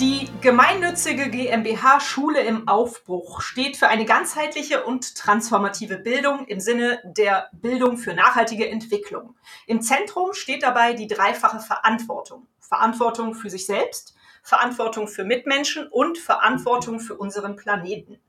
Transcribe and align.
Die 0.00 0.28
gemeinnützige 0.40 1.30
GmbH 1.30 2.00
Schule 2.00 2.40
im 2.40 2.66
Aufbruch 2.66 3.40
steht 3.40 3.76
für 3.76 3.86
eine 3.86 4.04
ganzheitliche 4.04 4.82
und 4.82 5.14
transformative 5.14 5.98
Bildung 5.98 6.48
im 6.48 6.58
Sinne 6.58 7.00
der 7.04 7.48
Bildung 7.52 7.96
für 7.96 8.12
nachhaltige 8.12 8.68
Entwicklung. 8.68 9.36
Im 9.68 9.82
Zentrum 9.82 10.32
steht 10.32 10.64
dabei 10.64 10.94
die 10.94 11.06
dreifache 11.06 11.60
Verantwortung. 11.60 12.48
Verantwortung 12.58 13.34
für 13.34 13.50
sich 13.50 13.66
selbst, 13.66 14.16
Verantwortung 14.42 15.06
für 15.06 15.22
Mitmenschen 15.22 15.86
und 15.86 16.18
Verantwortung 16.18 16.98
für 16.98 17.14
unseren 17.14 17.54
Planeten. 17.54 18.20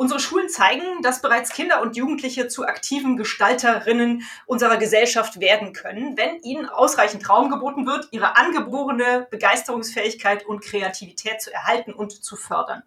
Unsere 0.00 0.20
Schulen 0.20 0.48
zeigen, 0.48 1.02
dass 1.02 1.22
bereits 1.22 1.50
Kinder 1.50 1.82
und 1.82 1.96
Jugendliche 1.96 2.46
zu 2.46 2.64
aktiven 2.64 3.16
Gestalterinnen 3.16 4.22
unserer 4.46 4.76
Gesellschaft 4.76 5.40
werden 5.40 5.72
können, 5.72 6.16
wenn 6.16 6.38
ihnen 6.42 6.68
ausreichend 6.68 7.28
Raum 7.28 7.50
geboten 7.50 7.84
wird, 7.84 8.06
ihre 8.12 8.36
angeborene 8.36 9.26
Begeisterungsfähigkeit 9.28 10.46
und 10.46 10.60
Kreativität 10.60 11.42
zu 11.42 11.52
erhalten 11.52 11.92
und 11.92 12.12
zu 12.12 12.36
fördern. 12.36 12.84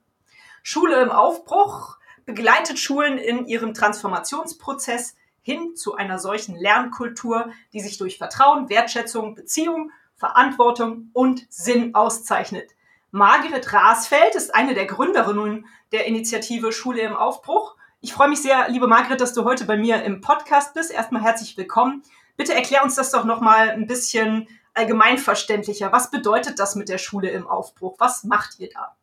Schule 0.64 1.02
im 1.02 1.12
Aufbruch 1.12 1.98
begleitet 2.26 2.80
Schulen 2.80 3.18
in 3.18 3.46
ihrem 3.46 3.74
Transformationsprozess 3.74 5.18
hin 5.42 5.76
zu 5.76 5.96
einer 5.96 6.18
solchen 6.18 6.56
Lernkultur, 6.56 7.52
die 7.74 7.82
sich 7.82 7.98
durch 7.98 8.20
Vertrauen, 8.20 8.70
Wertschätzung, 8.70 9.36
Beziehung, 9.36 9.92
Verantwortung 10.16 11.10
und 11.12 11.46
Sinn 11.50 11.94
auszeichnet. 11.94 12.72
Margret 13.14 13.74
Rasfeld 13.74 14.36
ist 14.36 14.56
eine 14.56 14.74
der 14.74 14.86
Gründerinnen 14.86 15.66
der 15.92 16.06
Initiative 16.06 16.72
Schule 16.72 17.02
im 17.02 17.16
Aufbruch. 17.16 17.76
Ich 18.00 18.14
freue 18.14 18.30
mich 18.30 18.42
sehr, 18.42 18.70
liebe 18.70 18.88
Margret, 18.88 19.22
dass 19.22 19.34
du 19.34 19.44
heute 19.44 19.66
bei 19.66 19.78
mir 19.78 20.04
im 20.04 20.22
Podcast 20.22 20.74
bist. 20.74 20.92
Erstmal 20.92 21.22
herzlich 21.22 21.58
willkommen. 21.58 22.04
Bitte 22.38 22.54
erklär 22.54 22.84
uns 22.84 22.96
das 22.96 23.12
doch 23.12 23.26
nochmal 23.26 23.70
ein 23.70 23.88
bisschen 23.88 24.48
allgemeinverständlicher. 24.74 25.92
Was 25.92 26.10
bedeutet 26.10 26.60
das 26.60 26.76
mit 26.76 26.90
der 26.90 26.98
Schule 26.98 27.30
im 27.30 27.46
Aufbruch? 27.46 27.96
Was 28.00 28.24
macht 28.24 28.60
ihr 28.60 28.70
da? 28.74 28.96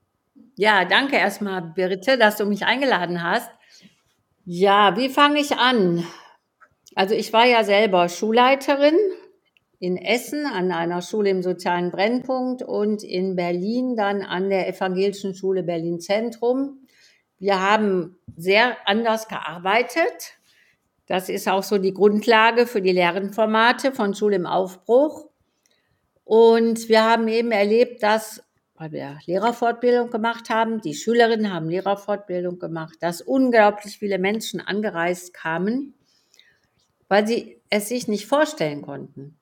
Ja, 0.56 0.84
danke 0.84 1.16
erstmal, 1.16 1.62
Birte, 1.62 2.18
dass 2.18 2.36
du 2.36 2.46
mich 2.46 2.64
eingeladen 2.64 3.22
hast. 3.22 3.50
Ja, 4.44 4.96
wie 4.96 5.10
fange 5.10 5.40
ich 5.40 5.58
an? 5.58 6.06
Also 6.94 7.14
ich 7.14 7.32
war 7.32 7.44
ja 7.44 7.64
selber 7.64 8.08
Schulleiterin 8.08 8.96
in 9.80 9.96
Essen 9.96 10.44
an 10.44 10.72
einer 10.72 11.02
Schule 11.02 11.30
im 11.30 11.42
sozialen 11.42 11.90
Brennpunkt 11.90 12.62
und 12.62 13.04
in 13.04 13.36
Berlin 13.36 13.94
dann 13.96 14.22
an 14.22 14.50
der 14.50 14.68
Evangelischen 14.68 15.34
Schule 15.34 15.62
Berlin 15.62 16.00
Zentrum. 16.00 16.80
Wir 17.38 17.60
haben 17.60 18.16
sehr 18.36 18.76
anders 18.86 19.28
gearbeitet. 19.28 20.34
Das 21.06 21.28
ist 21.28 21.48
auch 21.48 21.62
so 21.62 21.78
die 21.78 21.94
Grundlage 21.94 22.66
für 22.66 22.82
die 22.82 22.92
Lehrenformate 22.92 23.92
von 23.92 24.14
Schule 24.14 24.36
im 24.36 24.46
Aufbruch. 24.46 25.26
Und 26.24 26.88
wir 26.88 27.04
haben 27.04 27.28
eben 27.28 27.52
erlebt, 27.52 28.02
dass, 28.02 28.42
weil 28.74 28.90
wir 28.90 29.18
Lehrerfortbildung 29.26 30.10
gemacht 30.10 30.50
haben, 30.50 30.80
die 30.80 30.94
Schülerinnen 30.94 31.54
haben 31.54 31.70
Lehrerfortbildung 31.70 32.58
gemacht, 32.58 32.96
dass 33.00 33.22
unglaublich 33.22 33.98
viele 33.98 34.18
Menschen 34.18 34.60
angereist 34.60 35.32
kamen, 35.32 35.94
weil 37.06 37.26
sie 37.26 37.62
es 37.70 37.88
sich 37.88 38.08
nicht 38.08 38.26
vorstellen 38.26 38.82
konnten 38.82 39.37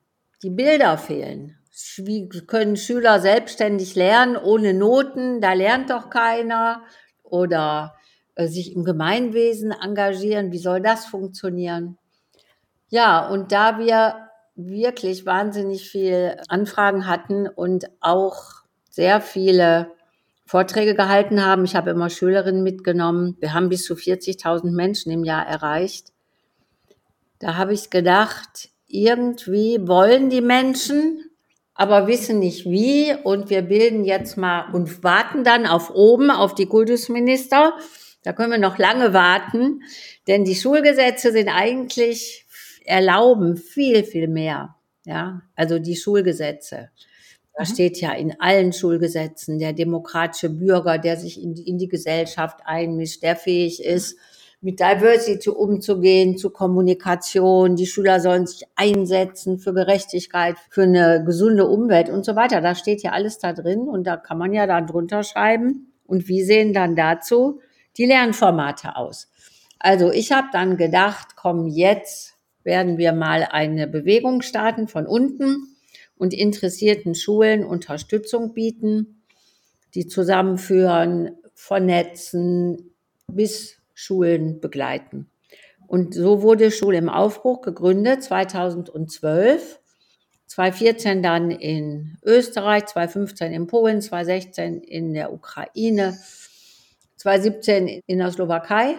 die 0.47 0.51
Bilder 0.51 0.97
fehlen. 0.97 1.59
Wie 1.97 2.29
können 2.29 2.77
Schüler 2.77 3.19
selbstständig 3.19 3.97
lernen 3.97 4.37
ohne 4.37 4.75
Noten? 4.75 5.41
Da 5.41 5.55
lernt 5.55 5.91
doch 5.91 6.09
keiner. 6.09 6.85
Oder 7.25 7.97
äh, 8.37 8.47
sich 8.47 8.73
im 8.73 8.85
Gemeinwesen 8.85 9.73
engagieren. 9.73 10.53
Wie 10.53 10.59
soll 10.59 10.81
das 10.81 11.05
funktionieren? 11.05 11.99
Ja, 12.91 13.29
und 13.29 13.51
da 13.51 13.81
wir 13.81 14.29
wirklich 14.55 15.27
wahnsinnig 15.27 15.91
viel 15.91 16.37
Anfragen 16.49 17.09
hatten 17.09 17.49
und 17.49 17.87
auch 18.01 18.63
sehr 18.89 19.21
viele 19.21 19.91
Vorträge 20.47 20.95
gehalten 20.95 21.45
haben. 21.45 21.65
Ich 21.65 21.75
habe 21.75 21.91
immer 21.91 22.09
Schülerinnen 22.09 22.63
mitgenommen. 22.63 23.37
Wir 23.41 23.53
haben 23.53 23.69
bis 23.69 23.83
zu 23.85 23.95
40.000 23.95 24.71
Menschen 24.71 25.11
im 25.11 25.25
Jahr 25.25 25.45
erreicht. 25.45 26.13
Da 27.41 27.57
habe 27.57 27.75
ich 27.75 27.91
gedacht, 27.91 28.71
irgendwie 28.87 29.79
wollen 29.87 30.31
die 30.31 30.41
Menschen, 30.41 31.25
aber 31.75 32.07
wissen 32.07 32.39
nicht 32.39 32.67
wie. 32.67 33.15
Und 33.25 33.51
wir 33.51 33.63
bilden 33.63 34.05
jetzt 34.05 34.37
mal 34.37 34.73
und 34.73 35.03
warten 35.03 35.45
dann 35.45 35.67
auf 35.67 35.91
oben, 35.95 36.31
auf 36.31 36.55
die 36.55 36.67
Kultusminister. 36.67 37.75
Da 38.23 38.33
können 38.33 38.51
wir 38.51 38.59
noch 38.59 38.79
lange 38.79 39.13
warten, 39.13 39.83
denn 40.27 40.45
die 40.45 40.57
Schulgesetze 40.57 41.31
sind 41.31 41.49
eigentlich 41.49 42.45
erlauben 42.85 43.57
viel, 43.57 44.05
viel 44.05 44.29
mehr. 44.29 44.77
Ja, 45.05 45.43
also 45.55 45.79
die 45.79 45.97
Schulgesetze. 45.97 46.91
Da 47.57 47.63
mhm. 47.63 47.67
steht 47.67 48.01
ja 48.01 48.13
in 48.13 48.41
allen 48.41 48.73
Schulgesetzen 48.73 49.59
der 49.59 49.73
demokratische 49.73 50.51
Bürger, 50.51 50.99
der 50.99 51.17
sich 51.17 51.41
in 51.41 51.55
die, 51.55 51.69
in 51.69 51.79
die 51.79 51.89
Gesellschaft 51.89 52.59
einmischt, 52.65 53.23
der 53.23 53.37
fähig 53.37 53.83
ist, 53.83 54.19
mit 54.67 54.81
Diversity 54.81 55.49
umzugehen, 55.49 56.37
zu 56.37 56.51
Kommunikation. 56.51 57.77
Die 57.77 57.87
Schüler 57.87 58.19
sollen 58.19 58.49
sich 58.49 58.65
einsetzen 58.75 59.61
für 59.61 59.73
Gerechtigkeit, 59.73 60.57
für 60.71 60.83
eine 60.83 61.23
gesunde 61.25 61.69
Umwelt 61.69 62.09
und 62.09 62.25
so 62.25 62.35
weiter. 62.35 62.61
Da 62.61 62.75
steht 62.75 63.01
ja 63.05 63.13
alles 63.13 63.39
da 63.39 63.53
drin 63.53 63.83
und 63.83 64.09
da 64.09 64.17
kann 64.17 64.39
man 64.39 64.53
ja 64.53 64.67
dann 64.67 64.89
drunter 64.89 65.23
schreiben. 65.23 65.93
Und 66.05 66.27
wie 66.27 66.43
sehen 66.43 66.73
dann 66.73 66.97
dazu 66.97 67.61
die 67.97 68.07
Lernformate 68.07 68.97
aus? 68.97 69.31
Also 69.79 70.11
ich 70.11 70.33
habe 70.33 70.49
dann 70.53 70.77
gedacht, 70.77 71.37
komm, 71.37 71.69
jetzt 71.69 72.35
werden 72.65 72.99
wir 72.99 73.13
mal 73.13 73.47
eine 73.49 73.87
Bewegung 73.87 74.43
starten 74.43 74.89
von 74.89 75.07
unten 75.07 75.77
und 76.19 76.35
interessierten 76.35 77.15
Schulen 77.15 77.65
Unterstützung 77.65 78.53
bieten, 78.53 79.23
die 79.95 80.09
zusammenführen, 80.09 81.37
vernetzen, 81.55 82.97
bis 83.29 83.76
Schulen 83.97 84.61
begleiten. 84.61 85.31
Und 85.87 86.15
so 86.15 86.43
wurde 86.43 86.71
Schule 86.71 86.99
im 86.99 87.09
Aufbruch 87.09 87.63
gegründet 87.63 88.23
2012, 88.23 89.81
2014 90.47 91.23
dann 91.23 91.51
in 91.51 92.19
Österreich, 92.23 92.87
2015 92.87 93.53
in 93.53 93.67
Polen, 93.67 94.03
2016 94.03 94.83
in 94.83 95.15
der 95.15 95.33
Ukraine, 95.33 96.19
2017 97.17 98.03
in 98.07 98.19
der 98.19 98.31
Slowakei. 98.31 98.97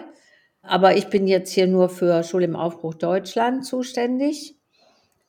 Aber 0.62 0.96
ich 0.96 1.06
bin 1.06 1.28
jetzt 1.28 1.52
hier 1.52 1.68
nur 1.68 1.88
für 1.88 2.24
Schule 2.24 2.46
im 2.46 2.56
Aufbruch 2.56 2.94
Deutschland 2.94 3.64
zuständig. 3.64 4.56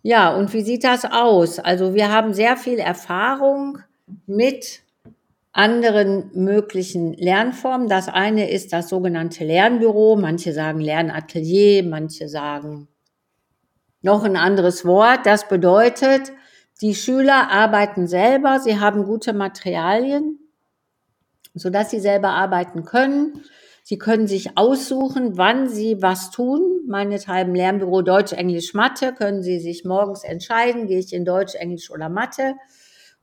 Ja, 0.02 0.36
und 0.36 0.52
wie 0.54 0.62
sieht 0.62 0.84
das 0.84 1.06
aus? 1.06 1.60
Also 1.60 1.94
wir 1.94 2.12
haben 2.12 2.34
sehr 2.34 2.58
viel 2.58 2.80
Erfahrung 2.80 3.80
mit 4.26 4.82
anderen 5.52 6.32
möglichen 6.34 7.14
Lernformen. 7.14 7.90
Das 7.90 8.08
eine 8.08 8.50
ist 8.50 8.72
das 8.74 8.90
sogenannte 8.90 9.44
Lernbüro. 9.44 10.16
Manche 10.16 10.54
sagen 10.54 10.80
Lernatelier, 10.80 11.84
manche 11.84 12.30
sagen 12.30 12.88
noch 14.02 14.24
ein 14.24 14.38
anderes 14.38 14.86
Wort. 14.86 15.26
Das 15.26 15.48
bedeutet, 15.48 16.32
die 16.82 16.96
Schüler 16.96 17.50
arbeiten 17.52 18.08
selber, 18.08 18.60
sie 18.60 18.80
haben 18.80 19.04
gute 19.04 19.34
Materialien, 19.34 20.40
sodass 21.54 21.92
sie 21.92 22.00
selber 22.00 22.30
arbeiten 22.30 22.86
können. 22.86 23.44
Sie 23.84 23.98
können 23.98 24.28
sich 24.28 24.56
aussuchen, 24.56 25.38
wann 25.38 25.68
sie 25.68 26.02
was 26.02 26.32
tun. 26.32 26.62
Meinethalben 26.88 27.56
Lernbüro 27.56 28.04
Deutsch, 28.04 28.34
Englisch, 28.34 28.74
Mathe 28.74 29.14
können 29.14 29.42
sie 29.42 29.60
sich 29.60 29.84
morgens 29.84 30.24
entscheiden, 30.24 30.88
gehe 30.88 31.00
ich 31.00 31.12
in 31.12 31.26
Deutsch, 31.26 31.56
Englisch 31.56 31.90
oder 31.90 32.08
Mathe. 32.08 32.54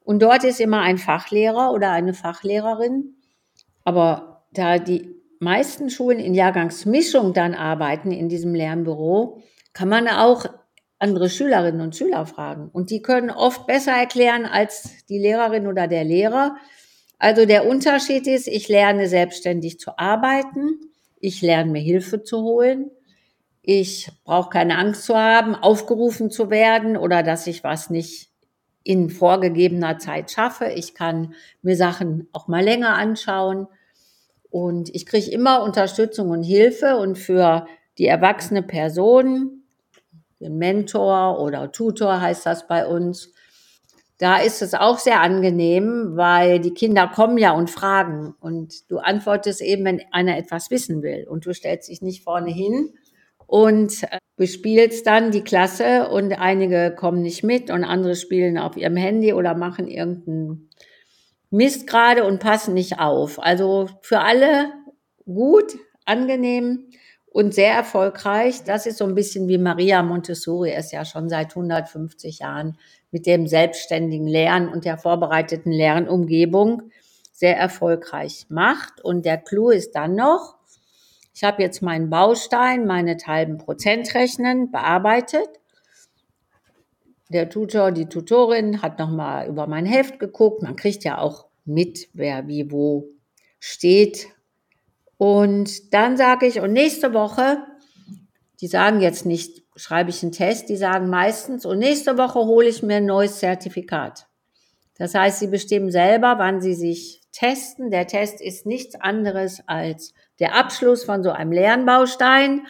Und 0.07 0.23
dort 0.23 0.45
ist 0.45 0.61
immer 0.61 0.83
ein 0.83 0.99
Fachlehrer 0.99 1.73
oder 1.73 1.91
eine 1.91 2.15
Fachlehrerin. 2.15 3.17
Aber 3.83 4.45
da 4.53 4.79
die 4.79 5.17
meisten 5.41 5.91
Schulen 5.91 6.21
in 6.21 6.33
Jahrgangsmischung 6.33 7.33
dann 7.33 7.55
arbeiten 7.55 8.13
in 8.13 8.29
diesem 8.29 8.55
Lernbüro, 8.55 9.43
kann 9.73 9.89
man 9.89 10.07
auch 10.07 10.47
andere 11.01 11.29
Schülerinnen 11.29 11.81
und 11.81 11.97
Schüler 11.97 12.25
fragen. 12.25 12.71
Und 12.73 12.91
die 12.91 13.03
können 13.03 13.31
oft 13.31 13.67
besser 13.67 13.93
erklären 13.95 14.47
als 14.47 15.05
die 15.09 15.19
Lehrerin 15.19 15.67
oder 15.67 15.89
der 15.89 16.05
Lehrer. 16.05 16.55
Also 17.19 17.45
der 17.45 17.67
Unterschied 17.67 18.29
ist, 18.29 18.47
ich 18.47 18.69
lerne 18.69 19.09
selbstständig 19.09 19.81
zu 19.81 19.99
arbeiten. 19.99 20.79
Ich 21.19 21.43
lerne 21.43 21.73
mir 21.73 21.83
Hilfe 21.83 22.23
zu 22.23 22.43
holen. 22.43 22.93
Ich 23.61 24.09
brauche 24.23 24.51
keine 24.51 24.79
Angst 24.79 25.03
zu 25.03 25.17
haben, 25.17 25.57
aufgerufen 25.57 26.31
zu 26.31 26.49
werden 26.49 26.97
oder 26.97 27.25
dass 27.25 27.49
ich 27.49 27.65
was 27.65 27.91
nicht 27.91 28.31
in 28.87 29.11
vorgegebener 29.11 29.99
Zeit 29.99 30.31
schaffe. 30.31 30.67
Ich 30.67 30.95
kann 30.95 31.35
mir 31.61 31.77
Sachen 31.77 32.29
auch 32.33 32.47
mal 32.47 32.63
länger 32.63 32.95
anschauen. 32.95 33.67
Und 34.49 34.95
ich 34.95 35.07
kriege 35.07 35.29
immer 35.29 35.65
Unterstützung 35.65 36.31
und 36.31 36.45
Hilfe. 36.45 36.97
Und 36.97 37.19
für 37.19 37.67
die 37.99 38.07
erwachsene 38.07 38.63
Person, 38.63 39.65
den 40.39 40.57
Mentor 40.59 41.41
oder 41.41 41.73
Tutor 41.73 42.21
heißt 42.21 42.47
das 42.47 42.69
bei 42.69 42.87
uns, 42.87 43.33
da 44.19 44.37
ist 44.37 44.63
es 44.63 44.73
auch 44.73 44.99
sehr 44.99 45.21
angenehm, 45.21 46.13
weil 46.15 46.61
die 46.61 46.73
Kinder 46.73 47.09
kommen 47.09 47.39
ja 47.39 47.51
und 47.51 47.71
fragen 47.71 48.35
und 48.41 48.89
du 48.91 48.99
antwortest 48.99 49.61
eben, 49.61 49.85
wenn 49.85 50.01
einer 50.13 50.39
etwas 50.39 50.71
wissen 50.71 51.03
will 51.03 51.27
und 51.29 51.45
du 51.45 51.53
stellst 51.53 51.91
dich 51.91 52.03
nicht 52.03 52.23
vorne 52.23 52.51
hin 52.51 52.95
und 53.47 54.03
äh, 54.05 54.19
bespielst 54.37 55.07
dann 55.07 55.31
die 55.31 55.43
Klasse 55.43 56.09
und 56.09 56.33
einige 56.33 56.95
kommen 56.95 57.23
nicht 57.23 57.43
mit 57.43 57.71
und 57.71 57.85
andere 57.85 58.17
spielen 58.17 58.59
auf 58.59 58.77
ihrem 58.77 58.97
Handy 58.97 59.33
oder 59.33 59.55
machen 59.55 59.89
irgendeinen 59.89 60.71
Mist 61.51 61.87
gerade 61.87 62.25
und 62.25 62.41
passen 62.41 62.75
nicht 62.75 62.99
auf. 62.99 63.43
Also 63.43 63.89
für 64.03 64.21
alle 64.21 64.73
gut, 65.25 65.77
angenehm 66.05 66.91
und 67.27 67.55
sehr 67.55 67.73
erfolgreich. 67.73 68.65
Das 68.65 68.87
ist 68.87 68.99
so 68.99 69.05
ein 69.05 69.15
bisschen 69.15 69.49
wie 69.49 69.59
Maria 69.59 70.03
Montessori 70.03 70.73
es 70.73 70.93
ja 70.93 71.05
schon 71.05 71.29
seit 71.29 71.51
150 71.51 72.41
Jahren 72.41 72.79
mit 73.11 73.27
dem 73.27 73.47
selbstständigen 73.47 74.27
Lernen 74.27 74.69
und 74.69 74.85
der 74.85 74.99
vorbereiteten 74.99 75.73
Lernumgebung 75.73 76.91
sehr 77.33 77.57
erfolgreich 77.57 78.47
macht. 78.49 79.03
Und 79.03 79.25
der 79.25 79.39
Clou 79.39 79.71
ist 79.71 79.93
dann 79.93 80.15
noch, 80.15 80.56
ich 81.37 81.45
habe 81.45 81.63
jetzt 81.63 81.83
meinen 81.83 82.09
Baustein, 82.09 82.87
meine 82.87 83.15
halben 83.27 83.59
Prozent 83.59 84.15
rechnen, 84.15 84.71
bearbeitet. 84.71 85.47
Der 87.29 87.51
Tutor, 87.51 87.93
die 87.93 88.07
Tutorin 88.07 88.81
hat 88.81 88.99
nochmal 88.99 89.47
über 89.47 89.67
mein 89.67 89.85
Heft 89.85 90.19
geguckt. 90.19 90.63
Man 90.63 90.77
kriegt 90.77 91.05
ja 91.05 91.19
auch 91.19 91.45
mit, 91.67 92.09
wer 92.15 92.49
wie 92.49 92.73
wo 92.73 93.11
steht. 93.61 94.29
Und 95.19 95.93
dann 95.93 96.17
sage 96.17 96.47
ich, 96.47 96.61
und 96.61 96.73
nächste 96.73 97.13
Woche, 97.13 97.59
die 98.63 98.67
sagen 98.67 99.03
jetzt 99.03 99.27
nicht, 99.27 99.63
schreibe 99.77 100.09
ich 100.09 100.23
einen 100.23 100.33
Test, 100.33 100.71
die 100.71 100.77
sagen 100.79 101.11
meistens, 101.11 101.67
und 101.67 101.79
nächste 101.81 102.17
Woche 102.17 102.39
hole 102.39 102.67
ich 102.69 102.83
mir 102.83 102.97
ein 102.97 103.05
neues 103.05 103.41
Zertifikat. 103.41 104.27
Das 104.97 105.15
heißt, 105.15 105.41
sie 105.41 105.49
bestimmen 105.49 105.91
selber, 105.91 106.37
wann 106.39 106.63
sie 106.63 106.75
sich 106.75 107.21
testen. 107.33 107.91
Der 107.91 108.07
Test 108.07 108.41
ist 108.41 108.65
nichts 108.65 108.95
anderes 108.95 109.61
als 109.67 110.15
der 110.39 110.55
Abschluss 110.55 111.05
von 111.05 111.23
so 111.23 111.31
einem 111.31 111.53
Lernbaustein. 111.53 112.67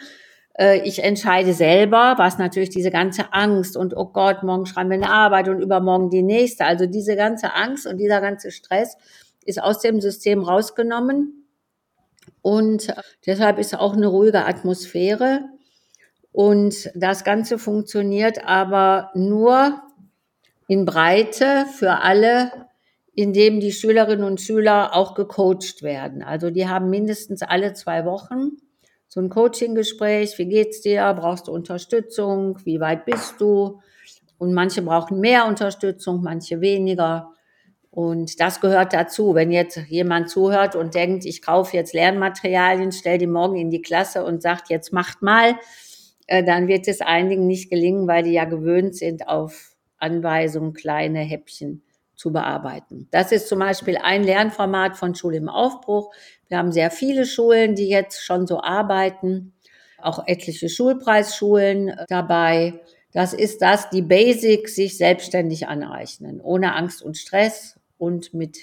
Äh, 0.57 0.81
ich 0.87 1.03
entscheide 1.03 1.53
selber, 1.53 2.15
was 2.17 2.37
natürlich 2.37 2.69
diese 2.69 2.91
ganze 2.91 3.33
Angst 3.33 3.77
und, 3.77 3.95
oh 3.95 4.05
Gott, 4.05 4.43
morgen 4.43 4.65
schreiben 4.65 4.89
wir 4.89 4.97
eine 4.97 5.11
Arbeit 5.11 5.47
und 5.49 5.61
übermorgen 5.61 6.09
die 6.09 6.23
nächste. 6.23 6.65
Also 6.65 6.85
diese 6.85 7.15
ganze 7.15 7.53
Angst 7.53 7.87
und 7.87 7.97
dieser 7.97 8.21
ganze 8.21 8.51
Stress 8.51 8.97
ist 9.45 9.61
aus 9.61 9.79
dem 9.79 10.01
System 10.01 10.43
rausgenommen. 10.43 11.47
Und 12.41 12.93
deshalb 13.25 13.59
ist 13.59 13.77
auch 13.77 13.93
eine 13.93 14.07
ruhige 14.07 14.45
Atmosphäre. 14.45 15.41
Und 16.31 16.91
das 16.93 17.23
Ganze 17.23 17.57
funktioniert 17.57 18.45
aber 18.45 19.11
nur 19.15 19.81
in 20.67 20.85
Breite 20.85 21.65
für 21.77 22.01
alle, 22.01 22.66
indem 23.17 23.59
die 23.59 23.71
Schülerinnen 23.71 24.23
und 24.23 24.39
Schüler 24.39 24.95
auch 24.95 25.15
gecoacht 25.15 25.81
werden. 25.81 26.21
Also 26.21 26.51
die 26.51 26.67
haben 26.67 26.91
mindestens 26.91 27.41
alle 27.41 27.73
zwei 27.73 28.05
Wochen 28.05 28.57
so 29.07 29.19
ein 29.19 29.29
Coaching-Gespräch. 29.29 30.37
Wie 30.37 30.47
geht's 30.47 30.81
dir? 30.81 31.11
Brauchst 31.17 31.47
du 31.47 31.51
Unterstützung? 31.51 32.59
Wie 32.63 32.79
weit 32.79 33.05
bist 33.05 33.41
du? 33.41 33.81
Und 34.37 34.53
manche 34.53 34.83
brauchen 34.83 35.19
mehr 35.19 35.47
Unterstützung, 35.47 36.21
manche 36.21 36.61
weniger. 36.61 37.33
Und 37.89 38.39
das 38.39 38.61
gehört 38.61 38.93
dazu. 38.93 39.33
Wenn 39.33 39.51
jetzt 39.51 39.77
jemand 39.87 40.29
zuhört 40.29 40.75
und 40.75 40.93
denkt, 40.93 41.25
ich 41.25 41.41
kaufe 41.41 41.75
jetzt 41.75 41.95
Lernmaterialien, 41.95 42.91
stell 42.91 43.17
die 43.17 43.25
morgen 43.25 43.55
in 43.55 43.71
die 43.71 43.81
Klasse 43.81 44.25
und 44.25 44.43
sagt, 44.43 44.69
jetzt 44.69 44.93
macht 44.93 45.23
mal, 45.23 45.55
äh, 46.27 46.43
dann 46.43 46.67
wird 46.67 46.87
es 46.87 47.01
einigen 47.01 47.47
nicht 47.47 47.71
gelingen, 47.71 48.07
weil 48.07 48.21
die 48.21 48.33
ja 48.33 48.45
gewöhnt 48.45 48.95
sind, 48.95 49.27
auf 49.27 49.75
Anweisungen 49.97 50.73
kleine 50.73 51.21
Häppchen 51.21 51.81
zu 52.17 52.33
bearbeiten. 52.33 53.07
Das 53.11 53.31
ist 53.31 53.47
zum 53.47 53.59
Beispiel 53.59 53.97
ein 53.97 54.23
Lernformat 54.23 54.97
von 54.97 55.15
Schule 55.15 55.37
im 55.37 55.49
Aufbruch. 55.49 56.13
Wir 56.49 56.57
haben 56.57 56.71
sehr 56.71 56.91
viele 56.91 57.25
Schulen, 57.25 57.75
die 57.75 57.87
jetzt 57.87 58.25
schon 58.25 58.47
so 58.47 58.61
arbeiten, 58.61 59.53
auch 59.99 60.27
etliche 60.27 60.67
Schulpreisschulen 60.67 61.95
dabei. 62.09 62.81
Das 63.13 63.33
ist 63.33 63.61
das, 63.61 63.89
die 63.89 64.01
Basics 64.01 64.75
sich 64.75 64.97
selbstständig 64.97 65.67
aneignen, 65.67 66.41
ohne 66.41 66.75
Angst 66.75 67.01
und 67.01 67.17
Stress 67.17 67.79
und 67.97 68.33
mit 68.33 68.57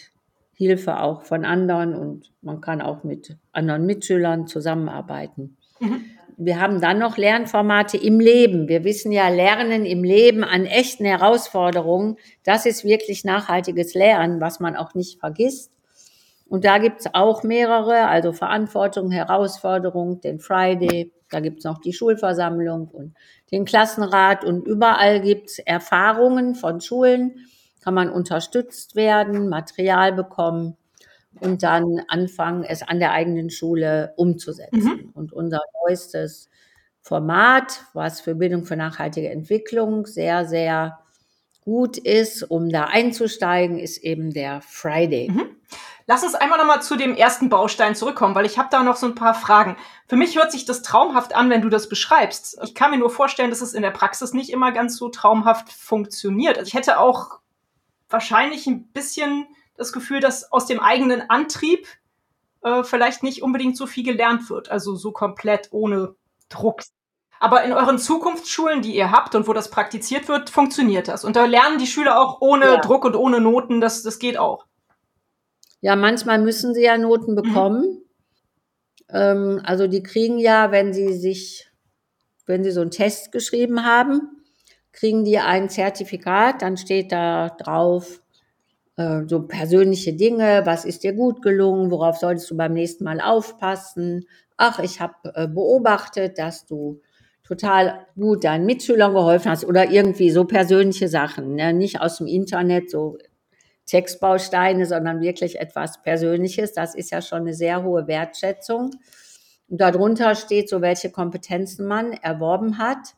Hilfe 0.52 1.00
auch 1.00 1.22
von 1.22 1.44
anderen 1.44 1.94
und 1.94 2.32
man 2.42 2.60
kann 2.60 2.80
auch 2.80 3.02
mit 3.04 3.36
anderen 3.52 3.86
Mitschülern 3.86 4.46
zusammenarbeiten. 4.46 5.56
Mhm 5.80 6.13
wir 6.36 6.60
haben 6.60 6.80
dann 6.80 6.98
noch 6.98 7.16
Lernformate 7.16 7.96
im 7.96 8.20
Leben. 8.20 8.68
Wir 8.68 8.84
wissen 8.84 9.12
ja, 9.12 9.28
Lernen 9.28 9.84
im 9.84 10.02
Leben 10.04 10.44
an 10.44 10.66
echten 10.66 11.04
Herausforderungen, 11.04 12.16
das 12.44 12.66
ist 12.66 12.84
wirklich 12.84 13.24
nachhaltiges 13.24 13.94
Lernen, 13.94 14.40
was 14.40 14.60
man 14.60 14.76
auch 14.76 14.94
nicht 14.94 15.20
vergisst. 15.20 15.70
Und 16.46 16.64
da 16.64 16.78
gibt's 16.78 17.06
auch 17.12 17.42
mehrere, 17.42 18.06
also 18.08 18.32
Verantwortung, 18.32 19.10
Herausforderung, 19.10 20.20
den 20.20 20.40
Friday, 20.40 21.12
da 21.30 21.40
gibt's 21.40 21.64
noch 21.64 21.80
die 21.80 21.92
Schulversammlung 21.92 22.88
und 22.88 23.14
den 23.50 23.64
Klassenrat 23.64 24.44
und 24.44 24.66
überall 24.66 25.20
gibt's 25.20 25.58
Erfahrungen 25.58 26.54
von 26.54 26.80
Schulen, 26.80 27.46
kann 27.82 27.94
man 27.94 28.10
unterstützt 28.10 28.94
werden, 28.94 29.48
Material 29.48 30.12
bekommen 30.12 30.76
und 31.40 31.62
dann 31.62 32.02
anfangen, 32.08 32.64
es 32.64 32.82
an 32.82 32.98
der 32.98 33.12
eigenen 33.12 33.50
Schule 33.50 34.14
umzusetzen. 34.16 34.82
Mhm. 34.82 35.10
Und 35.14 35.32
unser 35.32 35.60
neuestes 35.82 36.48
Format, 37.00 37.84
was 37.92 38.20
für 38.20 38.34
Bildung 38.34 38.64
für 38.64 38.76
nachhaltige 38.76 39.30
Entwicklung 39.30 40.06
sehr, 40.06 40.46
sehr 40.46 40.98
gut 41.60 41.96
ist, 41.98 42.42
um 42.42 42.70
da 42.70 42.84
einzusteigen, 42.84 43.78
ist 43.78 43.98
eben 43.98 44.32
der 44.32 44.60
Friday. 44.62 45.30
Mhm. 45.30 45.56
Lass 46.06 46.22
uns 46.22 46.34
einmal 46.34 46.58
nochmal 46.58 46.82
zu 46.82 46.96
dem 46.96 47.16
ersten 47.16 47.48
Baustein 47.48 47.94
zurückkommen, 47.94 48.34
weil 48.34 48.44
ich 48.44 48.58
habe 48.58 48.68
da 48.70 48.82
noch 48.82 48.96
so 48.96 49.06
ein 49.06 49.14
paar 49.14 49.32
Fragen. 49.32 49.76
Für 50.06 50.16
mich 50.16 50.36
hört 50.36 50.52
sich 50.52 50.66
das 50.66 50.82
traumhaft 50.82 51.34
an, 51.34 51.48
wenn 51.48 51.62
du 51.62 51.70
das 51.70 51.88
beschreibst. 51.88 52.58
Ich 52.62 52.74
kann 52.74 52.90
mir 52.90 52.98
nur 52.98 53.08
vorstellen, 53.08 53.48
dass 53.48 53.62
es 53.62 53.72
in 53.72 53.80
der 53.80 53.90
Praxis 53.90 54.34
nicht 54.34 54.50
immer 54.50 54.70
ganz 54.72 54.96
so 54.96 55.08
traumhaft 55.08 55.72
funktioniert. 55.72 56.58
Also 56.58 56.68
ich 56.68 56.74
hätte 56.74 56.98
auch 56.98 57.38
wahrscheinlich 58.10 58.66
ein 58.66 58.88
bisschen 58.88 59.46
das 59.76 59.92
Gefühl, 59.92 60.20
dass 60.20 60.52
aus 60.52 60.66
dem 60.66 60.80
eigenen 60.80 61.28
Antrieb 61.28 61.86
äh, 62.62 62.82
vielleicht 62.84 63.22
nicht 63.22 63.42
unbedingt 63.42 63.76
so 63.76 63.86
viel 63.86 64.04
gelernt 64.04 64.48
wird, 64.50 64.70
also 64.70 64.94
so 64.94 65.12
komplett 65.12 65.68
ohne 65.70 66.14
Druck. 66.48 66.82
Aber 67.40 67.64
in 67.64 67.72
euren 67.72 67.98
Zukunftsschulen, 67.98 68.80
die 68.80 68.96
ihr 68.96 69.10
habt 69.10 69.34
und 69.34 69.46
wo 69.46 69.52
das 69.52 69.70
praktiziert 69.70 70.28
wird, 70.28 70.48
funktioniert 70.48 71.08
das. 71.08 71.24
Und 71.24 71.36
da 71.36 71.44
lernen 71.44 71.78
die 71.78 71.86
Schüler 71.86 72.18
auch 72.18 72.40
ohne 72.40 72.64
ja. 72.64 72.76
Druck 72.80 73.04
und 73.04 73.16
ohne 73.16 73.40
Noten, 73.40 73.80
das, 73.80 74.02
das 74.02 74.18
geht 74.18 74.38
auch. 74.38 74.64
Ja, 75.80 75.96
manchmal 75.96 76.38
müssen 76.38 76.72
sie 76.72 76.84
ja 76.84 76.96
Noten 76.96 77.32
mhm. 77.32 77.36
bekommen. 77.36 77.82
Mhm. 77.82 78.04
Ähm, 79.10 79.60
also 79.64 79.86
die 79.86 80.02
kriegen 80.02 80.38
ja, 80.38 80.70
wenn 80.70 80.94
sie 80.94 81.12
sich, 81.12 81.70
wenn 82.46 82.64
sie 82.64 82.70
so 82.70 82.80
einen 82.80 82.90
Test 82.90 83.32
geschrieben 83.32 83.84
haben, 83.84 84.42
kriegen 84.92 85.24
die 85.24 85.38
ein 85.38 85.68
Zertifikat, 85.68 86.62
dann 86.62 86.78
steht 86.78 87.12
da 87.12 87.50
drauf, 87.50 88.22
äh, 88.96 89.22
so 89.26 89.46
persönliche 89.46 90.12
Dinge, 90.12 90.62
was 90.64 90.84
ist 90.84 91.02
dir 91.02 91.12
gut 91.12 91.42
gelungen, 91.42 91.90
worauf 91.90 92.16
solltest 92.16 92.50
du 92.50 92.56
beim 92.56 92.72
nächsten 92.72 93.04
Mal 93.04 93.20
aufpassen. 93.20 94.26
Ach, 94.56 94.78
ich 94.78 95.00
habe 95.00 95.14
äh, 95.34 95.48
beobachtet, 95.48 96.38
dass 96.38 96.66
du 96.66 97.00
total 97.42 98.06
gut 98.14 98.44
deinen 98.44 98.66
Mitschülern 98.66 99.12
geholfen 99.12 99.50
hast 99.50 99.64
oder 99.64 99.90
irgendwie 99.90 100.30
so 100.30 100.44
persönliche 100.44 101.08
Sachen, 101.08 101.56
ne? 101.56 101.72
nicht 101.74 102.00
aus 102.00 102.18
dem 102.18 102.26
Internet 102.26 102.90
so 102.90 103.18
Textbausteine, 103.86 104.86
sondern 104.86 105.20
wirklich 105.20 105.60
etwas 105.60 106.00
Persönliches. 106.02 106.72
Das 106.72 106.94
ist 106.94 107.10
ja 107.10 107.20
schon 107.20 107.40
eine 107.40 107.54
sehr 107.54 107.82
hohe 107.82 108.06
Wertschätzung. 108.06 108.92
Und 109.68 109.80
darunter 109.80 110.34
steht 110.34 110.68
so, 110.68 110.80
welche 110.80 111.10
Kompetenzen 111.10 111.86
man 111.86 112.12
erworben 112.12 112.78
hat. 112.78 113.14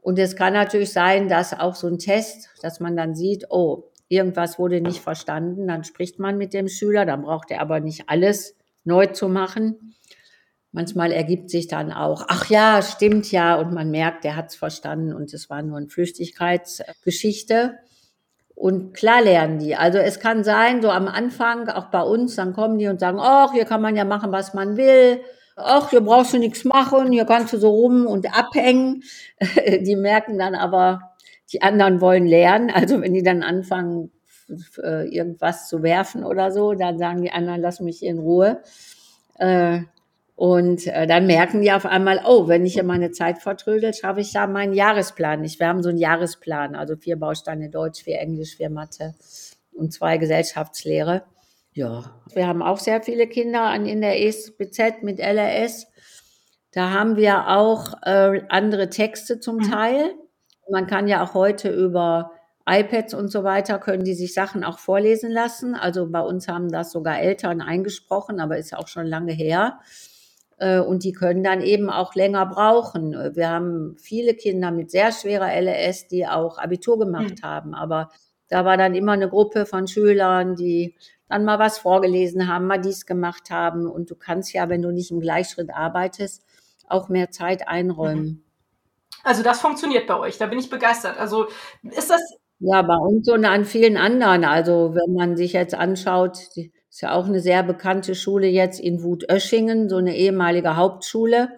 Und 0.00 0.18
es 0.18 0.36
kann 0.36 0.52
natürlich 0.52 0.92
sein, 0.92 1.28
dass 1.28 1.52
auch 1.52 1.74
so 1.74 1.88
ein 1.88 1.98
Test, 1.98 2.50
dass 2.62 2.80
man 2.80 2.96
dann 2.96 3.14
sieht, 3.14 3.46
oh, 3.50 3.89
irgendwas 4.10 4.58
wurde 4.58 4.80
nicht 4.80 5.00
verstanden, 5.00 5.68
dann 5.68 5.84
spricht 5.84 6.18
man 6.18 6.36
mit 6.36 6.52
dem 6.52 6.68
Schüler, 6.68 7.06
dann 7.06 7.22
braucht 7.22 7.50
er 7.50 7.60
aber 7.60 7.80
nicht 7.80 8.08
alles 8.08 8.56
neu 8.84 9.06
zu 9.06 9.28
machen. 9.28 9.94
Manchmal 10.72 11.12
ergibt 11.12 11.48
sich 11.50 11.68
dann 11.68 11.92
auch, 11.92 12.26
ach 12.28 12.50
ja, 12.50 12.82
stimmt 12.82 13.30
ja, 13.30 13.54
und 13.54 13.72
man 13.72 13.90
merkt, 13.90 14.24
der 14.24 14.36
hat 14.36 14.50
es 14.50 14.56
verstanden 14.56 15.12
und 15.14 15.32
es 15.32 15.48
war 15.48 15.62
nur 15.62 15.78
eine 15.78 15.88
Flüchtigkeitsgeschichte. 15.88 17.78
Und 18.54 18.92
klar 18.94 19.22
lernen 19.22 19.58
die. 19.58 19.74
Also 19.74 19.98
es 19.98 20.20
kann 20.20 20.44
sein, 20.44 20.82
so 20.82 20.90
am 20.90 21.08
Anfang, 21.08 21.68
auch 21.68 21.86
bei 21.86 22.02
uns, 22.02 22.36
dann 22.36 22.52
kommen 22.52 22.78
die 22.78 22.88
und 22.88 23.00
sagen, 23.00 23.18
ach, 23.20 23.52
hier 23.52 23.64
kann 23.64 23.80
man 23.80 23.96
ja 23.96 24.04
machen, 24.04 24.32
was 24.32 24.54
man 24.54 24.76
will. 24.76 25.20
Ach, 25.56 25.90
hier 25.90 26.00
brauchst 26.00 26.34
du 26.34 26.38
nichts 26.38 26.64
machen, 26.64 27.12
hier 27.12 27.26
kannst 27.26 27.52
du 27.52 27.58
so 27.58 27.70
rum 27.70 28.06
und 28.06 28.36
abhängen. 28.36 29.02
Die 29.80 29.96
merken 29.96 30.38
dann 30.38 30.54
aber, 30.54 31.09
die 31.52 31.62
anderen 31.62 32.00
wollen 32.00 32.26
lernen. 32.26 32.70
Also 32.70 33.00
wenn 33.00 33.14
die 33.14 33.22
dann 33.22 33.42
anfangen, 33.42 34.10
äh, 34.82 35.08
irgendwas 35.08 35.68
zu 35.68 35.82
werfen 35.82 36.24
oder 36.24 36.50
so, 36.50 36.74
dann 36.74 36.98
sagen 36.98 37.22
die 37.22 37.32
anderen, 37.32 37.60
lass 37.60 37.80
mich 37.80 38.02
in 38.02 38.18
Ruhe. 38.18 38.62
Äh, 39.38 39.80
und 40.34 40.86
äh, 40.86 41.06
dann 41.06 41.26
merken 41.26 41.60
die 41.60 41.70
auf 41.70 41.84
einmal, 41.84 42.22
oh, 42.24 42.48
wenn 42.48 42.64
ich 42.64 42.72
hier 42.72 42.82
meine 42.82 43.10
Zeit 43.10 43.38
vertrödel, 43.38 43.92
schaffe 43.92 44.20
ich 44.20 44.32
ja 44.32 44.46
meinen 44.46 44.72
Jahresplan 44.72 45.42
nicht. 45.42 45.60
Wir 45.60 45.68
haben 45.68 45.82
so 45.82 45.90
einen 45.90 45.98
Jahresplan, 45.98 46.74
also 46.74 46.96
vier 46.96 47.18
Bausteine 47.18 47.68
Deutsch, 47.68 48.04
vier 48.04 48.20
Englisch, 48.20 48.56
vier 48.56 48.70
Mathe 48.70 49.14
und 49.72 49.92
zwei 49.92 50.16
Gesellschaftslehre. 50.16 51.24
Ja, 51.72 52.22
wir 52.32 52.46
haben 52.46 52.62
auch 52.62 52.78
sehr 52.78 53.02
viele 53.02 53.26
Kinder 53.26 53.64
an, 53.64 53.84
in 53.84 54.00
der 54.00 54.20
ESBZ 54.26 55.02
mit 55.02 55.18
LRS. 55.18 55.86
Da 56.72 56.90
haben 56.90 57.16
wir 57.16 57.48
auch 57.48 57.94
äh, 58.02 58.40
andere 58.48 58.88
Texte 58.88 59.40
zum 59.40 59.56
mhm. 59.56 59.70
Teil. 59.70 60.14
Man 60.70 60.86
kann 60.86 61.08
ja 61.08 61.22
auch 61.22 61.34
heute 61.34 61.70
über 61.70 62.32
iPads 62.66 63.14
und 63.14 63.28
so 63.28 63.42
weiter, 63.42 63.78
können 63.78 64.04
die 64.04 64.14
sich 64.14 64.34
Sachen 64.34 64.64
auch 64.64 64.78
vorlesen 64.78 65.30
lassen. 65.30 65.74
Also 65.74 66.08
bei 66.08 66.20
uns 66.20 66.46
haben 66.46 66.68
das 66.68 66.92
sogar 66.92 67.18
Eltern 67.18 67.60
eingesprochen, 67.60 68.40
aber 68.40 68.58
ist 68.58 68.76
auch 68.76 68.88
schon 68.88 69.06
lange 69.06 69.32
her. 69.32 69.80
Äh, 70.58 70.80
und 70.80 71.02
die 71.02 71.12
können 71.12 71.42
dann 71.42 71.62
eben 71.62 71.90
auch 71.90 72.14
länger 72.14 72.46
brauchen. 72.46 73.12
Wir 73.34 73.48
haben 73.48 73.96
viele 73.98 74.34
Kinder 74.34 74.70
mit 74.70 74.90
sehr 74.90 75.10
schwerer 75.10 75.52
LS, 75.52 76.06
die 76.06 76.26
auch 76.26 76.58
Abitur 76.58 76.98
gemacht 76.98 77.42
mhm. 77.42 77.46
haben. 77.46 77.74
Aber 77.74 78.10
da 78.48 78.64
war 78.64 78.76
dann 78.76 78.94
immer 78.94 79.12
eine 79.12 79.28
Gruppe 79.28 79.66
von 79.66 79.86
Schülern, 79.86 80.54
die 80.54 80.94
dann 81.28 81.44
mal 81.44 81.58
was 81.58 81.78
vorgelesen 81.78 82.46
haben, 82.48 82.66
mal 82.66 82.80
dies 82.80 83.06
gemacht 83.06 83.50
haben. 83.50 83.86
Und 83.86 84.10
du 84.10 84.14
kannst 84.16 84.52
ja, 84.52 84.68
wenn 84.68 84.82
du 84.82 84.92
nicht 84.92 85.10
im 85.10 85.20
Gleichschritt 85.20 85.70
arbeitest, 85.70 86.44
auch 86.88 87.08
mehr 87.08 87.30
Zeit 87.30 87.66
einräumen. 87.68 88.24
Mhm. 88.24 88.42
Also 89.24 89.42
das 89.42 89.60
funktioniert 89.60 90.06
bei 90.06 90.18
euch, 90.18 90.38
da 90.38 90.46
bin 90.46 90.58
ich 90.58 90.70
begeistert. 90.70 91.18
Also 91.18 91.46
ist 91.82 92.10
das. 92.10 92.20
Ja, 92.58 92.82
bei 92.82 92.96
uns 92.96 93.28
und 93.30 93.44
an 93.44 93.64
vielen 93.64 93.96
anderen. 93.96 94.44
Also 94.44 94.94
wenn 94.94 95.14
man 95.14 95.36
sich 95.36 95.54
jetzt 95.54 95.74
anschaut, 95.74 96.38
ist 96.90 97.00
ja 97.00 97.12
auch 97.12 97.26
eine 97.26 97.40
sehr 97.40 97.62
bekannte 97.62 98.14
Schule 98.14 98.48
jetzt 98.48 98.80
in 98.80 99.02
Wutöschingen, 99.02 99.88
so 99.88 99.96
eine 99.96 100.16
ehemalige 100.16 100.76
Hauptschule. 100.76 101.50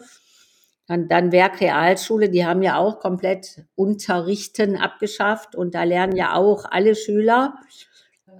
Dann, 0.87 1.09
dann 1.09 1.33
Werk 1.33 1.59
die 1.59 2.45
haben 2.45 2.63
ja 2.63 2.77
auch 2.77 3.01
komplett 3.01 3.65
Unterrichten 3.75 4.77
abgeschafft 4.77 5.55
und 5.57 5.75
da 5.75 5.85
lernen 5.85 6.17
ja 6.17 6.35
auch 6.35 6.67
alle 6.71 6.95
Schüler 6.95 7.55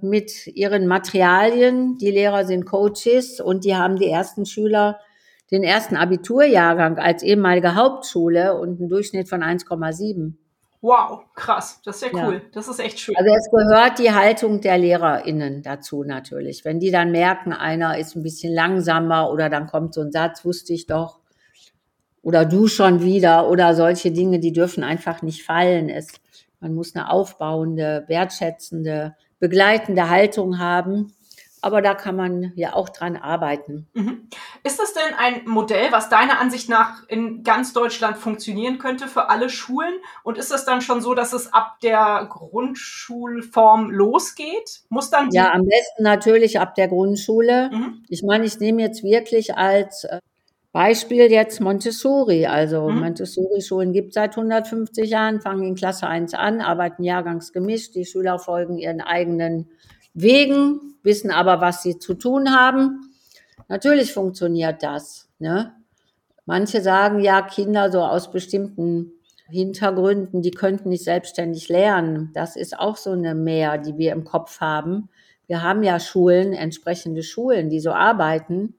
mit 0.01 0.47
ihren 0.47 0.85
Materialien. 0.85 1.97
Die 1.97 2.11
Lehrer 2.11 2.45
sind 2.45 2.65
Coaches 2.65 3.39
und 3.39 3.65
die 3.65 3.75
haben 3.75 3.97
die 3.97 4.09
ersten 4.09 4.45
Schüler 4.45 4.99
den 5.53 5.63
ersten 5.63 5.95
Abiturjahrgang 5.95 6.97
als 6.97 7.21
ehemalige 7.21 7.75
Hauptschule 7.75 8.59
und 8.59 8.79
einen 8.79 8.89
Durchschnitt 8.89 9.29
von 9.29 9.43
1,7. 9.43 10.33
Wow, 10.81 11.21
krass, 11.35 11.79
das 11.85 12.01
ist 12.01 12.11
ja 12.11 12.25
cool. 12.25 12.33
Ja. 12.33 12.41
Das 12.51 12.67
ist 12.67 12.79
echt 12.79 12.99
schön. 12.99 13.15
Also 13.15 13.31
es 13.33 13.49
gehört 13.51 13.99
die 13.99 14.11
Haltung 14.11 14.61
der 14.61 14.79
LehrerInnen 14.79 15.61
dazu 15.61 16.03
natürlich. 16.03 16.65
Wenn 16.65 16.79
die 16.79 16.89
dann 16.89 17.11
merken, 17.11 17.53
einer 17.53 17.99
ist 17.99 18.15
ein 18.15 18.23
bisschen 18.23 18.51
langsamer 18.51 19.31
oder 19.31 19.47
dann 19.47 19.67
kommt 19.67 19.93
so 19.93 20.01
ein 20.01 20.11
Satz, 20.11 20.43
wusste 20.43 20.73
ich 20.73 20.87
doch, 20.87 21.19
oder 22.23 22.45
du 22.45 22.67
schon 22.67 23.03
wieder 23.03 23.47
oder 23.47 23.75
solche 23.75 24.11
Dinge, 24.11 24.39
die 24.39 24.53
dürfen 24.53 24.83
einfach 24.83 25.21
nicht 25.21 25.43
fallen. 25.43 25.87
Es, 25.87 26.07
man 26.59 26.73
muss 26.73 26.95
eine 26.95 27.11
aufbauende, 27.11 28.05
wertschätzende, 28.07 29.15
begleitende 29.39 30.09
Haltung 30.09 30.57
haben. 30.57 31.13
Aber 31.63 31.81
da 31.81 31.95
kann 31.95 32.17
man 32.17 32.51
ja 32.55 32.73
auch 32.73 32.89
dran 32.89 33.15
arbeiten. 33.15 33.87
Mhm. 33.93 34.27
Ist 34.63 34.79
das 34.79 34.93
denn 34.93 35.13
ein 35.17 35.47
Modell, 35.47 35.93
was 35.93 36.09
deiner 36.09 36.41
Ansicht 36.41 36.67
nach 36.67 37.07
in 37.07 37.41
ganz 37.43 37.71
Deutschland 37.71 38.17
funktionieren 38.17 38.79
könnte 38.79 39.07
für 39.07 39.29
alle 39.29 39.49
Schulen? 39.49 39.93
Und 40.23 40.37
ist 40.37 40.51
es 40.51 40.65
dann 40.65 40.81
schon 40.81 40.99
so, 40.99 41.13
dass 41.13 41.31
es 41.31 41.53
ab 41.53 41.77
der 41.81 42.27
Grundschulform 42.29 43.91
losgeht? 43.91 44.81
Muss 44.89 45.09
dann 45.09 45.31
ja, 45.31 45.53
am 45.53 45.65
besten 45.65 46.03
natürlich 46.03 46.59
ab 46.59 46.75
der 46.75 46.89
Grundschule. 46.89 47.69
Mhm. 47.71 48.03
Ich 48.09 48.23
meine, 48.23 48.43
ich 48.43 48.59
nehme 48.59 48.81
jetzt 48.81 49.01
wirklich 49.01 49.55
als 49.55 50.03
äh, 50.03 50.19
Beispiel 50.73 51.31
jetzt 51.31 51.61
Montessori. 51.61 52.45
Also 52.45 52.89
mhm. 52.89 52.99
Montessori-Schulen 52.99 53.93
gibt 53.93 54.09
es 54.09 54.15
seit 54.15 54.31
150 54.31 55.09
Jahren, 55.09 55.39
fangen 55.39 55.63
in 55.63 55.75
Klasse 55.75 56.07
1 56.07 56.33
an, 56.33 56.59
arbeiten 56.59 57.05
jahrgangsgemischt. 57.05 57.95
Die 57.95 58.05
Schüler 58.05 58.37
folgen 58.37 58.77
ihren 58.79 58.99
eigenen 58.99 59.69
Wegen, 60.13 60.95
wissen 61.03 61.31
aber, 61.31 61.61
was 61.61 61.83
sie 61.83 61.99
zu 61.99 62.13
tun 62.13 62.51
haben. 62.51 63.13
Natürlich 63.67 64.13
funktioniert 64.13 64.83
das. 64.83 65.29
Ne? 65.39 65.73
Manche 66.45 66.81
sagen 66.81 67.19
ja, 67.19 67.41
Kinder 67.41 67.91
so 67.91 68.01
aus 68.01 68.31
bestimmten 68.31 69.11
Hintergründen, 69.49 70.41
die 70.41 70.51
könnten 70.51 70.89
nicht 70.89 71.03
selbstständig 71.03 71.69
lernen. 71.69 72.31
Das 72.33 72.55
ist 72.55 72.77
auch 72.79 72.97
so 72.97 73.11
eine 73.11 73.35
Mehr, 73.35 73.77
die 73.77 73.97
wir 73.97 74.11
im 74.11 74.23
Kopf 74.23 74.61
haben. 74.61 75.09
Wir 75.47 75.61
haben 75.61 75.83
ja 75.83 75.99
Schulen, 75.99 76.53
entsprechende 76.53 77.23
Schulen, 77.23 77.69
die 77.69 77.79
so 77.79 77.91
arbeiten 77.91 78.75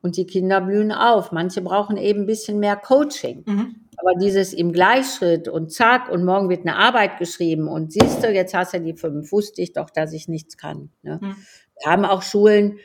und 0.00 0.16
die 0.16 0.26
Kinder 0.26 0.60
blühen 0.60 0.92
auf. 0.92 1.32
Manche 1.32 1.60
brauchen 1.60 1.96
eben 1.96 2.20
ein 2.20 2.26
bisschen 2.26 2.58
mehr 2.60 2.76
Coaching. 2.76 3.42
Mhm. 3.46 3.74
Aber 4.04 4.18
dieses 4.18 4.52
im 4.52 4.72
Gleichschritt 4.72 5.48
und 5.48 5.72
zack 5.72 6.10
und 6.10 6.24
morgen 6.24 6.50
wird 6.50 6.66
eine 6.66 6.76
Arbeit 6.76 7.18
geschrieben 7.18 7.68
und 7.68 7.90
siehst 7.90 8.22
du, 8.22 8.30
jetzt 8.30 8.52
hast 8.52 8.74
du 8.74 8.80
die 8.80 8.92
fünf, 8.92 9.32
wusste 9.32 9.62
ich 9.62 9.72
doch, 9.72 9.88
dass 9.88 10.12
ich 10.12 10.28
nichts 10.28 10.58
kann. 10.58 10.90
Ne? 11.02 11.18
Mhm. 11.22 11.36
Wir 11.80 11.90
haben 11.90 12.04
auch 12.04 12.22
Schulen, 12.22 12.78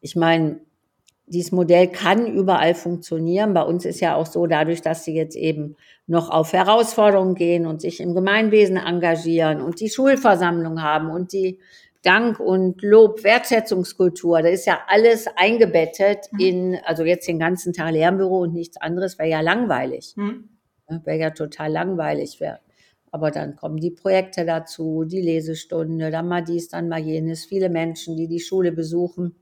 ich 0.00 0.14
meine, 0.14 0.60
dieses 1.26 1.50
Modell 1.50 1.88
kann 1.88 2.26
überall 2.26 2.74
funktionieren. 2.74 3.52
Bei 3.52 3.62
uns 3.62 3.84
ist 3.84 4.00
ja 4.00 4.14
auch 4.14 4.26
so, 4.26 4.46
dadurch, 4.46 4.80
dass 4.80 5.04
sie 5.04 5.14
jetzt 5.14 5.36
eben 5.36 5.76
noch 6.06 6.30
auf 6.30 6.52
Herausforderungen 6.52 7.34
gehen 7.34 7.66
und 7.66 7.80
sich 7.80 8.00
im 8.00 8.14
Gemeinwesen 8.14 8.76
engagieren 8.76 9.60
und 9.60 9.80
die 9.80 9.90
Schulversammlung 9.90 10.82
haben 10.82 11.10
und 11.10 11.32
die 11.32 11.58
Dank 12.02 12.38
und 12.40 12.80
Lob, 12.82 13.24
Wertschätzungskultur, 13.24 14.40
da 14.42 14.48
ist 14.48 14.66
ja 14.66 14.80
alles 14.86 15.26
eingebettet 15.36 16.28
mhm. 16.32 16.38
in, 16.40 16.78
also 16.84 17.04
jetzt 17.04 17.26
den 17.26 17.38
ganzen 17.38 17.72
Tag 17.72 17.92
Lernbüro 17.92 18.38
und 18.40 18.54
nichts 18.54 18.76
anderes, 18.80 19.18
wäre 19.18 19.28
ja 19.28 19.40
langweilig. 19.40 20.14
Mhm. 20.16 20.48
Wäre 21.04 21.18
ja 21.18 21.30
total 21.30 21.72
langweilig. 21.72 22.40
Wär. 22.40 22.60
Aber 23.10 23.30
dann 23.30 23.56
kommen 23.56 23.78
die 23.78 23.90
Projekte 23.90 24.44
dazu, 24.44 25.04
die 25.04 25.20
Lesestunde, 25.20 26.10
dann 26.10 26.28
mal 26.28 26.42
dies, 26.42 26.68
dann 26.68 26.88
mal 26.88 27.00
jenes, 27.00 27.44
viele 27.44 27.68
Menschen, 27.68 28.16
die 28.16 28.28
die 28.28 28.40
Schule 28.40 28.72
besuchen. 28.72 29.34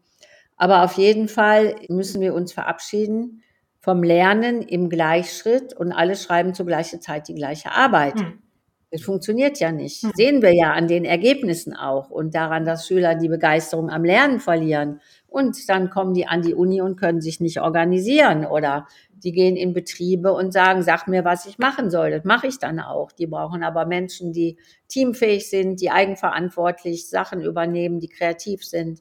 Aber 0.56 0.84
auf 0.84 0.94
jeden 0.94 1.28
Fall 1.28 1.76
müssen 1.88 2.20
wir 2.20 2.34
uns 2.34 2.52
verabschieden 2.52 3.42
vom 3.78 4.02
Lernen 4.02 4.62
im 4.62 4.88
Gleichschritt 4.88 5.72
und 5.72 5.92
alle 5.92 6.16
schreiben 6.16 6.54
zur 6.54 6.66
gleichen 6.66 7.00
Zeit 7.00 7.28
die 7.28 7.34
gleiche 7.34 7.72
Arbeit. 7.72 8.16
Mhm. 8.16 8.42
Das 8.90 9.02
funktioniert 9.02 9.60
ja 9.60 9.70
nicht. 9.70 10.02
Hm. 10.02 10.12
Sehen 10.14 10.42
wir 10.42 10.54
ja 10.54 10.72
an 10.72 10.88
den 10.88 11.04
Ergebnissen 11.04 11.76
auch 11.76 12.10
und 12.10 12.34
daran, 12.34 12.64
dass 12.64 12.86
Schüler 12.86 13.14
die 13.14 13.28
Begeisterung 13.28 13.90
am 13.90 14.04
Lernen 14.04 14.40
verlieren. 14.40 15.00
Und 15.26 15.68
dann 15.68 15.90
kommen 15.90 16.14
die 16.14 16.26
an 16.26 16.40
die 16.40 16.54
Uni 16.54 16.80
und 16.80 16.96
können 16.96 17.20
sich 17.20 17.38
nicht 17.38 17.60
organisieren 17.60 18.46
oder 18.46 18.86
die 19.22 19.32
gehen 19.32 19.56
in 19.56 19.72
Betriebe 19.72 20.32
und 20.32 20.52
sagen, 20.52 20.82
sag 20.82 21.08
mir, 21.08 21.24
was 21.24 21.46
ich 21.46 21.58
machen 21.58 21.90
soll. 21.90 22.10
Das 22.10 22.24
mache 22.24 22.46
ich 22.46 22.58
dann 22.58 22.80
auch. 22.80 23.12
Die 23.12 23.26
brauchen 23.26 23.62
aber 23.62 23.86
Menschen, 23.86 24.32
die 24.32 24.58
teamfähig 24.88 25.50
sind, 25.50 25.80
die 25.80 25.90
eigenverantwortlich 25.90 27.08
Sachen 27.08 27.40
übernehmen, 27.40 28.00
die 28.00 28.08
kreativ 28.08 28.64
sind. 28.64 29.00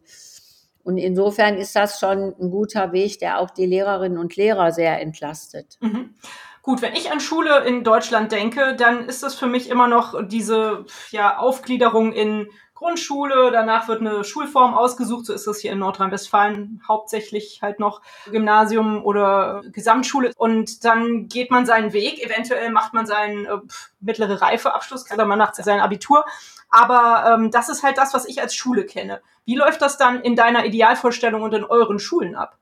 Und 0.83 0.97
insofern 0.97 1.57
ist 1.57 1.75
das 1.75 1.99
schon 1.99 2.33
ein 2.39 2.49
guter 2.49 2.93
Weg, 2.93 3.19
der 3.19 3.39
auch 3.39 3.49
die 3.49 3.65
Lehrerinnen 3.65 4.17
und 4.17 4.35
Lehrer 4.35 4.71
sehr 4.71 5.01
entlastet. 5.01 5.77
Mhm. 5.81 6.15
Gut, 6.61 6.81
wenn 6.81 6.93
ich 6.93 7.11
an 7.11 7.21
Schule 7.21 7.63
in 7.65 7.83
Deutschland 7.85 8.31
denke, 8.31 8.75
dann 8.75 9.05
ist 9.05 9.23
das 9.23 9.35
für 9.35 9.47
mich 9.47 9.69
immer 9.69 9.87
noch 9.87 10.27
diese 10.27 10.85
ja, 11.11 11.37
Aufgliederung 11.37 12.11
in 12.11 12.47
Grundschule, 12.77 13.49
danach 13.51 13.87
wird 13.87 14.01
eine 14.01 14.23
Schulform 14.23 14.75
ausgesucht, 14.75 15.25
so 15.25 15.33
ist 15.33 15.47
das 15.47 15.59
hier 15.59 15.71
in 15.71 15.79
Nordrhein-Westfalen 15.79 16.83
hauptsächlich 16.87 17.63
halt 17.63 17.79
noch 17.79 18.01
Gymnasium 18.29 19.03
oder 19.03 19.63
Gesamtschule 19.71 20.31
und 20.37 20.85
dann 20.85 21.27
geht 21.27 21.49
man 21.49 21.65
seinen 21.65 21.91
Weg, 21.91 22.23
eventuell 22.23 22.69
macht 22.69 22.93
man 22.93 23.07
seinen 23.07 23.47
äh, 23.47 23.57
mittlere 23.99 24.43
Reifeabschluss 24.43 25.11
oder 25.11 25.25
man 25.25 25.39
macht 25.39 25.55
sein 25.55 25.79
Abitur, 25.79 26.23
aber 26.69 27.33
ähm, 27.33 27.49
das 27.49 27.69
ist 27.69 27.81
halt 27.81 27.97
das, 27.97 28.13
was 28.13 28.27
ich 28.27 28.41
als 28.41 28.53
Schule 28.53 28.85
kenne. 28.85 29.21
Wie 29.45 29.55
läuft 29.55 29.81
das 29.81 29.97
dann 29.97 30.21
in 30.21 30.35
deiner 30.35 30.65
Idealvorstellung 30.65 31.41
und 31.41 31.55
in 31.55 31.63
euren 31.63 31.97
Schulen 31.97 32.35
ab? 32.35 32.59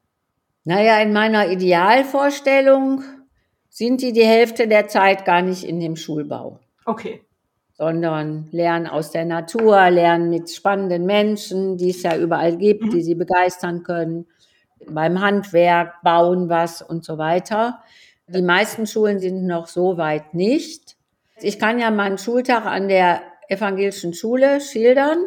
Naja, 0.64 0.98
in 1.00 1.12
meiner 1.12 1.50
Idealvorstellung 1.50 3.04
sind 3.70 4.02
die 4.02 4.14
die 4.14 4.26
Hälfte 4.26 4.70
der 4.70 4.88
Zeit 4.88 5.26
gar 5.26 5.42
nicht 5.42 5.66
in 5.66 5.82
dem 5.82 5.98
Schulbau. 5.98 6.60
Okay. 6.86 7.22
Sondern 7.78 8.48
lernen 8.52 8.88
aus 8.88 9.12
der 9.12 9.26
Natur, 9.26 9.90
lernen 9.90 10.30
mit 10.30 10.50
spannenden 10.50 11.06
Menschen, 11.06 11.78
die 11.78 11.90
es 11.90 12.04
ja 12.04 12.18
überall 12.18 12.56
gibt, 12.56 12.84
mhm. 12.84 12.90
die 12.92 13.02
sie 13.02 13.16
begeistern 13.16 13.84
können, 13.84 14.26
beim 14.88 15.20
Handwerk, 15.20 16.02
bauen 16.02 16.48
was 16.48 16.82
und 16.82 17.04
so 17.04 17.18
weiter. 17.18 17.80
Die 18.28 18.42
meisten 18.42 18.88
Schulen 18.88 19.20
sind 19.20 19.46
noch 19.46 19.68
so 19.68 19.98
weit 19.98 20.34
nicht. 20.34 20.96
Ich 21.42 21.60
kann 21.60 21.80
ja 21.80 21.92
meinen 21.92 22.18
Schultag 22.18 22.66
an 22.66 22.88
der 22.88 23.22
evangelischen 23.50 24.14
Schule 24.14 24.62
schildern. 24.62 25.18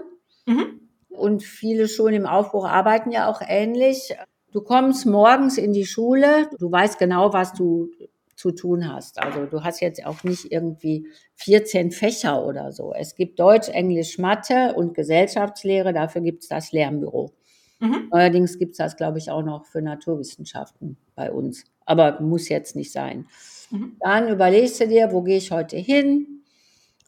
Mhm. 0.47 0.81
Und 1.11 1.43
viele 1.43 1.89
Schulen 1.89 2.15
im 2.15 2.27
Aufbruch 2.27 2.67
arbeiten 2.67 3.11
ja 3.11 3.29
auch 3.29 3.41
ähnlich. 3.47 4.17
Du 4.53 4.63
kommst 4.63 5.05
morgens 5.05 5.59
in 5.59 5.73
die 5.73 5.87
Schule, 5.87 6.49
du 6.59 6.71
weißt 6.71 6.99
genau, 6.99 7.33
was 7.33 7.53
du 7.53 7.91
zu 8.39 8.53
tun 8.53 8.89
hast. 8.91 9.21
Also 9.21 9.47
du 9.47 9.65
hast 9.65 9.81
jetzt 9.81 10.07
auch 10.07 10.23
nicht 10.23 10.53
irgendwie 10.53 11.09
14 11.35 11.91
Fächer 11.91 12.45
oder 12.47 12.71
so. 12.71 12.95
Es 12.95 13.17
gibt 13.17 13.41
Deutsch, 13.41 13.69
Englisch, 13.69 14.17
Mathe 14.17 14.75
und 14.77 14.95
Gesellschaftslehre, 14.95 15.93
dafür 15.93 16.21
gibt 16.21 16.45
es 16.45 16.49
das 16.49 16.71
Lernbüro. 16.71 17.33
Mhm. 17.81 18.07
Allerdings 18.13 18.57
gibt 18.57 18.73
es 18.73 18.79
das, 18.79 18.97
glaube 18.97 19.19
ich, 19.19 19.29
auch 19.31 19.43
noch 19.43 19.67
für 19.67 19.83
Naturwissenschaften 19.83 20.97
bei 21.17 21.33
uns. 21.33 21.65
Aber 21.85 22.21
muss 22.21 22.49
jetzt 22.49 22.77
nicht 22.77 22.93
sein. 22.93 23.27
Mhm. 23.71 23.97
Dann 24.01 24.29
überlegst 24.29 24.81
du 24.81 24.87
dir, 24.87 25.11
wo 25.11 25.23
gehe 25.23 25.39
ich 25.39 25.51
heute 25.51 25.77
hin, 25.77 26.45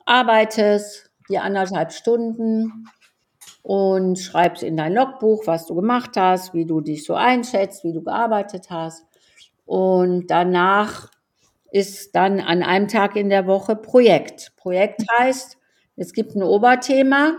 arbeitest 0.07 1.13
die 1.29 1.39
anderthalb 1.39 1.93
Stunden 1.93 2.89
und 3.63 4.19
schreibst 4.19 4.65
in 4.65 4.77
dein 4.77 4.95
Logbuch, 4.95 5.47
was 5.47 5.67
du 5.67 5.77
gemacht 5.77 6.17
hast, 6.17 6.55
wie 6.55 6.67
du 6.67 6.81
dich 6.81 7.05
so 7.05 7.15
einschätzt, 7.15 7.85
wie 7.85 7.93
du 7.93 8.03
gearbeitet 8.03 8.69
hast. 8.69 9.05
Und 9.65 10.27
danach 10.29 11.09
ist 11.73 12.15
dann 12.15 12.41
an 12.41 12.63
einem 12.63 12.89
Tag 12.89 13.17
in 13.17 13.31
der 13.31 13.47
Woche 13.47 13.77
Projekt. 13.77 14.53
Projekt 14.57 15.03
heißt, 15.19 15.59
es 15.97 16.13
gibt 16.13 16.35
ein 16.35 16.43
Oberthema 16.43 17.37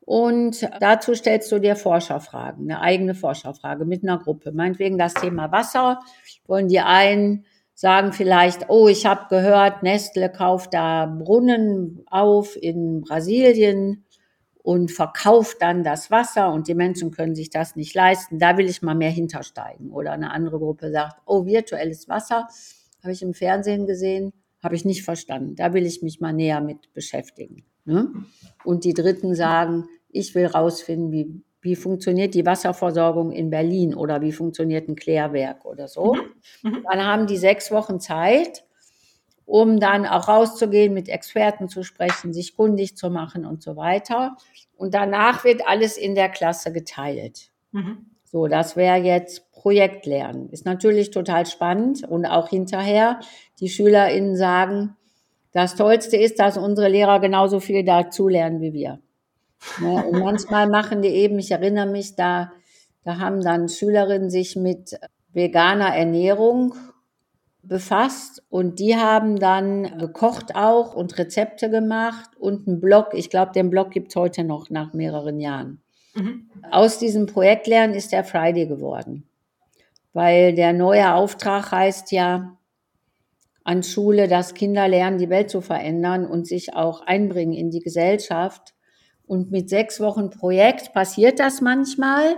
und 0.00 0.68
dazu 0.80 1.14
stellst 1.14 1.50
du 1.50 1.58
dir 1.58 1.76
Forscherfragen, 1.76 2.70
eine 2.70 2.80
eigene 2.80 3.14
Forscherfrage 3.14 3.84
mit 3.84 4.02
einer 4.02 4.18
Gruppe. 4.18 4.52
Meinetwegen 4.52 4.98
das 4.98 5.14
Thema 5.14 5.50
Wasser. 5.50 6.00
Wollen 6.46 6.68
die 6.68 6.80
einen 6.80 7.46
sagen 7.74 8.12
vielleicht, 8.12 8.68
oh, 8.68 8.86
ich 8.88 9.06
habe 9.06 9.26
gehört, 9.30 9.82
Nestle 9.82 10.30
kauft 10.30 10.74
da 10.74 11.06
Brunnen 11.06 12.04
auf 12.06 12.56
in 12.60 13.00
Brasilien 13.00 14.04
und 14.62 14.90
verkauft 14.90 15.56
dann 15.60 15.82
das 15.84 16.10
Wasser 16.10 16.52
und 16.52 16.68
die 16.68 16.74
Menschen 16.74 17.10
können 17.10 17.34
sich 17.34 17.50
das 17.50 17.76
nicht 17.76 17.94
leisten. 17.94 18.38
Da 18.38 18.56
will 18.56 18.68
ich 18.68 18.82
mal 18.82 18.94
mehr 18.94 19.10
hintersteigen. 19.10 19.90
Oder 19.90 20.12
eine 20.12 20.30
andere 20.30 20.58
Gruppe 20.58 20.90
sagt, 20.90 21.16
oh, 21.26 21.46
virtuelles 21.46 22.08
Wasser 22.08 22.48
habe 23.04 23.12
ich 23.12 23.22
im 23.22 23.34
Fernsehen 23.34 23.86
gesehen, 23.86 24.32
habe 24.62 24.74
ich 24.74 24.84
nicht 24.84 25.04
verstanden. 25.04 25.54
Da 25.56 25.74
will 25.74 25.86
ich 25.86 26.02
mich 26.02 26.20
mal 26.20 26.32
näher 26.32 26.60
mit 26.60 26.92
beschäftigen. 26.94 27.64
Ne? 27.84 28.08
Und 28.64 28.84
die 28.84 28.94
Dritten 28.94 29.34
sagen, 29.34 29.84
ich 30.08 30.34
will 30.34 30.46
rausfinden, 30.46 31.12
wie, 31.12 31.42
wie 31.60 31.76
funktioniert 31.76 32.34
die 32.34 32.46
Wasserversorgung 32.46 33.30
in 33.30 33.50
Berlin 33.50 33.94
oder 33.94 34.22
wie 34.22 34.32
funktioniert 34.32 34.88
ein 34.88 34.96
Klärwerk 34.96 35.64
oder 35.66 35.86
so. 35.86 36.14
Mhm. 36.62 36.70
mhm. 36.70 36.84
Dann 36.90 37.04
haben 37.04 37.26
die 37.26 37.36
sechs 37.36 37.70
Wochen 37.70 38.00
Zeit, 38.00 38.64
um 39.44 39.78
dann 39.78 40.06
auch 40.06 40.28
rauszugehen, 40.28 40.94
mit 40.94 41.10
Experten 41.10 41.68
zu 41.68 41.82
sprechen, 41.82 42.32
sich 42.32 42.56
kundig 42.56 42.96
zu 42.96 43.10
machen 43.10 43.44
und 43.44 43.62
so 43.62 43.76
weiter. 43.76 44.36
Und 44.76 44.94
danach 44.94 45.44
wird 45.44 45.68
alles 45.68 45.98
in 45.98 46.14
der 46.14 46.30
Klasse 46.30 46.72
geteilt. 46.72 47.50
Mhm. 47.72 48.06
So, 48.24 48.48
das 48.48 48.76
wäre 48.76 48.96
jetzt 48.96 49.44
Projektlernen. 49.64 50.50
Ist 50.50 50.66
natürlich 50.66 51.10
total 51.10 51.46
spannend 51.46 52.06
und 52.06 52.26
auch 52.26 52.50
hinterher 52.50 53.18
die 53.60 53.70
SchülerInnen 53.70 54.36
sagen, 54.36 54.94
das 55.52 55.74
Tollste 55.74 56.18
ist, 56.18 56.38
dass 56.38 56.58
unsere 56.58 56.88
Lehrer 56.88 57.18
genauso 57.18 57.60
viel 57.60 57.82
dazulernen 57.82 58.60
wie 58.60 58.74
wir. 58.74 58.98
Ne? 59.80 60.04
Und 60.04 60.18
manchmal 60.18 60.68
machen 60.68 61.00
die 61.00 61.08
eben, 61.08 61.38
ich 61.38 61.50
erinnere 61.50 61.86
mich, 61.86 62.14
da, 62.14 62.52
da 63.04 63.18
haben 63.18 63.40
dann 63.40 63.70
Schülerinnen 63.70 64.28
sich 64.28 64.54
mit 64.54 64.98
veganer 65.32 65.96
Ernährung 65.96 66.74
befasst 67.62 68.42
und 68.50 68.78
die 68.80 68.96
haben 68.96 69.38
dann 69.38 69.96
gekocht 69.96 70.54
auch 70.54 70.94
und 70.94 71.16
Rezepte 71.16 71.70
gemacht 71.70 72.36
und 72.38 72.68
einen 72.68 72.80
Blog. 72.80 73.12
Ich 73.14 73.30
glaube, 73.30 73.52
den 73.52 73.70
Blog 73.70 73.92
gibt 73.92 74.10
es 74.10 74.16
heute 74.16 74.44
noch 74.44 74.68
nach 74.68 74.92
mehreren 74.92 75.40
Jahren. 75.40 75.80
Mhm. 76.14 76.50
Aus 76.70 76.98
diesem 76.98 77.24
Projektlernen 77.24 77.96
ist 77.96 78.12
der 78.12 78.24
Friday 78.24 78.66
geworden, 78.66 79.26
weil 80.14 80.54
der 80.54 80.72
neue 80.72 81.12
Auftrag 81.12 81.70
heißt 81.70 82.12
ja 82.12 82.56
an 83.64 83.82
Schule, 83.82 84.28
dass 84.28 84.54
Kinder 84.54 84.88
lernen, 84.88 85.18
die 85.18 85.28
Welt 85.28 85.50
zu 85.50 85.60
verändern 85.60 86.26
und 86.26 86.46
sich 86.46 86.74
auch 86.74 87.02
einbringen 87.02 87.52
in 87.52 87.70
die 87.70 87.80
Gesellschaft. 87.80 88.74
Und 89.26 89.50
mit 89.50 89.68
sechs 89.68 90.00
Wochen 90.00 90.30
Projekt 90.30 90.92
passiert 90.92 91.40
das 91.40 91.60
manchmal. 91.60 92.36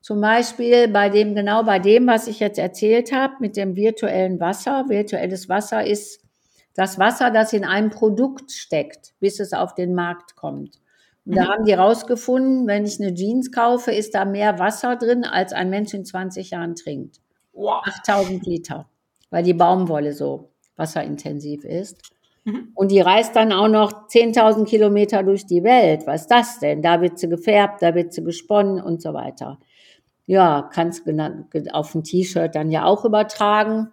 Zum 0.00 0.20
Beispiel 0.20 0.88
bei 0.88 1.08
dem, 1.08 1.34
genau 1.34 1.64
bei 1.64 1.78
dem, 1.78 2.06
was 2.06 2.26
ich 2.26 2.40
jetzt 2.40 2.58
erzählt 2.58 3.12
habe, 3.12 3.34
mit 3.40 3.56
dem 3.56 3.74
virtuellen 3.74 4.38
Wasser. 4.38 4.86
Virtuelles 4.88 5.48
Wasser 5.48 5.84
ist 5.84 6.22
das 6.74 6.98
Wasser, 6.98 7.30
das 7.30 7.52
in 7.52 7.64
einem 7.64 7.90
Produkt 7.90 8.52
steckt, 8.52 9.14
bis 9.18 9.40
es 9.40 9.52
auf 9.52 9.74
den 9.74 9.94
Markt 9.94 10.36
kommt. 10.36 10.78
Und 11.30 11.36
da 11.36 11.44
mhm. 11.44 11.48
haben 11.48 11.64
die 11.64 11.74
rausgefunden, 11.74 12.66
wenn 12.66 12.84
ich 12.84 13.00
eine 13.00 13.14
Jeans 13.14 13.52
kaufe, 13.52 13.92
ist 13.92 14.16
da 14.16 14.24
mehr 14.24 14.58
Wasser 14.58 14.96
drin, 14.96 15.24
als 15.24 15.52
ein 15.52 15.70
Mensch 15.70 15.94
in 15.94 16.04
20 16.04 16.50
Jahren 16.50 16.74
trinkt. 16.74 17.20
Wow. 17.52 17.82
8000 17.84 18.44
Liter, 18.46 18.88
weil 19.30 19.44
die 19.44 19.54
Baumwolle 19.54 20.12
so 20.12 20.50
wasserintensiv 20.74 21.64
ist. 21.64 22.02
Mhm. 22.44 22.72
Und 22.74 22.90
die 22.90 23.00
reist 23.00 23.36
dann 23.36 23.52
auch 23.52 23.68
noch 23.68 24.08
10.000 24.08 24.64
Kilometer 24.64 25.22
durch 25.22 25.46
die 25.46 25.62
Welt. 25.62 26.04
Was 26.08 26.22
ist 26.22 26.32
das 26.32 26.58
denn? 26.58 26.82
Da 26.82 27.00
wird 27.00 27.20
sie 27.20 27.28
gefärbt, 27.28 27.80
da 27.80 27.94
wird 27.94 28.12
sie 28.12 28.24
gesponnen 28.24 28.82
und 28.82 29.00
so 29.00 29.14
weiter. 29.14 29.60
Ja, 30.26 30.68
kannst 30.72 31.04
auf 31.72 31.94
ein 31.94 32.02
T-Shirt 32.02 32.56
dann 32.56 32.72
ja 32.72 32.86
auch 32.86 33.04
übertragen. 33.04 33.86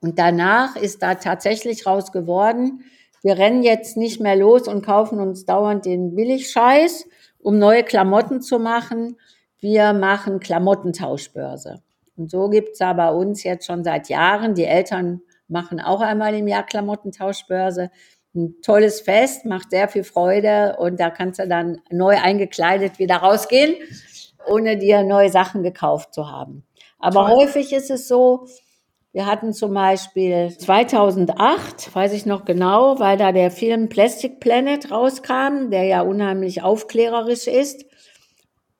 Und 0.00 0.20
danach 0.20 0.76
ist 0.76 1.02
da 1.02 1.16
tatsächlich 1.16 1.86
raus 1.86 2.12
geworden, 2.12 2.84
wir 3.22 3.38
rennen 3.38 3.62
jetzt 3.62 3.96
nicht 3.96 4.20
mehr 4.20 4.36
los 4.36 4.68
und 4.68 4.84
kaufen 4.84 5.20
uns 5.20 5.44
dauernd 5.44 5.84
den 5.84 6.14
Billigscheiß, 6.14 7.08
um 7.38 7.58
neue 7.58 7.84
Klamotten 7.84 8.40
zu 8.40 8.58
machen. 8.58 9.16
Wir 9.58 9.92
machen 9.92 10.40
Klamottentauschbörse. 10.40 11.82
Und 12.16 12.30
so 12.30 12.48
gibt's 12.48 12.78
da 12.78 12.92
bei 12.92 13.10
uns 13.10 13.42
jetzt 13.42 13.66
schon 13.66 13.84
seit 13.84 14.08
Jahren. 14.08 14.54
Die 14.54 14.64
Eltern 14.64 15.22
machen 15.48 15.80
auch 15.80 16.00
einmal 16.00 16.34
im 16.34 16.48
Jahr 16.48 16.64
Klamottentauschbörse. 16.64 17.90
Ein 18.34 18.56
tolles 18.62 19.00
Fest, 19.00 19.44
macht 19.44 19.70
sehr 19.70 19.88
viel 19.88 20.04
Freude 20.04 20.76
und 20.78 21.00
da 21.00 21.10
kannst 21.10 21.38
du 21.38 21.48
dann 21.48 21.80
neu 21.90 22.18
eingekleidet 22.18 22.98
wieder 22.98 23.16
rausgehen, 23.16 23.76
ohne 24.46 24.76
dir 24.76 25.02
neue 25.04 25.30
Sachen 25.30 25.62
gekauft 25.62 26.12
zu 26.12 26.30
haben. 26.30 26.64
Aber 26.98 27.26
Toll. 27.26 27.36
häufig 27.36 27.72
ist 27.72 27.90
es 27.90 28.08
so, 28.08 28.46
wir 29.16 29.24
hatten 29.24 29.54
zum 29.54 29.72
Beispiel 29.72 30.54
2008, 30.58 31.94
weiß 31.94 32.12
ich 32.12 32.26
noch 32.26 32.44
genau, 32.44 32.98
weil 32.98 33.16
da 33.16 33.32
der 33.32 33.50
Film 33.50 33.88
Plastic 33.88 34.40
Planet 34.40 34.90
rauskam, 34.90 35.70
der 35.70 35.84
ja 35.84 36.02
unheimlich 36.02 36.62
aufklärerisch 36.62 37.46
ist, 37.46 37.86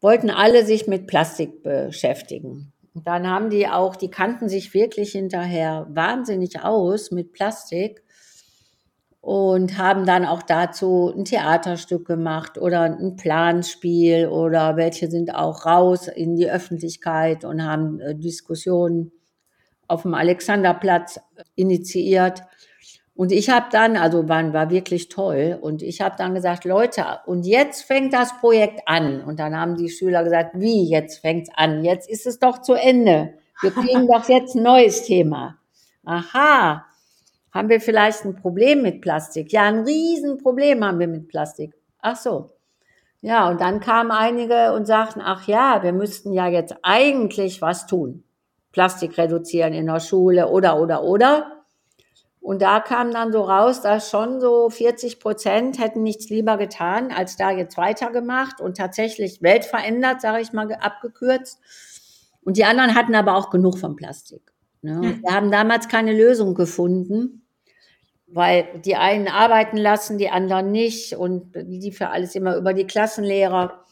wollten 0.02 0.28
alle 0.28 0.66
sich 0.66 0.88
mit 0.88 1.06
Plastik 1.06 1.62
beschäftigen. 1.62 2.74
Und 2.92 3.06
dann 3.06 3.26
haben 3.26 3.48
die 3.48 3.66
auch, 3.66 3.96
die 3.96 4.10
kannten 4.10 4.50
sich 4.50 4.74
wirklich 4.74 5.12
hinterher 5.12 5.86
wahnsinnig 5.88 6.60
aus 6.62 7.10
mit 7.10 7.32
Plastik 7.32 8.04
und 9.22 9.78
haben 9.78 10.04
dann 10.04 10.26
auch 10.26 10.42
dazu 10.42 11.14
ein 11.16 11.24
Theaterstück 11.24 12.06
gemacht 12.06 12.58
oder 12.58 12.82
ein 12.82 13.16
Planspiel 13.16 14.28
oder 14.28 14.76
welche 14.76 15.10
sind 15.10 15.34
auch 15.34 15.64
raus 15.64 16.08
in 16.08 16.36
die 16.36 16.50
Öffentlichkeit 16.50 17.46
und 17.46 17.64
haben 17.64 18.00
äh, 18.00 18.14
Diskussionen 18.14 19.12
auf 19.88 20.02
dem 20.02 20.14
Alexanderplatz 20.14 21.20
initiiert. 21.54 22.42
Und 23.14 23.32
ich 23.32 23.48
habe 23.48 23.66
dann, 23.72 23.96
also 23.96 24.28
war, 24.28 24.52
war 24.52 24.70
wirklich 24.70 25.08
toll, 25.08 25.58
und 25.60 25.82
ich 25.82 26.02
habe 26.02 26.16
dann 26.18 26.34
gesagt, 26.34 26.64
Leute, 26.64 27.04
und 27.24 27.46
jetzt 27.46 27.82
fängt 27.82 28.12
das 28.12 28.38
Projekt 28.40 28.82
an. 28.86 29.22
Und 29.22 29.40
dann 29.40 29.58
haben 29.58 29.76
die 29.76 29.88
Schüler 29.88 30.22
gesagt, 30.22 30.50
wie, 30.54 30.88
jetzt 30.88 31.20
fängt's 31.20 31.50
an? 31.54 31.82
Jetzt 31.82 32.10
ist 32.10 32.26
es 32.26 32.38
doch 32.38 32.60
zu 32.60 32.74
Ende. 32.74 33.34
Wir 33.62 33.70
kriegen 33.70 34.06
doch 34.12 34.28
jetzt 34.28 34.54
ein 34.54 34.62
neues 34.62 35.04
Thema. 35.04 35.56
Aha, 36.04 36.84
haben 37.52 37.70
wir 37.70 37.80
vielleicht 37.80 38.26
ein 38.26 38.36
Problem 38.36 38.82
mit 38.82 39.00
Plastik? 39.00 39.50
Ja, 39.50 39.62
ein 39.62 39.84
Riesenproblem 39.84 40.84
haben 40.84 40.98
wir 40.98 41.08
mit 41.08 41.28
Plastik. 41.28 41.74
Ach 42.00 42.16
so. 42.16 42.50
Ja, 43.22 43.48
und 43.48 43.62
dann 43.62 43.80
kamen 43.80 44.10
einige 44.10 44.74
und 44.74 44.84
sagten, 44.86 45.22
ach 45.24 45.48
ja, 45.48 45.82
wir 45.82 45.94
müssten 45.94 46.34
ja 46.34 46.48
jetzt 46.48 46.76
eigentlich 46.82 47.62
was 47.62 47.86
tun. 47.86 48.24
Plastik 48.76 49.16
reduzieren 49.16 49.72
in 49.72 49.86
der 49.86 50.00
Schule 50.00 50.50
oder, 50.50 50.78
oder, 50.78 51.02
oder. 51.02 51.62
Und 52.40 52.60
da 52.60 52.78
kam 52.78 53.10
dann 53.10 53.32
so 53.32 53.40
raus, 53.40 53.80
dass 53.80 54.10
schon 54.10 54.38
so 54.38 54.68
40 54.68 55.18
Prozent 55.18 55.78
hätten 55.78 56.02
nichts 56.02 56.28
lieber 56.28 56.58
getan, 56.58 57.10
als 57.10 57.38
da 57.38 57.52
jetzt 57.52 57.78
weitergemacht 57.78 58.60
und 58.60 58.76
tatsächlich 58.76 59.40
Welt 59.40 59.64
verändert, 59.64 60.20
sage 60.20 60.42
ich 60.42 60.52
mal 60.52 60.70
abgekürzt. 60.74 61.58
Und 62.42 62.58
die 62.58 62.66
anderen 62.66 62.94
hatten 62.94 63.14
aber 63.14 63.34
auch 63.34 63.48
genug 63.48 63.78
von 63.78 63.96
Plastik. 63.96 64.52
Ne? 64.82 65.00
Hm. 65.00 65.22
Wir 65.22 65.32
haben 65.34 65.50
damals 65.50 65.88
keine 65.88 66.12
Lösung 66.12 66.54
gefunden, 66.54 67.46
weil 68.26 68.68
die 68.84 68.96
einen 68.96 69.28
arbeiten 69.28 69.78
lassen, 69.78 70.18
die 70.18 70.28
anderen 70.28 70.70
nicht 70.70 71.14
und 71.16 71.54
die 71.54 71.92
für 71.92 72.10
alles 72.10 72.34
immer 72.34 72.56
über 72.56 72.74
die 72.74 72.86
Klassenlehrer. 72.86 73.85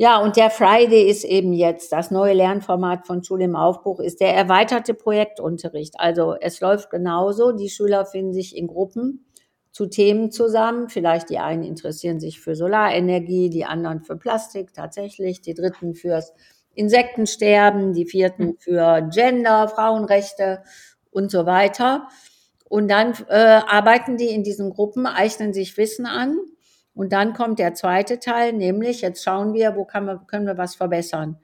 Ja, 0.00 0.18
und 0.22 0.36
der 0.36 0.48
Friday 0.48 1.10
ist 1.10 1.24
eben 1.24 1.52
jetzt 1.52 1.92
das 1.92 2.10
neue 2.10 2.32
Lernformat 2.32 3.06
von 3.06 3.22
Schule 3.22 3.44
im 3.44 3.54
Aufbruch, 3.54 4.00
ist 4.00 4.22
der 4.22 4.34
erweiterte 4.34 4.94
Projektunterricht. 4.94 6.00
Also 6.00 6.36
es 6.40 6.58
läuft 6.62 6.88
genauso. 6.88 7.52
Die 7.52 7.68
Schüler 7.68 8.06
finden 8.06 8.32
sich 8.32 8.56
in 8.56 8.66
Gruppen 8.66 9.26
zu 9.72 9.84
Themen 9.84 10.30
zusammen. 10.30 10.88
Vielleicht 10.88 11.28
die 11.28 11.38
einen 11.38 11.64
interessieren 11.64 12.18
sich 12.18 12.40
für 12.40 12.56
Solarenergie, 12.56 13.50
die 13.50 13.66
anderen 13.66 14.00
für 14.00 14.16
Plastik 14.16 14.72
tatsächlich, 14.72 15.42
die 15.42 15.52
dritten 15.52 15.94
fürs 15.94 16.32
Insektensterben, 16.72 17.92
die 17.92 18.06
vierten 18.06 18.56
für 18.58 19.06
Gender, 19.12 19.68
Frauenrechte 19.68 20.62
und 21.10 21.30
so 21.30 21.44
weiter. 21.44 22.08
Und 22.70 22.88
dann 22.88 23.12
äh, 23.28 23.34
arbeiten 23.34 24.16
die 24.16 24.30
in 24.30 24.44
diesen 24.44 24.70
Gruppen, 24.70 25.04
eichnen 25.04 25.52
sich 25.52 25.76
Wissen 25.76 26.06
an. 26.06 26.38
Und 26.94 27.12
dann 27.12 27.32
kommt 27.34 27.58
der 27.58 27.74
zweite 27.74 28.18
Teil, 28.18 28.52
nämlich 28.52 29.00
jetzt 29.00 29.22
schauen 29.22 29.54
wir, 29.54 29.76
wo 29.76 29.84
kann 29.84 30.04
man, 30.04 30.26
können 30.26 30.46
wir 30.46 30.58
was 30.58 30.74
verbessern 30.74 31.38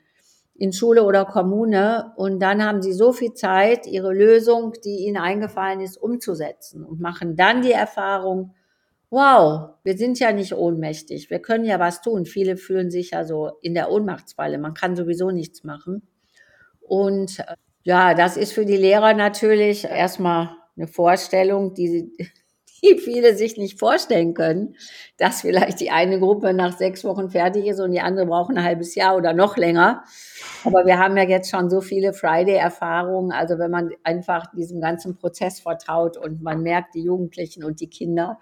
in 0.59 0.73
Schule 0.73 1.05
oder 1.05 1.25
Kommune. 1.25 2.13
Und 2.17 2.41
dann 2.41 2.65
haben 2.65 2.83
sie 2.83 2.93
so 2.93 3.13
viel 3.13 3.35
Zeit, 3.35 3.87
ihre 3.87 4.13
Lösung, 4.13 4.73
die 4.85 5.07
ihnen 5.07 5.19
eingefallen 5.19 5.81
ist, 5.81 5.97
umzusetzen 5.97 6.85
und 6.85 7.01
machen 7.01 7.37
dann 7.37 7.63
die 7.63 7.73
Erfahrung, 7.73 8.55
wow, 9.11 9.71
wir 9.85 9.97
sind 9.97 10.19
ja 10.19 10.33
nicht 10.33 10.55
ohnmächtig, 10.55 11.31
wir 11.31 11.39
können 11.39 11.65
ja 11.65 11.79
was 11.79 12.03
tun. 12.03 12.27
Viele 12.27 12.57
fühlen 12.57 12.91
sich 12.91 13.11
ja 13.11 13.25
so 13.25 13.53
in 13.63 13.75
der 13.75 13.91
Ohnmachtsfalle, 13.91 14.59
man 14.59 14.75
kann 14.75 14.97
sowieso 14.97 15.31
nichts 15.31 15.65
machen. 15.65 16.09
Und 16.81 17.39
äh, 17.41 17.55
ja, 17.83 18.15
das 18.15 18.37
ist 18.37 18.53
für 18.53 18.67
die 18.67 18.77
Lehrer 18.77 19.15
natürlich 19.15 19.85
erstmal 19.85 20.51
eine 20.77 20.89
Vorstellung, 20.89 21.75
die, 21.75 22.13
die 22.83 22.99
viele 22.99 23.37
sich 23.37 23.57
nicht 23.57 23.79
vorstellen 23.79 24.35
können, 24.35 24.77
dass 25.17 25.43
vielleicht 25.43 25.81
die 25.81 25.91
eine 25.91 26.19
Gruppe 26.19 26.53
nach 26.53 26.77
sechs 26.77 27.05
Wochen 27.05 27.31
fertig 27.31 27.67
ist 27.67 27.81
und 27.81 27.93
die 27.93 28.01
andere 28.01 28.27
braucht 28.27 28.51
ein 28.51 28.63
halbes 28.63 28.95
Jahr 28.95 29.17
oder 29.17 29.33
noch 29.33 29.57
länger. 29.57 30.05
Aber 30.65 30.87
wir 30.87 30.99
haben 30.99 31.17
ja 31.17 31.25
jetzt 31.25 31.51
schon 31.51 31.71
so 31.71 31.81
viele 31.81 32.13
Friday-Erfahrungen. 32.13 33.33
Also 33.33 33.59
wenn 33.59 33.71
man 33.71 33.91
einfach 34.03 34.51
diesem 34.53 34.81
ganzen 34.81 35.17
Prozess 35.17 35.61
vertraut 35.61 36.17
und 36.17 36.43
man 36.43 36.63
merkt, 36.63 36.95
die 36.95 37.03
Jugendlichen 37.03 37.65
und 37.65 37.81
die 37.81 37.89
Kinder, 37.89 38.39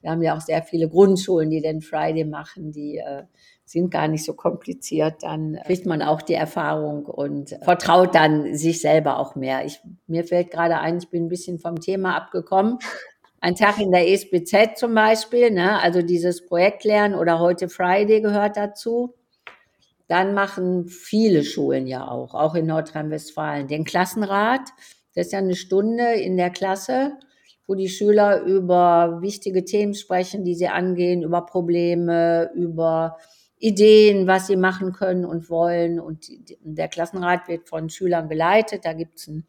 wir 0.00 0.10
haben 0.10 0.22
ja 0.22 0.36
auch 0.36 0.40
sehr 0.40 0.62
viele 0.62 0.88
Grundschulen, 0.88 1.50
die 1.50 1.60
den 1.60 1.80
Friday 1.80 2.24
machen, 2.24 2.72
die 2.72 2.98
äh, 2.98 3.24
sind 3.64 3.90
gar 3.90 4.06
nicht 4.06 4.24
so 4.24 4.34
kompliziert, 4.34 5.22
dann 5.22 5.58
kriegt 5.64 5.86
man 5.86 6.02
auch 6.02 6.20
die 6.20 6.34
Erfahrung 6.34 7.06
und 7.06 7.56
vertraut 7.62 8.14
dann 8.14 8.54
sich 8.54 8.80
selber 8.80 9.18
auch 9.18 9.34
mehr. 9.34 9.64
Ich, 9.64 9.80
mir 10.06 10.24
fällt 10.24 10.50
gerade 10.50 10.78
ein, 10.78 10.98
ich 10.98 11.08
bin 11.08 11.24
ein 11.24 11.28
bisschen 11.28 11.58
vom 11.58 11.80
Thema 11.80 12.16
abgekommen. 12.16 12.78
Ein 13.44 13.56
Tag 13.56 13.80
in 13.80 13.90
der 13.90 14.08
ESBZ 14.08 14.78
zum 14.78 14.94
Beispiel, 14.94 15.50
ne? 15.50 15.80
also 15.80 16.00
dieses 16.00 16.46
Projektlernen 16.46 17.18
oder 17.18 17.40
heute 17.40 17.68
Friday 17.68 18.20
gehört 18.20 18.56
dazu. 18.56 19.16
Dann 20.06 20.32
machen 20.32 20.86
viele 20.86 21.42
Schulen 21.42 21.88
ja 21.88 22.06
auch, 22.06 22.34
auch 22.34 22.54
in 22.54 22.66
Nordrhein-Westfalen, 22.66 23.66
den 23.66 23.82
Klassenrat. 23.82 24.60
Das 25.16 25.26
ist 25.26 25.32
ja 25.32 25.40
eine 25.40 25.56
Stunde 25.56 26.12
in 26.12 26.36
der 26.36 26.50
Klasse, 26.50 27.18
wo 27.66 27.74
die 27.74 27.88
Schüler 27.88 28.42
über 28.42 29.18
wichtige 29.22 29.64
Themen 29.64 29.94
sprechen, 29.94 30.44
die 30.44 30.54
sie 30.54 30.68
angehen, 30.68 31.24
über 31.24 31.44
Probleme, 31.44 32.48
über 32.54 33.16
Ideen, 33.58 34.28
was 34.28 34.46
sie 34.46 34.56
machen 34.56 34.92
können 34.92 35.24
und 35.24 35.50
wollen. 35.50 35.98
Und 35.98 36.28
der 36.60 36.86
Klassenrat 36.86 37.48
wird 37.48 37.68
von 37.68 37.90
Schülern 37.90 38.28
geleitet. 38.28 38.84
Da 38.84 38.92
gibt 38.92 39.18
es 39.18 39.26
einen 39.26 39.48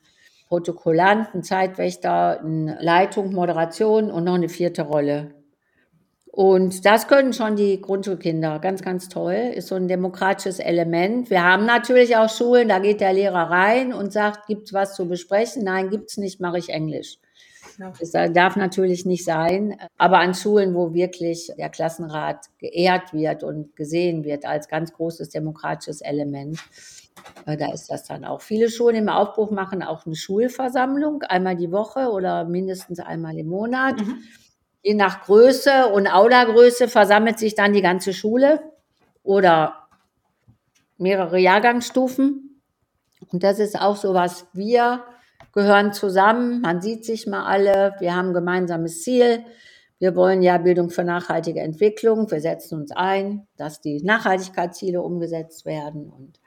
Protokollant, 0.54 1.34
einen 1.34 1.42
Zeitwächter, 1.42 2.40
eine 2.40 2.78
Leitung, 2.80 3.34
Moderation 3.34 4.12
und 4.12 4.26
noch 4.26 4.36
eine 4.36 4.50
vierte 4.50 4.84
Rolle. 4.84 5.34
Und 6.28 6.86
das 6.86 7.08
können 7.08 7.34
schon 7.34 7.56
die 7.56 7.82
Grundschulkinder. 7.82 8.60
Ganz, 8.60 8.84
ganz 8.84 9.10
toll. 9.10 9.34
Ist 9.56 9.70
so 9.70 9.74
ein 9.74 9.88
demokratisches 9.88 10.60
Element. 10.60 11.32
Wir 11.32 11.44
haben 11.44 11.66
natürlich 11.66 12.16
auch 12.18 12.30
Schulen, 12.30 12.68
da 12.68 12.78
geht 12.78 13.02
der 13.02 13.14
Lehrer 13.14 13.50
rein 13.50 13.94
und 13.94 14.14
sagt, 14.14 14.46
gibt's 14.46 14.74
was 14.74 14.94
zu 14.94 15.08
besprechen? 15.08 15.64
Nein, 15.64 15.90
gibt's 15.90 16.18
nicht, 16.18 16.40
mache 16.40 16.60
ich 16.60 16.70
Englisch. 16.70 17.18
Das 18.00 18.12
darf 18.12 18.56
natürlich 18.56 19.06
nicht 19.06 19.26
sein. 19.26 19.76
Aber 19.98 20.20
an 20.20 20.36
Schulen, 20.36 20.76
wo 20.76 20.94
wirklich 20.94 21.52
der 21.58 21.70
Klassenrat 21.70 22.46
geehrt 22.60 23.12
wird 23.12 23.44
und 23.44 23.76
gesehen 23.76 24.24
wird 24.24 24.46
als 24.46 24.68
ganz 24.68 24.94
großes 24.94 25.30
demokratisches 25.30 26.02
Element, 26.02 26.60
äh, 26.60 27.03
da 27.46 27.74
ist 27.74 27.90
das 27.90 28.06
dann 28.06 28.26
auch. 28.26 28.42
Viele 28.42 28.70
Schulen 28.70 28.96
im 28.96 29.10
Aufbruch 29.10 29.52
machen 29.52 29.84
auch 29.84 30.06
eine 30.06 30.16
Schulversammlung, 30.16 31.24
einmal 31.24 31.56
die 31.56 31.72
Woche 31.72 32.10
oder 32.12 32.46
mindestens 32.46 33.00
einmal 33.00 33.38
im 33.38 33.48
Monat. 33.48 34.00
Mhm. 34.00 34.24
Je 34.82 34.94
nach 34.94 35.24
Größe 35.24 35.88
und 35.88 36.08
Aula-Größe 36.08 36.88
versammelt 36.88 37.40
sich 37.40 37.56
dann 37.56 37.74
die 37.74 37.82
ganze 37.82 38.14
Schule 38.14 38.62
oder 39.24 39.88
mehrere 40.98 41.40
Jahrgangsstufen. 41.40 42.62
Und 43.32 43.44
das 43.44 43.60
ist 43.60 43.80
auch 43.80 43.96
so 43.96 44.14
was, 44.14 44.48
wir 44.54 45.04
gehören 45.54 45.94
zusammen, 45.94 46.62
man 46.62 46.82
sieht 46.82 47.06
sich 47.06 47.28
mal 47.28 47.46
alle, 47.46 47.96
wir 48.00 48.16
haben 48.16 48.30
ein 48.30 48.34
gemeinsames 48.34 49.04
Ziel. 49.04 49.46
Wir 50.00 50.16
wollen 50.16 50.42
ja 50.42 50.58
Bildung 50.58 50.90
für 50.90 51.06
nachhaltige 51.06 51.62
Entwicklung. 51.62 52.30
Wir 52.30 52.42
setzen 52.42 52.82
uns 52.82 52.92
ein, 52.92 53.48
dass 53.56 53.80
die 53.80 54.02
Nachhaltigkeitsziele 54.04 55.02
umgesetzt 55.02 55.66
werden 55.66 56.10
und 56.10 56.40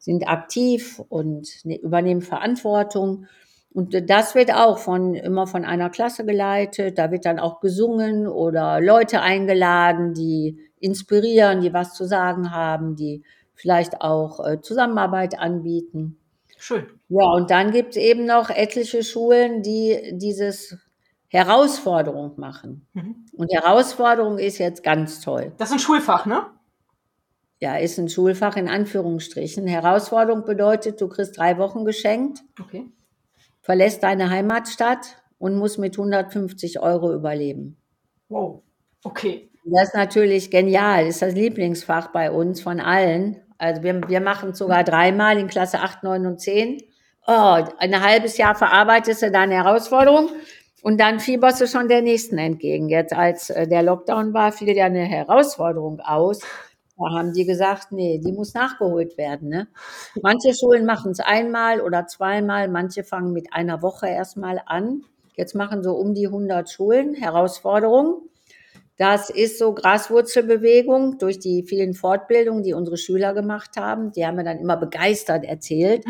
sind 0.00 0.26
aktiv 0.26 1.00
und 1.08 1.64
ne, 1.64 1.78
übernehmen 1.78 2.22
Verantwortung. 2.22 3.26
Und 3.72 4.10
das 4.10 4.34
wird 4.34 4.52
auch 4.52 4.78
von, 4.78 5.14
immer 5.14 5.46
von 5.46 5.64
einer 5.64 5.90
Klasse 5.90 6.24
geleitet. 6.24 6.98
Da 6.98 7.12
wird 7.12 7.24
dann 7.24 7.38
auch 7.38 7.60
gesungen 7.60 8.26
oder 8.26 8.80
Leute 8.80 9.20
eingeladen, 9.20 10.14
die 10.14 10.58
inspirieren, 10.80 11.60
die 11.60 11.72
was 11.72 11.94
zu 11.94 12.04
sagen 12.04 12.50
haben, 12.50 12.96
die 12.96 13.22
vielleicht 13.54 14.00
auch 14.00 14.44
äh, 14.44 14.60
Zusammenarbeit 14.60 15.38
anbieten. 15.38 16.18
Schön. 16.58 16.86
Ja, 17.08 17.26
und 17.32 17.50
dann 17.50 17.70
gibt 17.70 17.90
es 17.90 17.96
eben 17.96 18.24
noch 18.24 18.50
etliche 18.50 19.04
Schulen, 19.04 19.62
die 19.62 20.12
dieses 20.14 20.78
Herausforderung 21.28 22.32
machen. 22.38 22.86
Mhm. 22.94 23.26
Und 23.36 23.52
Herausforderung 23.52 24.38
ist 24.38 24.58
jetzt 24.58 24.82
ganz 24.82 25.20
toll. 25.20 25.52
Das 25.58 25.68
ist 25.68 25.74
ein 25.74 25.78
Schulfach, 25.78 26.26
ne? 26.26 26.46
Ja, 27.60 27.76
ist 27.76 27.98
ein 27.98 28.08
Schulfach 28.08 28.56
in 28.56 28.68
Anführungsstrichen. 28.68 29.66
Herausforderung 29.66 30.44
bedeutet, 30.44 31.00
du 31.00 31.08
kriegst 31.08 31.36
drei 31.36 31.58
Wochen 31.58 31.84
geschenkt, 31.84 32.40
okay. 32.58 32.86
verlässt 33.60 34.02
deine 34.02 34.30
Heimatstadt 34.30 35.22
und 35.38 35.56
musst 35.56 35.78
mit 35.78 35.98
150 35.98 36.80
Euro 36.80 37.12
überleben. 37.14 37.76
Wow, 38.28 38.62
okay. 39.04 39.50
Das 39.64 39.88
ist 39.88 39.94
natürlich 39.94 40.50
genial. 40.50 41.04
Das 41.04 41.16
ist 41.16 41.22
das 41.22 41.34
Lieblingsfach 41.34 42.08
bei 42.12 42.30
uns 42.30 42.62
von 42.62 42.80
allen. 42.80 43.36
Also 43.58 43.82
wir, 43.82 44.00
wir 44.08 44.20
machen 44.20 44.50
es 44.50 44.58
sogar 44.58 44.84
dreimal 44.84 45.36
in 45.36 45.48
Klasse 45.48 45.80
8, 45.80 46.02
9 46.02 46.26
und 46.26 46.40
10. 46.40 46.82
Oh, 47.26 47.62
ein 47.78 48.02
halbes 48.02 48.38
Jahr 48.38 48.54
verarbeitest 48.54 49.22
du 49.22 49.30
deine 49.30 49.54
Herausforderung 49.54 50.30
und 50.82 50.98
dann 50.98 51.20
fieberst 51.20 51.60
du 51.60 51.66
schon 51.66 51.88
der 51.88 52.00
nächsten 52.00 52.38
entgegen. 52.38 52.88
Jetzt 52.88 53.12
als 53.12 53.50
äh, 53.50 53.68
der 53.68 53.82
Lockdown 53.82 54.32
war, 54.32 54.50
fiel 54.52 54.74
ja 54.74 54.86
eine 54.86 55.04
Herausforderung 55.04 56.00
aus. 56.00 56.40
Da 57.00 57.16
haben 57.16 57.32
die 57.32 57.46
gesagt, 57.46 57.92
nee, 57.92 58.18
die 58.18 58.32
muss 58.32 58.52
nachgeholt 58.52 59.16
werden. 59.16 59.48
Ne? 59.48 59.68
Manche 60.22 60.54
Schulen 60.54 60.84
machen 60.84 61.12
es 61.12 61.20
einmal 61.20 61.80
oder 61.80 62.06
zweimal, 62.06 62.68
manche 62.68 63.04
fangen 63.04 63.32
mit 63.32 63.52
einer 63.52 63.80
Woche 63.80 64.06
erstmal 64.08 64.60
an. 64.66 65.02
Jetzt 65.34 65.54
machen 65.54 65.82
so 65.82 65.94
um 65.94 66.14
die 66.14 66.26
100 66.26 66.68
Schulen 66.70 67.14
Herausforderungen. 67.14 68.28
Das 68.98 69.30
ist 69.30 69.58
so 69.58 69.72
Graswurzelbewegung 69.72 71.16
durch 71.16 71.38
die 71.38 71.62
vielen 71.62 71.94
Fortbildungen, 71.94 72.62
die 72.62 72.74
unsere 72.74 72.98
Schüler 72.98 73.32
gemacht 73.32 73.78
haben. 73.78 74.12
Die 74.12 74.26
haben 74.26 74.36
mir 74.36 74.44
dann 74.44 74.58
immer 74.58 74.76
begeistert 74.76 75.42
erzählt. 75.44 76.04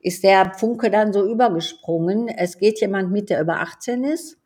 Ist 0.00 0.24
der 0.24 0.52
Funke 0.54 0.90
dann 0.90 1.12
so 1.12 1.24
übergesprungen. 1.24 2.26
Es 2.26 2.58
geht 2.58 2.80
jemand 2.80 3.12
mit, 3.12 3.30
der 3.30 3.40
über 3.40 3.60
18 3.60 4.02
ist. 4.02 4.36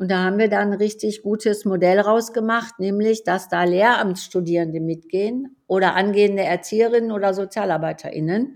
Und 0.00 0.10
da 0.10 0.24
haben 0.24 0.38
wir 0.38 0.48
dann 0.48 0.72
ein 0.72 0.78
richtig 0.78 1.20
gutes 1.20 1.66
Modell 1.66 2.00
rausgemacht, 2.00 2.78
nämlich, 2.78 3.22
dass 3.22 3.50
da 3.50 3.64
Lehramtsstudierende 3.64 4.80
mitgehen 4.80 5.56
oder 5.66 5.94
angehende 5.94 6.42
Erzieherinnen 6.42 7.12
oder 7.12 7.34
SozialarbeiterInnen. 7.34 8.54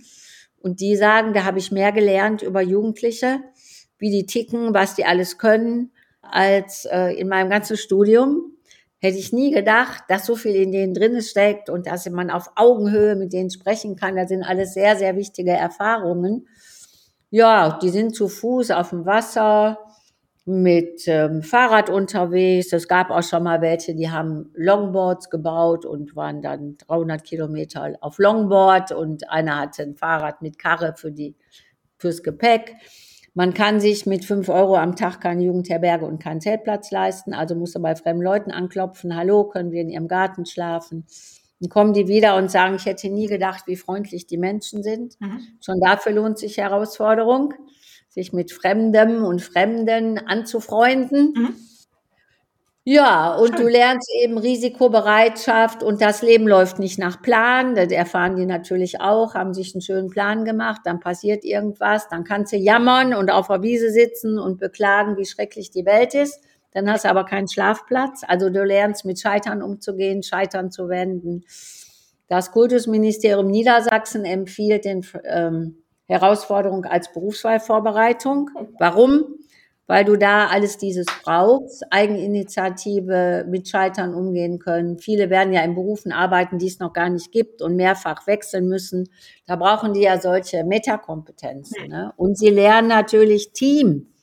Und 0.63 0.81
die 0.81 0.97
sagen, 0.97 1.35
da 1.35 1.45
habe 1.45 1.59
ich 1.59 1.71
mehr 1.71 1.93
gelernt 1.93 2.41
über 2.41 2.63
Jugendliche, 2.63 3.41
wie 3.99 4.11
die 4.11 4.25
ticken, 4.25 4.73
was 4.73 4.95
die 4.95 5.05
alles 5.05 5.37
können, 5.37 5.93
als 6.23 6.87
äh, 6.87 7.13
in 7.13 7.29
meinem 7.29 7.51
ganzen 7.51 7.77
Studium 7.77 8.57
hätte 8.99 9.19
ich 9.19 9.35
nie 9.35 9.51
gedacht, 9.51 10.05
dass 10.09 10.25
so 10.25 10.37
viel 10.37 10.55
in 10.55 10.73
denen 10.73 10.95
drin 10.95 11.21
steckt 11.21 11.69
und 11.69 11.87
dass 11.87 12.09
man 12.09 12.31
auf 12.31 12.53
Augenhöhe 12.57 13.17
mit 13.17 13.35
denen 13.35 13.51
sprechen 13.51 13.97
kann. 13.97 14.17
Das 14.17 14.31
sind 14.31 14.45
alles 14.45 14.73
sehr, 14.73 14.97
sehr 14.97 15.15
wichtige 15.15 15.53
Erfahrungen. 15.53 16.49
Ja, 17.29 17.79
die 17.83 17.91
sind 17.91 18.17
zu 18.17 18.29
Fuß 18.29 18.71
auf 18.71 18.89
dem 18.89 19.05
Wasser, 19.05 19.84
mit 20.47 21.05
ähm, 21.07 21.43
Fahrrad 21.43 21.89
unterwegs. 21.89 22.73
Es 22.73 22.87
gab 22.87 23.11
auch 23.11 23.23
schon 23.23 23.45
mal 23.45 23.63
welche, 23.63 23.95
die 23.95 24.11
haben 24.11 24.51
Longboards 24.55 25.31
gebaut 25.31 25.87
und 25.87 26.15
waren 26.17 26.43
dann 26.43 26.77
300 26.87 27.25
Kilometer 27.25 27.95
auf 28.01 28.19
Longboard 28.19 28.93
und 28.93 29.31
einer 29.31 29.61
hatte 29.61 29.83
ein 29.83 29.97
Fahrrad 29.97 30.43
mit 30.43 30.59
Karre 30.59 30.95
für 30.97 31.11
die, 31.11 31.35
fürs 31.97 32.23
Gepäck. 32.23 32.75
Man 33.33 33.53
kann 33.55 33.81
sich 33.81 34.07
mit 34.07 34.25
fünf 34.25 34.49
Euro 34.49 34.77
am 34.77 34.95
Tag 34.95 35.21
keine 35.21 35.43
Jugendherberge 35.43 36.05
und 36.05 36.23
keinen 36.23 36.41
Zeltplatz 36.41 36.93
leisten, 36.93 37.33
also 37.35 37.57
musste 37.57 37.81
bei 37.81 37.97
fremden 37.97 38.23
Leuten 38.23 38.53
anklopfen, 38.53 39.17
hallo, 39.17 39.45
können 39.45 39.73
wir 39.73 39.81
in 39.81 39.89
ihrem 39.91 40.07
Garten 40.07 40.47
schlafen? 40.47 41.05
Dann 41.59 41.69
kommen 41.69 41.95
die 41.95 42.07
wieder 42.07 42.37
und 42.37 42.51
sagen, 42.51 42.77
ich 42.77 42.85
hätte 42.85 43.09
nie 43.09 43.27
gedacht, 43.27 43.67
wie 43.67 43.77
freundlich 43.77 44.27
die 44.27 44.37
Menschen 44.37 44.83
sind. 44.83 45.19
Mhm. 45.21 45.41
Schon 45.61 45.81
dafür 45.81 46.13
lohnt 46.13 46.39
sich 46.39 46.59
Herausforderung, 46.59 47.55
sich 48.15 48.33
mit 48.33 48.53
Fremdem 48.53 49.25
und 49.25 49.43
Fremden 49.43 50.19
anzufreunden. 50.19 51.33
Mhm. 51.35 51.55
Ja, 52.87 53.35
und 53.35 53.59
du 53.59 53.67
lernst 53.67 54.11
eben 54.23 54.37
Risikobereitschaft 54.37 55.83
und 55.83 56.03
das 56.03 56.21
Leben 56.21 56.47
läuft 56.47 56.79
nicht 56.79 56.99
nach 56.99 57.23
Plan. 57.23 57.75
Das 57.75 57.91
erfahren 57.91 58.37
die 58.37 58.45
natürlich 58.45 59.01
auch, 59.01 59.35
haben 59.35 59.55
sich 59.55 59.75
einen 59.75 59.81
schönen 59.81 60.11
Plan 60.11 60.45
gemacht, 60.45 60.83
dann 60.85 61.01
passiert 61.01 61.45
irgendwas, 61.45 62.09
dann 62.09 62.25
kannst 62.25 62.53
du 62.53 62.57
jammern 62.57 63.15
und 63.15 63.31
auf 63.31 63.49
der 63.49 63.63
Wiese 63.63 63.91
sitzen 63.91 64.39
und 64.39 64.61
beklagen, 64.61 65.17
wie 65.17 65.25
schrecklich 65.25 65.71
die 65.71 65.87
Welt 65.87 66.15
ist. 66.15 66.41
Dann 66.73 66.91
hast 66.91 67.07
du 67.07 67.09
aber 67.09 67.25
keinen 67.25 67.49
Schlafplatz. 67.49 68.23
Also 68.29 68.51
du 68.51 68.63
lernst 68.63 69.07
mit 69.07 69.19
Scheitern 69.19 69.63
umzugehen, 69.63 70.23
Scheitern 70.23 70.71
zu 70.71 70.89
wenden. 70.89 71.45
Das 72.29 72.53
Kultusministerium 72.53 73.47
Niedersachsen 73.47 74.25
empfiehlt 74.27 74.85
den 74.85 75.07
ähm, 75.25 75.84
Herausforderung 76.07 76.85
als 76.85 77.13
Berufswahlvorbereitung. 77.13 78.51
Warum? 78.79 79.39
weil 79.87 80.05
du 80.05 80.17
da 80.17 80.47
alles 80.47 80.79
dieses 80.79 81.07
brauchst, 81.23 81.85
Eigeninitiative, 81.91 83.45
mit 83.49 83.69
Scheitern 83.69 84.15
umgehen 84.15 84.59
können. 84.59 84.99
Viele 84.99 85.29
werden 85.29 85.53
ja 85.53 85.63
in 85.63 85.75
Berufen 85.75 86.13
arbeiten, 86.13 86.59
die 86.59 86.69
es 86.69 86.79
noch 86.79 86.93
gar 86.93 87.11
nicht 87.11 87.33
gibt 87.33 87.61
und 87.61 87.77
mehrfach 87.77 88.27
wechseln 88.27 88.69
müssen. 88.69 89.09
Da 89.47 89.57
brauchen 89.57 89.93
die 89.93 90.03
ja 90.03 90.19
solche 90.19 90.65
Metakompetenzen. 90.65 91.89
Ne? 91.89 92.13
Und 92.17 92.39
sie 92.39 92.49
lernen 92.49 92.89
natürlich 92.89 93.53
Team. 93.53 94.14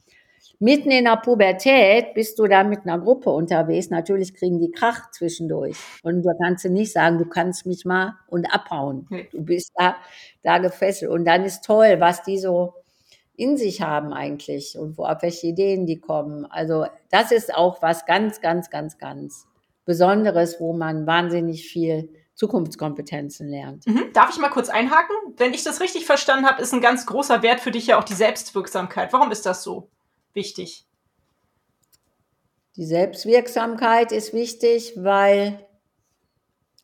Mitten 0.63 0.91
in 0.91 1.06
der 1.06 1.17
Pubertät 1.17 2.13
bist 2.13 2.38
du 2.38 2.45
da 2.45 2.63
mit 2.63 2.82
einer 2.86 3.00
Gruppe 3.00 3.32
unterwegs. 3.32 3.89
Natürlich 3.89 4.36
kriegen 4.36 4.60
die 4.60 4.69
Krach 4.69 5.10
zwischendurch. 5.10 5.76
Und 6.04 6.21
du 6.21 6.30
kannst 6.39 6.65
nicht 6.65 6.91
sagen, 6.93 7.17
du 7.17 7.26
kannst 7.26 7.65
mich 7.65 7.84
mal 7.84 8.13
und 8.28 8.45
abhauen. 8.45 9.08
Du 9.32 9.43
bist 9.43 9.71
da, 9.74 9.95
da 10.43 10.60
gefesselt. 10.60 11.10
Und 11.10 11.26
dann 11.26 11.45
ist 11.45 11.65
toll, 11.65 11.95
was 11.97 12.21
die 12.21 12.38
so 12.38 12.76
in 13.36 13.58
sich 13.58 13.82
haben 13.82 14.13
eigentlich 14.13 14.78
und 14.78 15.00
wo 15.00 15.06
auf 15.06 15.24
welche 15.24 15.47
Ideen 15.47 15.88
die 15.88 16.00
kommen. 16.00 16.45
Also 16.45 16.86
das 17.10 17.32
ist 17.32 17.52
auch 17.52 17.82
was 17.82 18.06
ganz, 18.06 18.39
ganz, 18.39 18.69
ganz, 18.69 19.00
ganz 19.00 19.47
Besonderes, 19.86 20.60
wo 20.60 20.74
man 20.74 21.08
wahnsinnig 21.08 21.67
viel 21.67 22.13
Zukunftskompetenzen 22.36 23.50
lernt. 23.50 23.88
Mhm. 23.88 24.13
Darf 24.13 24.30
ich 24.30 24.39
mal 24.39 24.50
kurz 24.50 24.69
einhaken? 24.69 25.15
Wenn 25.38 25.56
ich 25.56 25.63
das 25.63 25.82
richtig 25.82 26.06
verstanden 26.06 26.45
habe, 26.45 26.62
ist 26.62 26.71
ein 26.71 26.82
ganz 26.82 27.08
großer 27.08 27.41
Wert 27.41 27.62
für 27.62 27.71
dich 27.71 27.88
ja 27.88 27.97
auch 27.97 28.04
die 28.04 28.13
Selbstwirksamkeit. 28.13 29.12
Warum 29.12 29.32
ist 29.32 29.47
das 29.47 29.63
so 29.63 29.89
wichtig? 30.34 30.86
Die 32.78 32.86
Selbstwirksamkeit 32.86 34.12
ist 34.12 34.34
wichtig, 34.34 34.94
weil 34.96 35.65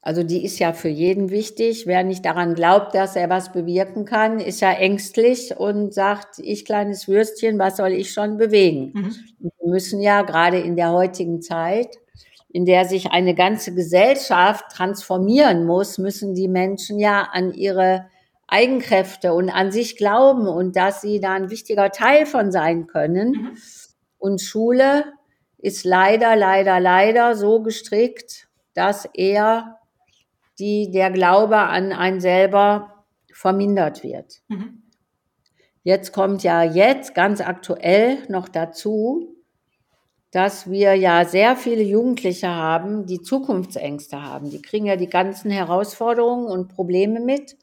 also 0.08 0.24
die 0.24 0.46
ist 0.46 0.60
ja 0.60 0.72
für 0.72 0.88
jeden 0.88 1.32
wichtig. 1.32 1.86
Wer 1.86 2.02
nicht 2.06 2.24
daran 2.24 2.56
glaubt, 2.56 2.96
dass 2.96 3.18
er 3.18 3.30
was 3.30 3.52
bewirken 3.52 4.06
kann, 4.06 4.40
ist 4.40 4.62
ja 4.62 4.72
ängstlich 4.72 5.58
und 5.58 5.94
sagt, 5.94 6.40
ich 6.40 6.64
kleines 6.64 7.10
Würstchen, 7.10 7.60
was 7.60 7.76
soll 7.76 7.92
ich 7.92 8.14
schon 8.14 8.38
bewegen? 8.38 8.94
Mhm. 8.94 9.16
Wir 9.40 9.70
müssen 9.70 10.00
ja 10.00 10.22
gerade 10.22 10.60
in 10.60 10.78
der 10.78 10.94
heutigen 10.94 11.42
Zeit, 11.42 11.98
in 12.48 12.64
der 12.66 12.86
sich 12.86 13.12
eine 13.12 13.36
ganze 13.36 13.74
Gesellschaft 13.74 14.64
transformieren 14.72 15.66
muss, 15.66 15.98
müssen 15.98 16.36
die 16.36 16.48
Menschen 16.48 17.00
ja 17.00 17.24
an 17.24 17.54
ihre 17.54 18.06
Eigenkräfte 18.48 19.34
und 19.34 19.50
an 19.50 19.72
sich 19.72 19.98
glauben 19.98 20.48
und 20.48 20.76
dass 20.76 21.02
sie 21.02 21.20
da 21.20 21.34
ein 21.34 21.50
wichtiger 21.50 21.92
Teil 21.92 22.26
von 22.26 22.52
sein 22.52 22.88
können. 22.88 23.32
Mhm. 23.32 23.58
Und 24.18 24.42
Schule 24.42 25.06
ist 25.58 25.84
leider, 25.84 26.36
leider, 26.36 26.80
leider 26.80 27.36
so 27.36 27.62
gestrickt, 27.62 28.48
dass 28.74 29.08
er 29.14 29.80
die 30.60 30.92
der 30.92 31.12
Glaube 31.12 31.58
an 31.58 31.92
einen 31.92 32.20
selber 32.20 33.06
vermindert 33.32 34.04
wird. 34.04 34.42
Mhm. 34.48 34.84
Jetzt 35.84 36.12
kommt 36.12 36.44
ja 36.44 36.64
jetzt 36.64 37.16
ganz 37.16 37.42
aktuell 37.42 38.18
noch 38.30 38.50
dazu, 38.50 39.36
dass 40.32 40.70
wir 40.70 40.96
ja 40.96 41.24
sehr 41.26 41.56
viele 41.56 41.84
Jugendliche 41.84 42.50
haben, 42.50 43.06
die 43.06 43.22
Zukunftsängste 43.22 44.22
haben. 44.22 44.50
Die 44.50 44.62
kriegen 44.62 44.86
ja 44.86 44.98
die 44.98 45.10
ganzen 45.10 45.50
Herausforderungen 45.50 46.48
und 46.48 46.68
Probleme 46.68 47.20
mit. 47.20 47.58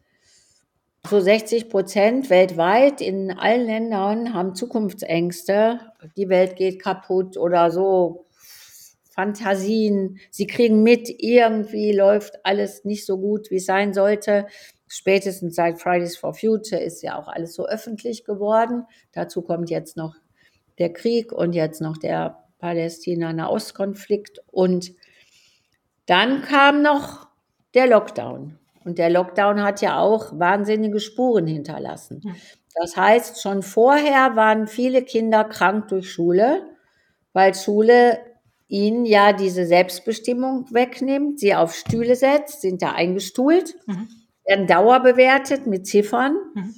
So 1.07 1.21
60 1.21 1.69
Prozent 1.69 2.31
weltweit 2.31 3.03
in 3.03 3.31
allen 3.31 3.67
Ländern 3.67 4.33
haben 4.33 4.55
Zukunftsängste. 4.55 5.81
Die 6.17 6.31
Welt 6.31 6.57
geht 6.57 6.81
kaputt 6.81 7.37
oder 7.37 7.71
so 7.71 8.25
Fantasien. 9.11 10.19
Sie 10.31 10.47
kriegen 10.47 10.83
mit, 10.83 11.11
irgendwie 11.19 11.93
läuft 11.93 12.45
alles 12.45 12.85
nicht 12.85 13.05
so 13.05 13.19
gut, 13.19 13.51
wie 13.51 13.57
es 13.57 13.67
sein 13.67 13.93
sollte. 13.93 14.47
Spätestens 14.88 15.55
seit 15.57 15.79
Fridays 15.81 16.17
for 16.17 16.33
Future 16.33 16.81
ist 16.81 17.03
ja 17.03 17.19
auch 17.19 17.29
alles 17.29 17.55
so 17.55 17.67
öffentlich 17.67 18.25
geworden. 18.25 18.87
Dazu 19.12 19.43
kommt 19.43 19.69
jetzt 19.69 19.99
noch 19.99 20.17
der 20.79 20.93
Krieg 20.93 21.33
und 21.33 21.55
jetzt 21.55 21.83
noch 21.83 21.99
der 21.99 22.45
Palästina-Nahostkonflikt. 22.59 24.40
Und 24.51 24.95
dann 26.07 26.43
kam 26.43 26.81
noch 26.83 27.29
der 27.75 27.88
Lockdown. 27.88 28.59
Und 28.85 28.99
der 28.99 29.11
Lockdown 29.11 29.62
hat 29.62 29.81
ja 29.81 29.99
auch 29.99 30.38
wahnsinnige 30.38 31.01
Spuren 31.01 31.47
hinterlassen. 31.47 32.20
Das 32.75 32.97
heißt, 32.97 33.40
schon 33.40 33.62
vorher 33.62 34.37
waren 34.37 34.66
viele 34.66 35.03
Kinder 35.03 35.44
krank 35.44 35.88
durch 35.88 36.12
Schule, 36.12 36.62
weil 37.33 37.55
Schule 37.55 38.18
ihnen 38.68 39.05
ja 39.07 39.33
diese 39.33 39.66
Selbstbestimmung 39.66 40.66
wegnimmt, 40.73 41.38
sie 41.38 41.55
auf 41.55 41.75
Stühle 41.75 42.16
setzt, 42.16 42.62
sind 42.62 42.83
da 42.83 42.92
eingestuhlt, 42.92 43.75
mhm. 43.87 44.09
werden 44.44 44.66
dauerbewertet 44.66 45.66
mit 45.66 45.87
Ziffern 45.87 46.37
mhm. 46.55 46.75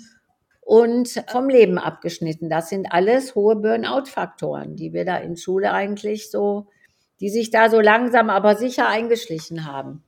und 0.61 1.25
vom 1.29 1.49
Leben 1.49 1.79
abgeschnitten. 1.79 2.51
Das 2.51 2.69
sind 2.69 2.93
alles 2.93 3.35
hohe 3.35 3.57
Burnout-Faktoren, 3.57 4.77
die 4.77 4.93
wir 4.93 5.05
da 5.05 5.17
in 5.17 5.37
Schule 5.37 5.73
eigentlich 5.73 6.31
so, 6.31 6.67
die 7.21 7.31
sich 7.31 7.51
da 7.51 7.71
so 7.71 7.81
langsam 7.81 8.29
aber 8.29 8.57
sicher 8.57 8.89
eingeschlichen 8.89 9.65
haben. 9.65 10.03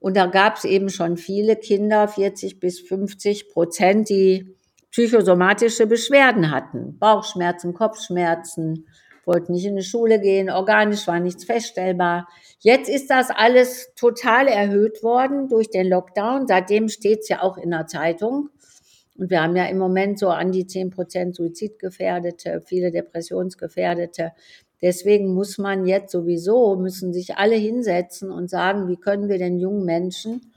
Und 0.00 0.16
da 0.16 0.26
gab 0.26 0.56
es 0.56 0.64
eben 0.64 0.88
schon 0.90 1.16
viele 1.16 1.56
Kinder, 1.56 2.08
40 2.08 2.60
bis 2.60 2.80
50 2.80 3.48
Prozent, 3.50 4.08
die 4.08 4.54
psychosomatische 4.90 5.86
Beschwerden 5.86 6.50
hatten. 6.50 6.98
Bauchschmerzen, 6.98 7.74
Kopfschmerzen, 7.74 8.86
wollten 9.28 9.52
nicht 9.52 9.66
in 9.66 9.76
die 9.76 9.82
Schule 9.82 10.20
gehen, 10.20 10.50
organisch 10.50 11.06
war 11.06 11.20
nichts 11.20 11.44
feststellbar. 11.44 12.26
Jetzt 12.60 12.88
ist 12.88 13.10
das 13.10 13.30
alles 13.30 13.92
total 13.94 14.48
erhöht 14.48 15.02
worden 15.02 15.48
durch 15.48 15.70
den 15.70 15.86
Lockdown. 15.86 16.46
Seitdem 16.48 16.88
steht 16.88 17.20
es 17.20 17.28
ja 17.28 17.42
auch 17.42 17.58
in 17.58 17.70
der 17.70 17.86
Zeitung. 17.86 18.48
Und 19.16 19.30
wir 19.30 19.42
haben 19.42 19.54
ja 19.54 19.66
im 19.66 19.78
Moment 19.78 20.18
so 20.18 20.28
an 20.28 20.50
die 20.50 20.66
10 20.66 20.90
Prozent 20.90 21.36
Suizidgefährdete, 21.36 22.62
viele 22.64 22.90
Depressionsgefährdete. 22.90 24.32
Deswegen 24.80 25.34
muss 25.34 25.58
man 25.58 25.86
jetzt 25.86 26.12
sowieso, 26.12 26.76
müssen 26.76 27.12
sich 27.12 27.36
alle 27.36 27.56
hinsetzen 27.56 28.30
und 28.30 28.48
sagen, 28.48 28.88
wie 28.88 28.96
können 28.96 29.28
wir 29.28 29.38
den 29.38 29.58
jungen 29.58 29.84
Menschen 29.84 30.52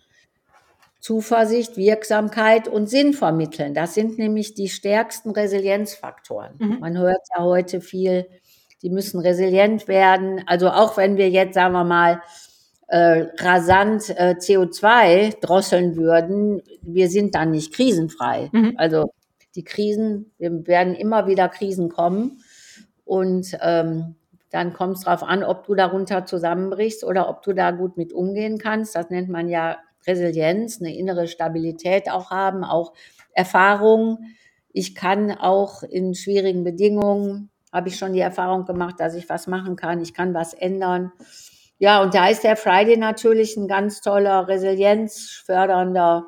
Zuversicht, 1.02 1.78
Wirksamkeit 1.78 2.68
und 2.68 2.88
Sinn 2.88 3.14
vermitteln. 3.14 3.74
Das 3.74 3.96
sind 3.96 4.20
nämlich 4.20 4.54
die 4.54 4.70
stärksten 4.70 5.32
Resilienzfaktoren. 5.32 6.54
Mhm. 6.60 6.78
Man 6.80 6.98
hört 6.98 7.22
ja 7.36 7.44
heute 7.44 7.82
viel, 7.82 8.28
die 8.84 8.92
müssen 8.92 9.20
resilient 9.20 9.88
werden. 9.88 10.44
Also 10.46 10.70
auch 10.70 10.98
wenn 10.98 11.18
wir 11.18 11.30
jetzt, 11.32 11.56
sagen 11.56 11.74
wir 11.74 11.84
mal, 11.84 12.22
äh, 12.88 13.26
rasant 13.40 14.12
äh, 14.12 14.36
CO2 14.38 15.40
drosseln 15.42 15.96
würden, 15.96 16.62
wir 16.84 17.10
sind 17.10 17.34
dann 17.34 17.50
nicht 17.50 17.74
krisenfrei. 17.74 18.50
Mhm. 18.52 18.74
Also 18.78 19.12
die 19.56 19.64
Krisen, 19.64 20.32
wir 20.38 20.68
werden 20.68 20.94
immer 20.94 21.26
wieder 21.26 21.50
Krisen 21.50 21.90
kommen 21.90 22.44
und 23.12 23.58
ähm, 23.60 24.16
dann 24.52 24.72
kommt 24.72 24.96
es 24.96 25.04
darauf 25.04 25.22
an, 25.22 25.44
ob 25.44 25.68
du 25.68 25.76
darunter 25.76 26.26
zusammenbrichst 26.26 27.04
oder 27.04 27.28
ob 27.28 27.44
du 27.44 27.52
da 27.52 27.72
gut 27.72 27.98
mit 27.98 28.14
umgehen 28.14 28.58
kannst. 28.58 28.96
Das 28.96 29.10
nennt 29.10 29.28
man 29.28 29.50
ja 29.50 29.80
Resilienz, 30.08 30.80
eine 30.80 30.96
innere 30.96 31.28
Stabilität 31.28 32.10
auch 32.10 32.32
haben, 32.32 32.64
auch 32.64 32.94
Erfahrung. 33.34 34.20
Ich 34.72 34.96
kann 34.96 35.30
auch 35.30 35.84
in 35.84 36.16
schwierigen 36.16 36.64
Bedingungen 36.64 37.50
habe 37.74 37.90
ich 37.90 37.98
schon 37.98 38.14
die 38.14 38.22
Erfahrung 38.22 38.64
gemacht, 38.64 38.96
dass 39.00 39.14
ich 39.14 39.28
was 39.28 39.46
machen 39.46 39.76
kann, 39.76 40.00
ich 40.00 40.14
kann 40.14 40.34
was 40.34 40.54
ändern. 40.54 41.12
Ja, 41.80 42.02
und 42.02 42.14
da 42.14 42.30
ist 42.30 42.46
der 42.46 42.56
Friday 42.56 42.96
natürlich 42.96 43.58
ein 43.58 43.68
ganz 43.68 44.00
toller, 44.00 44.48
resilienzfördernder, 44.48 46.28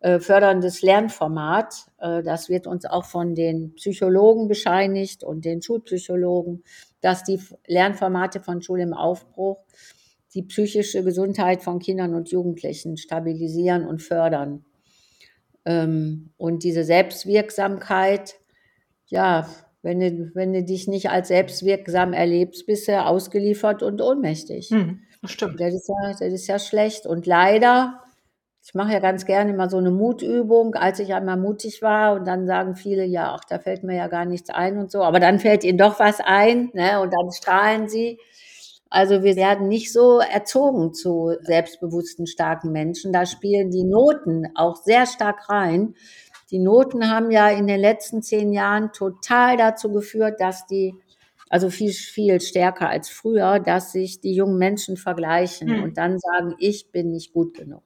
äh, 0.00 0.20
förderndes 0.20 0.82
Lernformat. 0.82 1.86
Äh, 2.02 2.22
das 2.22 2.48
wird 2.48 2.66
uns 2.66 2.84
auch 2.84 3.04
von 3.04 3.34
den 3.34 3.74
Psychologen 3.74 4.48
bescheinigt 4.48 5.24
und 5.24 5.44
den 5.44 5.62
Schulpsychologen, 5.62 6.64
dass 7.00 7.24
die 7.24 7.40
Lernformate 7.66 8.40
von 8.40 8.60
Schule 8.60 8.82
im 8.82 8.92
Aufbruch 8.92 9.58
die 10.34 10.42
psychische 10.42 11.04
Gesundheit 11.04 11.62
von 11.62 11.78
Kindern 11.78 12.14
und 12.14 12.30
Jugendlichen 12.30 12.96
stabilisieren 12.96 13.86
und 13.86 14.02
fördern. 14.02 14.64
Ähm, 15.64 16.30
und 16.36 16.64
diese 16.64 16.84
Selbstwirksamkeit, 16.84 18.34
ja, 19.06 19.48
wenn 19.82 20.00
du, 20.00 20.30
wenn 20.34 20.52
du 20.52 20.62
dich 20.64 20.88
nicht 20.88 21.10
als 21.10 21.28
selbstwirksam 21.28 22.12
erlebst, 22.12 22.66
bist 22.66 22.88
du 22.88 23.04
ausgeliefert 23.04 23.82
und 23.82 24.00
ohnmächtig. 24.00 24.70
Hm, 24.70 25.00
das 25.20 25.32
stimmt. 25.32 25.60
Das 25.60 25.74
ist, 25.74 25.88
ja, 25.88 26.10
das 26.10 26.20
ist 26.32 26.46
ja 26.46 26.58
schlecht. 26.58 27.06
Und 27.06 27.26
leider, 27.26 28.00
ich 28.64 28.74
mache 28.74 28.92
ja 28.92 29.00
ganz 29.00 29.26
gerne 29.26 29.52
mal 29.54 29.68
so 29.68 29.78
eine 29.78 29.90
Mutübung, 29.90 30.76
als 30.76 31.00
ich 31.00 31.12
einmal 31.12 31.36
mutig 31.36 31.82
war 31.82 32.14
und 32.14 32.26
dann 32.26 32.46
sagen 32.46 32.76
viele, 32.76 33.04
ja, 33.04 33.34
ach, 33.34 33.44
da 33.44 33.58
fällt 33.58 33.82
mir 33.82 33.96
ja 33.96 34.06
gar 34.06 34.24
nichts 34.24 34.50
ein 34.50 34.78
und 34.78 34.90
so. 34.90 35.02
Aber 35.02 35.18
dann 35.18 35.40
fällt 35.40 35.64
ihnen 35.64 35.78
doch 35.78 35.98
was 35.98 36.20
ein 36.20 36.70
ne? 36.72 37.00
und 37.00 37.12
dann 37.12 37.32
strahlen 37.32 37.88
sie. 37.88 38.20
Also 38.88 39.24
wir 39.24 39.34
werden 39.34 39.66
nicht 39.66 39.92
so 39.92 40.20
erzogen 40.20 40.94
zu 40.94 41.34
selbstbewussten, 41.40 42.28
starken 42.28 42.70
Menschen. 42.70 43.12
Da 43.12 43.26
spielen 43.26 43.70
die 43.70 43.84
Noten 43.84 44.46
auch 44.54 44.76
sehr 44.76 45.06
stark 45.06 45.48
rein. 45.48 45.96
Die 46.52 46.60
Noten 46.60 47.10
haben 47.10 47.32
ja 47.32 47.48
in 47.48 47.66
den 47.66 47.80
letzten 47.80 48.22
zehn 48.22 48.52
Jahren 48.52 48.92
total 48.92 49.56
dazu 49.56 49.90
geführt, 49.90 50.40
dass 50.40 50.66
die, 50.66 50.94
also 51.48 51.68
viel, 51.68 51.90
viel 51.90 52.40
stärker 52.40 52.88
als 52.88 53.08
früher, 53.08 53.58
dass 53.58 53.90
sich 53.90 54.20
die 54.20 54.34
jungen 54.34 54.58
Menschen 54.58 54.96
vergleichen 54.96 55.68
hm. 55.68 55.82
und 55.82 55.98
dann 55.98 56.18
sagen, 56.20 56.54
ich 56.58 56.92
bin 56.92 57.10
nicht 57.10 57.32
gut 57.32 57.54
genug. 57.54 57.82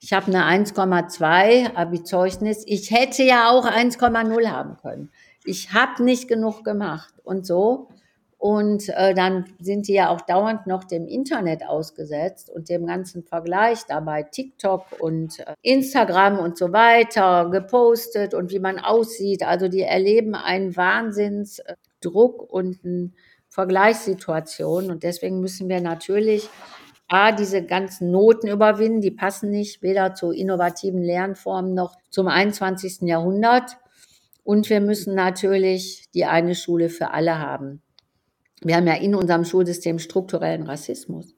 Ich 0.00 0.12
habe 0.14 0.26
eine 0.26 0.44
1,2 0.44 1.74
Abi-Zeugnis. 1.74 2.64
Ich 2.66 2.90
hätte 2.90 3.22
ja 3.22 3.50
auch 3.50 3.66
1,0 3.66 4.48
haben 4.48 4.76
können. 4.78 5.10
Ich 5.44 5.72
habe 5.72 6.02
nicht 6.02 6.26
genug 6.26 6.64
gemacht 6.64 7.12
und 7.22 7.46
so. 7.46 7.88
Und 8.38 8.88
äh, 8.88 9.12
dann 9.12 9.44
sind 9.60 9.86
die 9.86 9.92
ja 9.92 10.08
auch 10.08 10.22
dauernd 10.22 10.66
noch 10.66 10.84
dem 10.84 11.06
Internet 11.06 11.62
ausgesetzt 11.68 12.48
und 12.48 12.70
dem 12.70 12.86
ganzen 12.86 13.22
Vergleich 13.22 13.80
dabei, 13.86 14.22
TikTok 14.22 14.98
und 14.98 15.40
äh, 15.40 15.54
Instagram 15.60 16.38
und 16.38 16.56
so 16.56 16.72
weiter 16.72 17.50
gepostet 17.50 18.32
und 18.32 18.50
wie 18.50 18.58
man 18.58 18.78
aussieht. 18.78 19.42
Also 19.42 19.68
die 19.68 19.82
erleben 19.82 20.34
einen 20.34 20.74
Wahnsinnsdruck 20.74 22.50
und 22.50 22.78
eine 22.82 23.10
Vergleichssituation. 23.50 24.90
Und 24.90 25.02
deswegen 25.02 25.40
müssen 25.40 25.68
wir 25.68 25.82
natürlich 25.82 26.48
A, 27.10 27.32
diese 27.32 27.64
ganzen 27.66 28.12
Noten 28.12 28.46
überwinden, 28.46 29.00
die 29.00 29.10
passen 29.10 29.50
nicht 29.50 29.82
weder 29.82 30.14
zu 30.14 30.30
innovativen 30.30 31.02
Lernformen 31.02 31.74
noch 31.74 31.96
zum 32.08 32.28
21. 32.28 33.02
Jahrhundert. 33.02 33.78
Und 34.44 34.70
wir 34.70 34.80
müssen 34.80 35.16
natürlich 35.16 36.08
die 36.14 36.24
eine 36.24 36.54
Schule 36.54 36.88
für 36.88 37.10
alle 37.10 37.40
haben. 37.40 37.82
Wir 38.62 38.76
haben 38.76 38.86
ja 38.86 38.94
in 38.94 39.16
unserem 39.16 39.44
Schulsystem 39.44 39.98
strukturellen 39.98 40.62
Rassismus. 40.62 41.34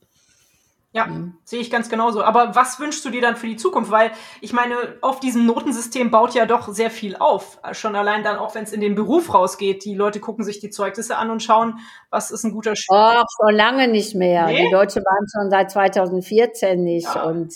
Ja, 0.94 1.06
mhm. 1.06 1.38
sehe 1.44 1.60
ich 1.60 1.70
ganz 1.70 1.88
genauso. 1.88 2.22
Aber 2.22 2.54
was 2.54 2.78
wünschst 2.78 3.02
du 3.04 3.08
dir 3.08 3.22
dann 3.22 3.36
für 3.36 3.46
die 3.46 3.56
Zukunft? 3.56 3.90
Weil 3.90 4.10
ich 4.42 4.52
meine, 4.52 4.74
auf 5.00 5.20
diesem 5.20 5.46
Notensystem 5.46 6.10
baut 6.10 6.34
ja 6.34 6.44
doch 6.44 6.68
sehr 6.68 6.90
viel 6.90 7.16
auf. 7.16 7.58
Schon 7.72 7.96
allein 7.96 8.22
dann 8.22 8.36
auch, 8.36 8.54
wenn 8.54 8.64
es 8.64 8.74
in 8.74 8.82
den 8.82 8.94
Beruf 8.94 9.32
rausgeht. 9.32 9.86
Die 9.86 9.94
Leute 9.94 10.20
gucken 10.20 10.44
sich 10.44 10.60
die 10.60 10.68
Zeugnisse 10.68 11.16
an 11.16 11.30
und 11.30 11.42
schauen, 11.42 11.78
was 12.10 12.30
ist 12.30 12.44
ein 12.44 12.52
guter 12.52 12.76
Schüler. 12.76 13.22
Oh, 13.22 13.46
schon 13.46 13.56
lange 13.56 13.88
nicht 13.88 14.14
mehr. 14.14 14.46
Nee? 14.46 14.66
Die 14.66 14.70
Deutsche 14.70 15.00
waren 15.00 15.26
schon 15.32 15.50
seit 15.50 15.70
2014 15.70 16.84
nicht. 16.84 17.14
Ja. 17.14 17.22
Und 17.22 17.54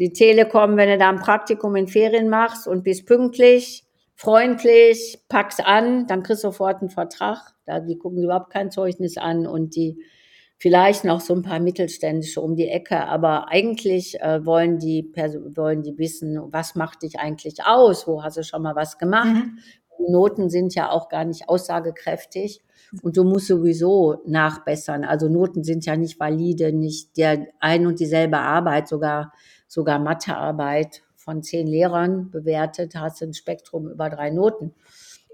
die 0.00 0.12
Telekom, 0.12 0.76
wenn 0.76 0.88
du 0.88 0.98
da 0.98 1.10
ein 1.10 1.20
Praktikum 1.20 1.76
in 1.76 1.86
Ferien 1.86 2.28
machst 2.28 2.66
und 2.66 2.82
bist 2.82 3.06
pünktlich, 3.06 3.84
freundlich, 4.16 5.20
packst 5.28 5.64
an, 5.64 6.08
dann 6.08 6.24
kriegst 6.24 6.42
du 6.42 6.48
sofort 6.48 6.80
einen 6.80 6.90
Vertrag. 6.90 7.54
Da, 7.66 7.78
die 7.78 7.98
gucken 7.98 8.24
überhaupt 8.24 8.50
kein 8.50 8.72
Zeugnis 8.72 9.16
an 9.16 9.46
und 9.46 9.76
die 9.76 10.02
vielleicht 10.58 11.04
noch 11.04 11.20
so 11.20 11.34
ein 11.34 11.42
paar 11.42 11.60
mittelständische 11.60 12.40
um 12.40 12.56
die 12.56 12.68
Ecke, 12.68 13.06
aber 13.06 13.48
eigentlich 13.48 14.20
äh, 14.20 14.44
wollen 14.44 14.78
die 14.78 15.12
wollen 15.54 15.82
die 15.82 15.98
wissen, 15.98 16.38
was 16.52 16.74
macht 16.74 17.02
dich 17.02 17.18
eigentlich 17.18 17.64
aus? 17.64 18.06
Wo 18.06 18.22
hast 18.22 18.36
du 18.36 18.44
schon 18.44 18.62
mal 18.62 18.76
was 18.76 18.98
gemacht? 18.98 19.34
Mhm. 19.34 19.58
Noten 20.08 20.50
sind 20.50 20.74
ja 20.74 20.90
auch 20.90 21.08
gar 21.08 21.24
nicht 21.24 21.48
aussagekräftig 21.48 22.62
und 23.02 23.16
du 23.16 23.24
musst 23.24 23.46
sowieso 23.46 24.22
nachbessern. 24.26 25.04
Also 25.04 25.28
Noten 25.28 25.64
sind 25.64 25.86
ja 25.86 25.96
nicht 25.96 26.18
valide, 26.18 26.72
nicht 26.72 27.16
der 27.16 27.46
ein 27.60 27.86
und 27.86 28.00
dieselbe 28.00 28.38
Arbeit, 28.38 28.88
sogar 28.88 29.32
sogar 29.66 29.98
Mathearbeit 29.98 31.02
von 31.16 31.42
zehn 31.42 31.66
Lehrern 31.66 32.30
bewertet, 32.30 32.94
hast 32.94 33.20
du 33.20 33.26
ein 33.26 33.34
Spektrum 33.34 33.88
über 33.88 34.10
drei 34.10 34.30
Noten. 34.30 34.74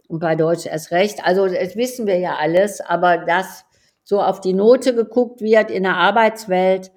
Und 0.09 0.21
bei 0.21 0.35
Deutsch 0.35 0.67
erst 0.67 0.91
recht. 0.91 1.25
Also 1.25 1.47
das 1.47 1.77
wissen 1.77 2.07
wir 2.07 2.19
ja 2.19 2.37
alles, 2.37 2.81
aber 2.81 3.19
dass 3.19 3.65
so 4.11 4.21
auf 4.21 4.41
die 4.41 4.55
Note 4.55 4.93
geguckt 4.93 5.41
wird 5.41 5.71
in 5.71 5.85
der 5.85 5.97
Arbeitswelt, 5.97 6.91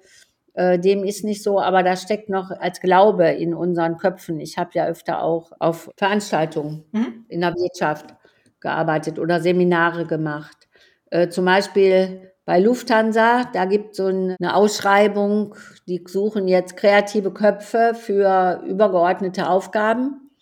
äh, 0.54 0.80
dem 0.80 1.04
ist 1.04 1.22
nicht 1.22 1.44
so, 1.44 1.60
aber 1.60 1.84
da 1.84 1.94
steckt 1.94 2.28
noch 2.28 2.50
als 2.50 2.80
Glaube 2.80 3.28
in 3.28 3.54
unseren 3.54 3.98
Köpfen. 3.98 4.40
Ich 4.40 4.58
habe 4.58 4.70
ja 4.74 4.86
öfter 4.86 5.22
auch 5.22 5.52
auf 5.60 5.92
Veranstaltungen 5.96 6.84
mhm. 6.90 7.24
in 7.28 7.40
der 7.40 7.54
Wirtschaft 7.54 8.16
gearbeitet 8.58 9.20
oder 9.20 9.40
Seminare 9.40 10.06
gemacht. 10.06 10.66
Äh, 11.10 11.28
zum 11.28 11.44
Beispiel 11.44 12.32
bei 12.44 12.58
Lufthansa, 12.58 13.44
da 13.52 13.64
gibt 13.66 13.92
es 13.92 13.98
so 13.98 14.06
eine 14.06 14.56
Ausschreibung, 14.56 15.54
die 15.86 16.02
suchen 16.08 16.48
jetzt 16.48 16.76
kreative 16.76 17.32
Köpfe 17.32 17.92
für 17.94 18.60
übergeordnete 18.66 19.48
Aufgaben. 19.48 20.32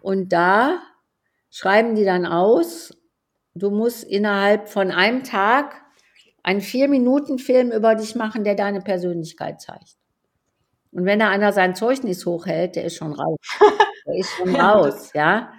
Und 0.00 0.32
da 0.32 0.78
schreiben 1.50 1.96
die 1.96 2.04
dann 2.04 2.24
aus, 2.24 2.96
du 3.56 3.70
musst 3.70 4.04
innerhalb 4.04 4.68
von 4.68 4.92
einem 4.92 5.24
Tag 5.24 5.83
einen 6.44 6.60
Vier-Minuten-Film 6.60 7.72
über 7.72 7.96
dich 7.96 8.14
machen, 8.14 8.44
der 8.44 8.54
deine 8.54 8.80
Persönlichkeit 8.80 9.60
zeigt. 9.60 9.96
Und 10.92 11.06
wenn 11.06 11.18
da 11.18 11.30
einer 11.30 11.52
sein 11.52 11.74
Zeugnis 11.74 12.24
hochhält, 12.24 12.76
der 12.76 12.84
ist 12.84 12.94
schon 12.94 13.12
raus. 13.12 13.38
Der 14.06 14.18
ist 14.18 14.28
schon 14.32 14.54
raus, 14.54 15.12
ja. 15.14 15.50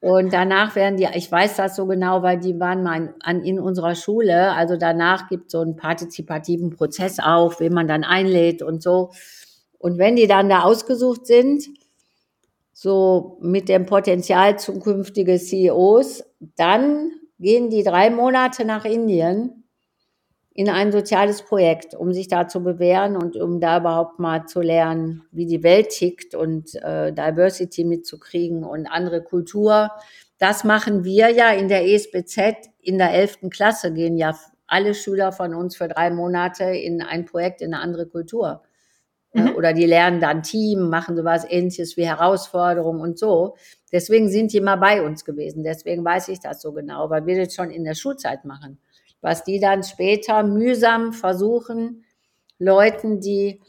Und 0.00 0.32
danach 0.32 0.74
werden 0.74 0.96
die, 0.96 1.06
ich 1.14 1.30
weiß 1.30 1.54
das 1.54 1.76
so 1.76 1.86
genau, 1.86 2.20
weil 2.22 2.40
die 2.40 2.58
waren 2.58 2.82
mal 2.82 2.96
in, 2.96 3.14
an, 3.20 3.44
in 3.44 3.60
unserer 3.60 3.94
Schule. 3.94 4.50
Also 4.54 4.76
danach 4.76 5.28
gibt 5.28 5.46
es 5.46 5.52
so 5.52 5.60
einen 5.60 5.76
partizipativen 5.76 6.70
Prozess 6.70 7.20
auch, 7.20 7.60
wen 7.60 7.72
man 7.72 7.86
dann 7.86 8.02
einlädt 8.02 8.60
und 8.60 8.82
so. 8.82 9.12
Und 9.78 9.98
wenn 9.98 10.16
die 10.16 10.26
dann 10.26 10.48
da 10.48 10.62
ausgesucht 10.62 11.28
sind, 11.28 11.68
so 12.72 13.38
mit 13.40 13.68
dem 13.68 13.86
Potenzial 13.86 14.58
zukünftige 14.58 15.38
CEOs, 15.38 16.24
dann 16.56 17.12
gehen 17.38 17.70
die 17.70 17.84
drei 17.84 18.10
Monate 18.10 18.64
nach 18.64 18.84
Indien 18.84 19.62
in 20.56 20.70
ein 20.70 20.90
soziales 20.90 21.42
Projekt, 21.42 21.94
um 21.94 22.14
sich 22.14 22.28
da 22.28 22.48
zu 22.48 22.62
bewähren 22.62 23.14
und 23.14 23.36
um 23.36 23.60
da 23.60 23.78
überhaupt 23.78 24.18
mal 24.18 24.46
zu 24.46 24.62
lernen, 24.62 25.22
wie 25.30 25.44
die 25.44 25.62
Welt 25.62 25.90
tickt 25.90 26.34
und 26.34 26.74
äh, 26.76 27.12
Diversity 27.12 27.84
mitzukriegen 27.84 28.64
und 28.64 28.86
andere 28.86 29.22
Kultur. 29.22 29.90
Das 30.38 30.64
machen 30.64 31.04
wir 31.04 31.28
ja 31.28 31.50
in 31.50 31.68
der 31.68 31.86
ESBZ. 31.86 32.70
In 32.80 32.96
der 32.96 33.12
11. 33.12 33.50
Klasse 33.50 33.92
gehen 33.92 34.16
ja 34.16 34.34
alle 34.66 34.94
Schüler 34.94 35.30
von 35.30 35.54
uns 35.54 35.76
für 35.76 35.88
drei 35.88 36.08
Monate 36.10 36.64
in 36.64 37.02
ein 37.02 37.26
Projekt 37.26 37.60
in 37.60 37.74
eine 37.74 37.82
andere 37.82 38.06
Kultur. 38.06 38.62
Mhm. 39.34 39.56
Oder 39.56 39.74
die 39.74 39.84
lernen 39.84 40.20
dann 40.20 40.42
Team, 40.42 40.88
machen 40.88 41.18
sowas 41.18 41.44
ähnliches 41.46 41.98
wie 41.98 42.06
Herausforderungen 42.06 43.02
und 43.02 43.18
so. 43.18 43.56
Deswegen 43.92 44.30
sind 44.30 44.54
die 44.54 44.56
immer 44.56 44.78
bei 44.78 45.02
uns 45.02 45.26
gewesen. 45.26 45.64
Deswegen 45.64 46.02
weiß 46.02 46.28
ich 46.28 46.40
das 46.40 46.62
so 46.62 46.72
genau, 46.72 47.10
weil 47.10 47.26
wir 47.26 47.44
das 47.44 47.54
schon 47.54 47.70
in 47.70 47.84
der 47.84 47.94
Schulzeit 47.94 48.46
machen 48.46 48.78
was 49.26 49.42
die 49.42 49.58
dann 49.58 49.82
später 49.82 50.44
mühsam 50.44 51.12
versuchen, 51.12 52.04
Leuten, 52.60 53.20
die 53.20 53.60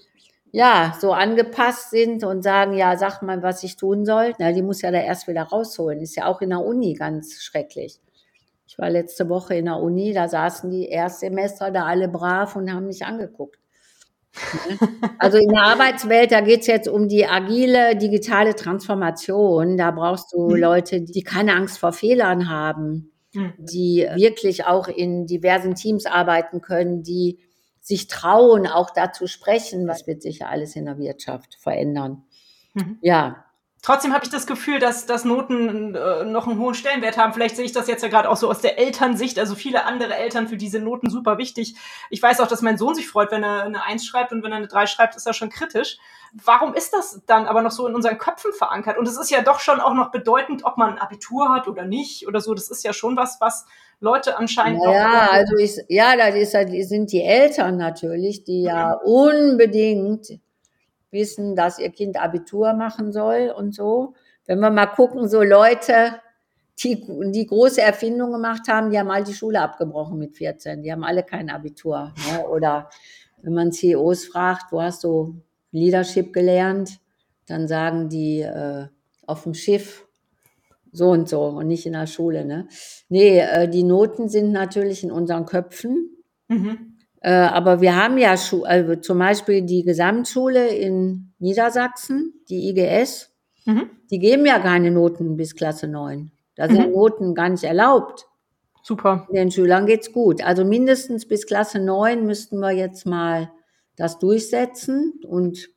ja 0.52 0.96
so 1.02 1.14
angepasst 1.14 1.90
sind 1.90 2.24
und 2.24 2.44
sagen, 2.44 2.76
ja, 2.76 2.96
sag 2.96 3.24
mal, 3.24 3.42
was 3.42 3.64
ich 3.64 3.76
tun 3.76 4.06
soll. 4.06 4.36
Na, 4.38 4.52
die 4.52 4.62
muss 4.62 4.84
ja 4.84 4.92
da 4.92 5.02
erst 5.02 5.28
wieder 5.28 5.42
rausholen. 5.42 6.00
Ist 6.00 6.16
ja 6.16 6.28
auch 6.28 6.42
in 6.42 6.52
der 6.52 6.64
Uni 6.64 6.94
ganz 6.94 7.42
schrecklich. 7.42 8.00
Ich 8.68 8.78
war 8.78 8.92
letzte 8.92 9.30
Woche 9.30 9.56
in 9.56 9.66
der 9.66 9.78
Uni, 9.78 10.14
da 10.14 10.28
saßen 10.28 10.70
die 10.70 10.90
Erstsemester 10.90 11.72
da 11.72 11.86
alle 11.86 12.08
brav 12.08 12.56
und 12.56 12.72
haben 12.72 12.86
mich 12.86 13.04
angeguckt. 13.04 13.58
Also 15.18 15.40
in 15.40 15.50
der 15.50 15.64
Arbeitswelt, 15.64 16.32
da 16.32 16.42
geht 16.42 16.62
es 16.62 16.68
jetzt 16.68 16.88
um 16.88 17.08
die 17.08 17.26
agile 17.26 17.96
digitale 17.96 18.54
Transformation. 18.54 19.76
Da 19.76 19.90
brauchst 19.90 20.32
du 20.34 20.50
mhm. 20.50 20.56
Leute, 20.56 21.02
die 21.02 21.24
keine 21.24 21.56
Angst 21.56 21.80
vor 21.80 21.94
Fehlern 21.94 22.48
haben, 22.48 23.12
Mhm. 23.38 23.54
die 23.60 24.08
wirklich 24.16 24.66
auch 24.66 24.88
in 24.88 25.28
diversen 25.28 25.76
Teams 25.76 26.08
arbeiten 26.08 26.60
können, 26.60 27.04
die 27.04 27.38
sich 27.80 28.08
trauen, 28.08 28.66
auch 28.66 28.90
dazu 28.90 29.28
sprechen. 29.28 29.88
Was 29.88 30.08
wird 30.08 30.24
sich 30.24 30.40
ja 30.40 30.48
alles 30.48 30.76
in 30.76 30.86
der 30.86 30.98
Wirtschaft 30.98 31.56
verändern? 31.60 32.24
Mhm. 32.74 32.98
Ja, 33.02 33.46
Trotzdem 33.88 34.14
habe 34.14 34.26
ich 34.26 34.30
das 34.30 34.46
Gefühl, 34.46 34.80
dass, 34.80 35.06
dass 35.06 35.24
Noten 35.24 35.96
äh, 35.96 36.26
noch 36.26 36.46
einen 36.46 36.60
hohen 36.60 36.74
Stellenwert 36.74 37.18
haben. 37.18 37.32
Vielleicht 37.32 37.56
sehe 37.56 37.64
ich 37.64 37.72
das 37.72 37.88
jetzt 37.88 38.04
ja 38.04 38.10
gerade 38.10 38.30
auch 38.30 38.36
so 38.36 38.50
aus 38.50 38.60
der 38.60 38.78
Elternsicht. 38.78 39.40
Also 39.40 39.56
viele 39.56 39.86
andere 39.86 40.14
Eltern 40.14 40.50
für 40.50 40.58
diese 40.58 40.80
Noten 40.80 41.10
super 41.10 41.38
wichtig. 41.38 41.76
Ich 42.10 42.22
weiß 42.22 42.42
auch, 42.42 42.48
dass 42.48 42.62
mein 42.62 42.78
Sohn 42.78 42.96
sich 42.96 43.08
freut, 43.08 43.32
wenn 43.32 43.44
er 43.44 43.64
eine 43.64 43.82
Eins 43.86 44.06
schreibt 44.06 44.34
und 44.34 44.44
wenn 44.44 44.52
er 44.52 44.58
eine 44.58 44.68
Drei 44.68 44.88
schreibt, 44.88 45.16
ist 45.16 45.26
er 45.26 45.32
schon 45.32 45.48
kritisch. 45.48 46.00
Warum 46.34 46.74
ist 46.74 46.92
das 46.92 47.22
dann 47.28 47.48
aber 47.48 47.62
noch 47.62 47.72
so 47.72 47.88
in 47.88 47.96
unseren 47.96 48.18
Köpfen 48.18 48.52
verankert? 48.52 48.98
Und 48.98 49.08
es 49.08 49.18
ist 49.18 49.32
ja 49.32 49.42
doch 49.42 49.62
schon 49.62 49.80
auch 49.80 49.94
noch 49.94 50.12
bedeutend, 50.12 50.66
ob 50.66 50.76
man 50.76 50.90
ein 50.90 51.00
Abitur 51.00 51.48
hat 51.48 51.70
oder 51.70 51.86
nicht 51.86 52.28
oder 52.28 52.42
so. 52.42 52.54
Das 52.54 52.70
ist 52.70 52.84
ja 52.84 52.92
schon 52.92 53.16
was, 53.16 53.40
was 53.40 53.68
Leute 54.02 54.38
anscheinend 54.38 54.84
ja, 54.84 54.92
Ja, 54.92 55.30
also 55.32 55.56
ich, 55.56 55.78
ja, 55.88 56.18
das 56.18 56.36
ist, 56.36 56.54
das 56.54 56.90
sind 56.90 57.14
die 57.14 57.24
Eltern 57.24 57.78
natürlich, 57.78 58.44
die 58.44 58.64
ja 58.64 59.00
mhm. 59.02 59.12
unbedingt 59.14 60.28
wissen, 61.12 61.56
dass 61.56 61.80
ihr 61.80 61.90
Kind 61.92 62.22
Abitur 62.22 62.74
machen 62.74 63.12
soll 63.12 63.54
und 63.56 63.74
so. 63.74 64.14
Wenn 64.46 64.60
wir 64.60 64.70
mal 64.70 64.88
gucken, 64.88 65.28
so 65.28 65.44
Leute, 65.44 66.22
die, 66.80 67.04
die 67.32 67.46
große 67.46 67.82
Erfindungen 67.82 68.34
gemacht 68.34 68.68
haben, 68.68 68.92
die 68.92 69.00
haben 69.00 69.10
all 69.10 69.24
die 69.24 69.34
Schule 69.34 69.62
abgebrochen 69.62 70.20
mit 70.20 70.36
14. 70.36 70.84
Die 70.84 70.92
haben 70.92 71.04
alle 71.04 71.24
kein 71.24 71.50
Abitur. 71.50 72.14
Ne? 72.32 72.48
Oder 72.48 72.90
wenn 73.42 73.54
man 73.54 73.72
CEOs 73.72 74.26
fragt, 74.26 74.72
wo 74.72 74.82
hast 74.82 75.04
du 75.04 75.42
Leadership 75.72 76.34
gelernt, 76.34 77.00
dann 77.48 77.68
sagen 77.68 78.10
die 78.10 78.42
äh, 78.42 78.88
auf 79.26 79.44
dem 79.44 79.54
Schiff 79.54 80.08
so 80.92 81.10
und 81.10 81.30
so 81.30 81.44
und 81.44 81.68
nicht 81.68 81.86
in 81.86 81.94
der 81.94 82.08
Schule. 82.08 82.46
Ne? 82.46 82.68
Nee, 83.10 83.40
äh, 83.40 83.70
die 83.70 83.84
Noten 83.84 84.30
sind 84.30 84.52
natürlich 84.52 85.04
in 85.04 85.12
unseren 85.12 85.46
Köpfen. 85.46 86.18
Mhm. 86.48 86.97
Äh, 87.28 87.32
aber 87.34 87.82
wir 87.82 87.94
haben 88.02 88.18
ja 88.18 88.38
Schu 88.38 88.64
also 88.64 88.96
zum 88.96 89.20
Beispiel 89.20 89.62
die 89.62 89.84
Gesamtschule 89.84 90.70
in 90.70 91.34
Niedersachsen, 91.40 92.34
die 92.48 92.70
IGS, 92.70 93.32
Mhm. 93.66 93.90
die 94.10 94.20
geben 94.20 94.46
ja 94.46 94.60
keine 94.60 94.92
Noten 94.92 95.36
bis 95.36 95.54
Klasse 95.54 95.90
9. 95.90 96.32
Da 96.56 96.68
sind 96.70 96.88
Mhm. 96.88 96.94
Noten 96.94 97.36
gar 97.36 97.50
nicht 97.50 97.66
erlaubt. 97.66 98.28
Super. 98.82 99.28
Den 99.30 99.52
Schülern 99.52 99.86
geht's 99.88 100.14
gut. 100.14 100.42
Also 100.42 100.64
mindestens 100.64 101.28
bis 101.28 101.46
Klasse 101.46 101.80
9 101.80 102.26
müssten 102.26 102.60
wir 102.60 102.72
jetzt 102.72 103.06
mal 103.06 103.52
das 103.98 104.20
durchsetzen. 104.20 105.20
Und 105.28 105.68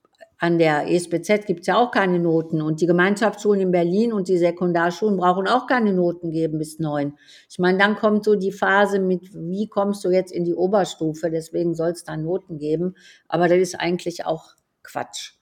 an 0.41 0.59
der 0.59 0.91
ESBZ 0.91 1.45
gibt's 1.47 1.67
ja 1.67 1.77
auch 1.77 1.91
keine 1.91 2.19
Noten. 2.19 2.63
Und 2.63 2.81
die 2.81 2.87
Gemeinschaftsschulen 2.87 3.61
in 3.61 3.71
Berlin 3.71 4.11
und 4.15 4.27
die 4.27 4.39
Sekundarschulen 4.39 5.19
brauchen 5.19 5.47
auch 5.47 5.67
keine 5.67 5.93
Noten 5.93 6.31
geben 6.31 6.59
bis 6.59 6.79
9. 6.79 7.13
Ich 7.51 7.59
meine, 7.59 7.77
dann 7.77 7.95
kommt 7.95 8.25
so 8.25 8.37
die 8.37 8.51
Phase 8.51 9.01
mit, 9.01 9.35
wie 9.35 9.69
kommst 9.69 10.03
du 10.03 10.09
jetzt 10.09 10.33
in 10.33 10.45
die 10.45 10.55
Oberstufe? 10.55 11.31
Deswegen 11.31 11.75
soll 11.75 11.91
es 11.91 12.05
da 12.05 12.17
Noten 12.17 12.57
geben. 12.57 12.95
Aber 13.29 13.49
das 13.49 13.59
ist 13.59 13.79
eigentlich 13.79 14.25
auch 14.25 14.55
Quatsch. 14.83 15.35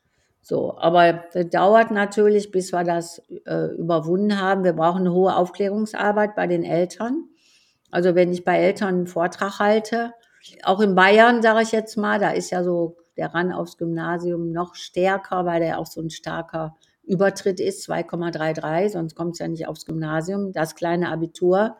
So, 0.42 0.76
aber 0.78 1.24
das 1.32 1.48
dauert 1.48 1.92
natürlich, 1.92 2.50
bis 2.50 2.72
wir 2.72 2.82
das 2.82 3.22
äh, 3.46 3.66
überwunden 3.76 4.40
haben. 4.40 4.64
Wir 4.64 4.72
brauchen 4.72 5.02
eine 5.02 5.12
hohe 5.12 5.36
Aufklärungsarbeit 5.36 6.34
bei 6.34 6.48
den 6.48 6.64
Eltern. 6.64 7.28
Also 7.92 8.16
wenn 8.16 8.32
ich 8.32 8.44
bei 8.44 8.58
Eltern 8.58 8.94
einen 8.94 9.06
Vortrag 9.06 9.60
halte, 9.60 10.12
auch 10.64 10.80
in 10.80 10.96
Bayern, 10.96 11.40
sage 11.40 11.62
ich 11.62 11.70
jetzt 11.70 11.96
mal, 11.96 12.18
da 12.18 12.30
ist 12.30 12.50
ja 12.50 12.64
so 12.64 12.96
der 13.18 13.34
Ran 13.34 13.52
aufs 13.52 13.76
Gymnasium 13.76 14.52
noch 14.52 14.74
stärker, 14.74 15.44
weil 15.44 15.60
der 15.60 15.78
auch 15.78 15.86
so 15.86 16.00
ein 16.00 16.10
starker 16.10 16.76
Übertritt 17.02 17.58
ist, 17.60 17.88
2,33, 17.88 18.90
sonst 18.90 19.14
kommt 19.14 19.32
es 19.32 19.38
ja 19.40 19.48
nicht 19.48 19.66
aufs 19.66 19.84
Gymnasium. 19.86 20.52
Das 20.52 20.74
kleine 20.74 21.10
Abitur. 21.10 21.76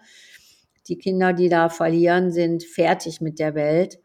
Die 0.89 0.97
Kinder, 0.99 1.33
die 1.35 1.49
da 1.49 1.69
verlieren, 1.69 2.31
sind 2.31 2.65
fertig 2.65 3.21
mit 3.21 3.39
der 3.39 3.55
Welt. 3.55 3.99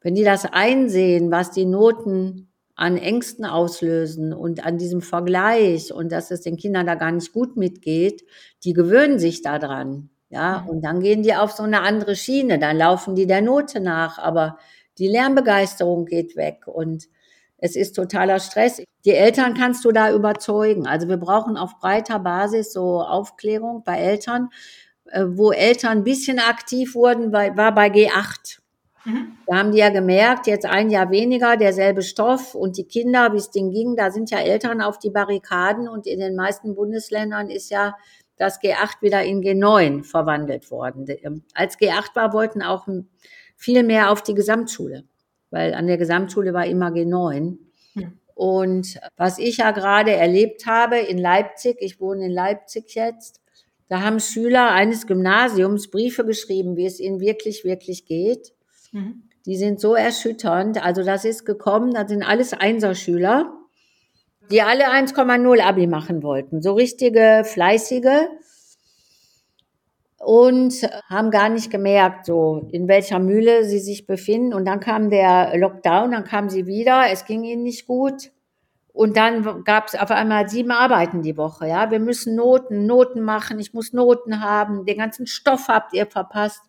Wenn 0.00 0.14
die 0.14 0.24
das 0.24 0.44
einsehen, 0.44 1.30
was 1.30 1.50
die 1.52 1.64
Noten 1.64 2.48
an 2.74 2.96
Ängsten 2.98 3.44
auslösen 3.44 4.32
und 4.34 4.64
an 4.66 4.76
diesem 4.76 5.00
Vergleich 5.00 5.92
und 5.92 6.12
dass 6.12 6.30
es 6.30 6.42
den 6.42 6.56
Kindern 6.56 6.86
da 6.86 6.94
gar 6.94 7.12
nicht 7.12 7.32
gut 7.32 7.56
mitgeht, 7.56 8.24
die 8.64 8.72
gewöhnen 8.74 9.18
sich 9.18 9.40
daran. 9.42 10.10
Ja, 10.28 10.62
Mhm. 10.62 10.68
und 10.68 10.82
dann 10.82 11.00
gehen 11.00 11.22
die 11.22 11.34
auf 11.36 11.52
so 11.52 11.62
eine 11.62 11.80
andere 11.82 12.16
Schiene, 12.16 12.58
dann 12.58 12.76
laufen 12.76 13.14
die 13.14 13.26
der 13.28 13.40
Note 13.42 13.80
nach, 13.80 14.18
aber 14.18 14.58
die 14.98 15.08
Lernbegeisterung 15.08 16.06
geht 16.06 16.36
weg 16.36 16.66
und 16.66 17.08
es 17.58 17.76
ist 17.76 17.94
totaler 17.96 18.38
Stress. 18.38 18.82
Die 19.04 19.12
Eltern 19.12 19.54
kannst 19.54 19.84
du 19.84 19.92
da 19.92 20.12
überzeugen. 20.12 20.86
Also 20.86 21.08
wir 21.08 21.16
brauchen 21.16 21.56
auf 21.56 21.78
breiter 21.78 22.18
Basis 22.18 22.72
so 22.72 23.00
Aufklärung 23.00 23.82
bei 23.84 23.98
Eltern. 23.98 24.50
Äh, 25.06 25.24
Wo 25.28 25.52
Eltern 25.52 25.98
ein 25.98 26.04
bisschen 26.04 26.38
aktiv 26.38 26.94
wurden, 26.94 27.32
war 27.32 27.74
bei 27.74 27.88
G8. 27.88 28.58
Mhm. 29.04 29.38
Da 29.46 29.56
haben 29.56 29.72
die 29.72 29.78
ja 29.78 29.88
gemerkt, 29.88 30.46
jetzt 30.48 30.66
ein 30.66 30.90
Jahr 30.90 31.10
weniger, 31.10 31.56
derselbe 31.56 32.02
Stoff 32.02 32.54
und 32.54 32.76
die 32.76 32.84
Kinder, 32.84 33.32
wie 33.32 33.38
es 33.38 33.50
denen 33.50 33.70
ging, 33.70 33.96
da 33.96 34.10
sind 34.10 34.30
ja 34.30 34.38
Eltern 34.38 34.82
auf 34.82 34.98
die 34.98 35.10
Barrikaden 35.10 35.88
und 35.88 36.06
in 36.06 36.18
den 36.18 36.34
meisten 36.34 36.74
Bundesländern 36.74 37.48
ist 37.48 37.70
ja 37.70 37.94
das 38.36 38.60
G8 38.60 39.00
wieder 39.00 39.22
in 39.22 39.40
G9 39.40 40.04
verwandelt 40.04 40.70
worden. 40.70 41.06
Ähm, 41.22 41.44
Als 41.54 41.78
G8 41.78 42.14
war, 42.14 42.32
wollten 42.32 42.62
auch 42.62 42.86
viel 43.56 43.82
mehr 43.82 44.10
auf 44.10 44.22
die 44.22 44.34
Gesamtschule, 44.34 45.04
weil 45.50 45.74
an 45.74 45.86
der 45.86 45.98
Gesamtschule 45.98 46.54
war 46.54 46.66
immer 46.66 46.88
G9. 46.88 47.56
Hm. 47.94 48.18
Und 48.34 49.00
was 49.16 49.38
ich 49.38 49.56
ja 49.58 49.70
gerade 49.70 50.12
erlebt 50.12 50.66
habe 50.66 50.98
in 50.98 51.18
Leipzig, 51.18 51.78
ich 51.80 52.00
wohne 52.00 52.26
in 52.26 52.32
Leipzig 52.32 52.94
jetzt, 52.94 53.40
da 53.88 54.02
haben 54.02 54.20
Schüler 54.20 54.72
eines 54.72 55.06
Gymnasiums 55.06 55.90
Briefe 55.90 56.24
geschrieben, 56.24 56.76
wie 56.76 56.86
es 56.86 57.00
ihnen 57.00 57.20
wirklich, 57.20 57.64
wirklich 57.64 58.04
geht. 58.04 58.52
Mhm. 58.92 59.22
Die 59.46 59.56
sind 59.56 59.80
so 59.80 59.94
erschütternd. 59.94 60.84
Also 60.84 61.04
das 61.04 61.24
ist 61.24 61.44
gekommen, 61.44 61.94
das 61.94 62.08
sind 62.08 62.24
alles 62.24 62.52
Einserschüler, 62.52 63.52
die 64.50 64.62
alle 64.62 64.90
1,0 64.90 65.60
Abi 65.60 65.86
machen 65.86 66.22
wollten. 66.22 66.62
So 66.62 66.74
richtige, 66.74 67.42
fleißige 67.44 68.28
und 70.26 70.82
haben 71.08 71.30
gar 71.30 71.48
nicht 71.48 71.70
gemerkt, 71.70 72.26
so 72.26 72.66
in 72.72 72.88
welcher 72.88 73.20
Mühle 73.20 73.64
sie 73.64 73.78
sich 73.78 74.08
befinden. 74.08 74.54
Und 74.54 74.64
dann 74.64 74.80
kam 74.80 75.08
der 75.08 75.56
Lockdown, 75.56 76.10
dann 76.10 76.24
kamen 76.24 76.50
sie 76.50 76.66
wieder, 76.66 77.04
es 77.12 77.26
ging 77.26 77.44
ihnen 77.44 77.62
nicht 77.62 77.86
gut. 77.86 78.32
Und 78.92 79.16
dann 79.16 79.62
gab 79.62 79.86
es 79.86 79.94
auf 79.94 80.10
einmal 80.10 80.48
sieben 80.48 80.72
Arbeiten 80.72 81.22
die 81.22 81.36
Woche. 81.36 81.68
Ja, 81.68 81.92
wir 81.92 82.00
müssen 82.00 82.34
Noten, 82.34 82.86
Noten 82.86 83.22
machen. 83.22 83.60
Ich 83.60 83.72
muss 83.72 83.92
Noten 83.92 84.40
haben. 84.40 84.84
Den 84.84 84.98
ganzen 84.98 85.28
Stoff 85.28 85.68
habt 85.68 85.94
ihr 85.94 86.08
verpasst. 86.08 86.62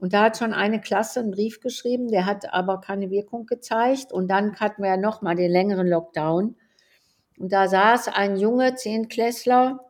Und 0.00 0.12
da 0.12 0.24
hat 0.24 0.36
schon 0.36 0.52
eine 0.52 0.80
Klasse 0.80 1.20
einen 1.20 1.30
Brief 1.30 1.60
geschrieben, 1.60 2.08
der 2.08 2.26
hat 2.26 2.52
aber 2.52 2.80
keine 2.80 3.10
Wirkung 3.10 3.46
gezeigt. 3.46 4.12
Und 4.12 4.26
dann 4.26 4.58
hatten 4.58 4.82
wir 4.82 4.90
ja 4.90 4.96
nochmal 4.96 5.36
den 5.36 5.52
längeren 5.52 5.86
Lockdown. 5.86 6.56
Und 7.38 7.52
da 7.52 7.68
saß 7.68 8.08
ein 8.08 8.36
Junge, 8.36 8.74
Zehntklässler, 8.74 9.84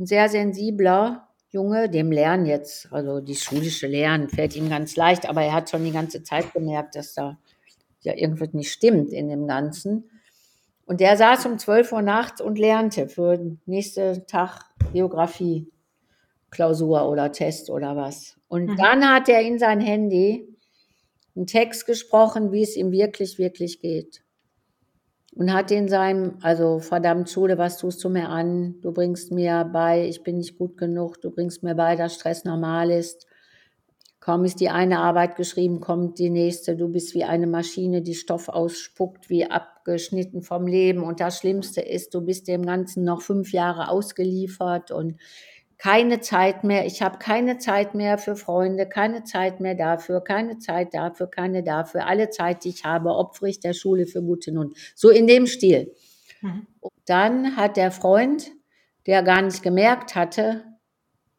ein 0.00 0.06
sehr 0.06 0.28
sensibler 0.28 1.25
Junge, 1.56 1.88
dem 1.88 2.12
Lernen 2.12 2.44
jetzt, 2.44 2.92
also 2.92 3.20
die 3.20 3.34
schulische 3.34 3.86
Lernen 3.86 4.28
fällt 4.28 4.54
ihm 4.56 4.68
ganz 4.68 4.94
leicht, 4.94 5.26
aber 5.26 5.40
er 5.42 5.54
hat 5.54 5.70
schon 5.70 5.84
die 5.84 5.90
ganze 5.90 6.22
Zeit 6.22 6.52
gemerkt, 6.52 6.96
dass 6.96 7.14
da 7.14 7.38
ja 8.02 8.14
irgendwas 8.14 8.52
nicht 8.52 8.70
stimmt 8.70 9.10
in 9.10 9.30
dem 9.30 9.46
Ganzen. 9.46 10.10
Und 10.84 11.00
der 11.00 11.16
saß 11.16 11.46
um 11.46 11.58
12 11.58 11.92
Uhr 11.92 12.02
nachts 12.02 12.42
und 12.42 12.58
lernte 12.58 13.08
für 13.08 13.38
den 13.38 13.58
nächsten 13.64 14.26
Tag 14.26 14.66
Geografie. 14.92 15.66
Klausur 16.50 17.08
oder 17.08 17.32
Test 17.32 17.70
oder 17.70 17.96
was. 17.96 18.36
Und 18.48 18.66
Mhm. 18.66 18.76
dann 18.76 19.08
hat 19.08 19.30
er 19.30 19.40
in 19.40 19.58
sein 19.58 19.80
Handy 19.80 20.46
einen 21.34 21.46
Text 21.46 21.86
gesprochen, 21.86 22.52
wie 22.52 22.62
es 22.62 22.76
ihm 22.76 22.92
wirklich, 22.92 23.38
wirklich 23.38 23.80
geht. 23.80 24.22
Und 25.36 25.52
hat 25.52 25.70
in 25.70 25.86
seinem, 25.86 26.38
also 26.40 26.78
verdammt 26.78 27.28
Schule, 27.28 27.58
was 27.58 27.76
tust 27.76 28.02
du 28.02 28.08
mir 28.08 28.30
an? 28.30 28.80
Du 28.80 28.90
bringst 28.90 29.32
mir 29.32 29.68
bei, 29.70 30.08
ich 30.08 30.22
bin 30.22 30.38
nicht 30.38 30.56
gut 30.56 30.78
genug, 30.78 31.20
du 31.20 31.30
bringst 31.30 31.62
mir 31.62 31.74
bei, 31.74 31.94
dass 31.94 32.14
Stress 32.14 32.44
normal 32.44 32.90
ist. 32.90 33.26
Kaum 34.18 34.46
ist 34.46 34.60
die 34.60 34.70
eine 34.70 34.98
Arbeit 35.00 35.36
geschrieben, 35.36 35.80
kommt 35.80 36.18
die 36.18 36.30
nächste. 36.30 36.74
Du 36.74 36.88
bist 36.88 37.14
wie 37.14 37.24
eine 37.24 37.46
Maschine, 37.46 38.00
die 38.00 38.14
Stoff 38.14 38.48
ausspuckt, 38.48 39.28
wie 39.28 39.44
abgeschnitten 39.44 40.40
vom 40.40 40.66
Leben. 40.66 41.02
Und 41.02 41.20
das 41.20 41.38
Schlimmste 41.38 41.82
ist, 41.82 42.14
du 42.14 42.22
bist 42.22 42.48
dem 42.48 42.64
Ganzen 42.64 43.04
noch 43.04 43.20
fünf 43.20 43.52
Jahre 43.52 43.90
ausgeliefert 43.90 44.90
und 44.90 45.16
keine 45.78 46.20
Zeit 46.20 46.64
mehr. 46.64 46.86
Ich 46.86 47.02
habe 47.02 47.18
keine 47.18 47.58
Zeit 47.58 47.94
mehr 47.94 48.18
für 48.18 48.36
Freunde, 48.36 48.88
keine 48.88 49.24
Zeit 49.24 49.60
mehr 49.60 49.74
dafür, 49.74 50.22
keine 50.22 50.58
Zeit 50.58 50.94
dafür, 50.94 51.26
keine 51.26 51.62
dafür. 51.62 52.06
Alle 52.06 52.30
Zeit, 52.30 52.64
die 52.64 52.70
ich 52.70 52.84
habe, 52.84 53.10
opfere 53.10 53.48
ich 53.48 53.60
der 53.60 53.74
Schule 53.74 54.06
für 54.06 54.22
gute 54.22 54.52
Nun. 54.52 54.74
So 54.94 55.10
in 55.10 55.26
dem 55.26 55.46
Stil. 55.46 55.94
Mhm. 56.40 56.66
Und 56.80 56.94
dann 57.04 57.56
hat 57.56 57.76
der 57.76 57.90
Freund, 57.90 58.50
der 59.06 59.22
gar 59.22 59.42
nicht 59.42 59.62
gemerkt 59.62 60.14
hatte, 60.14 60.64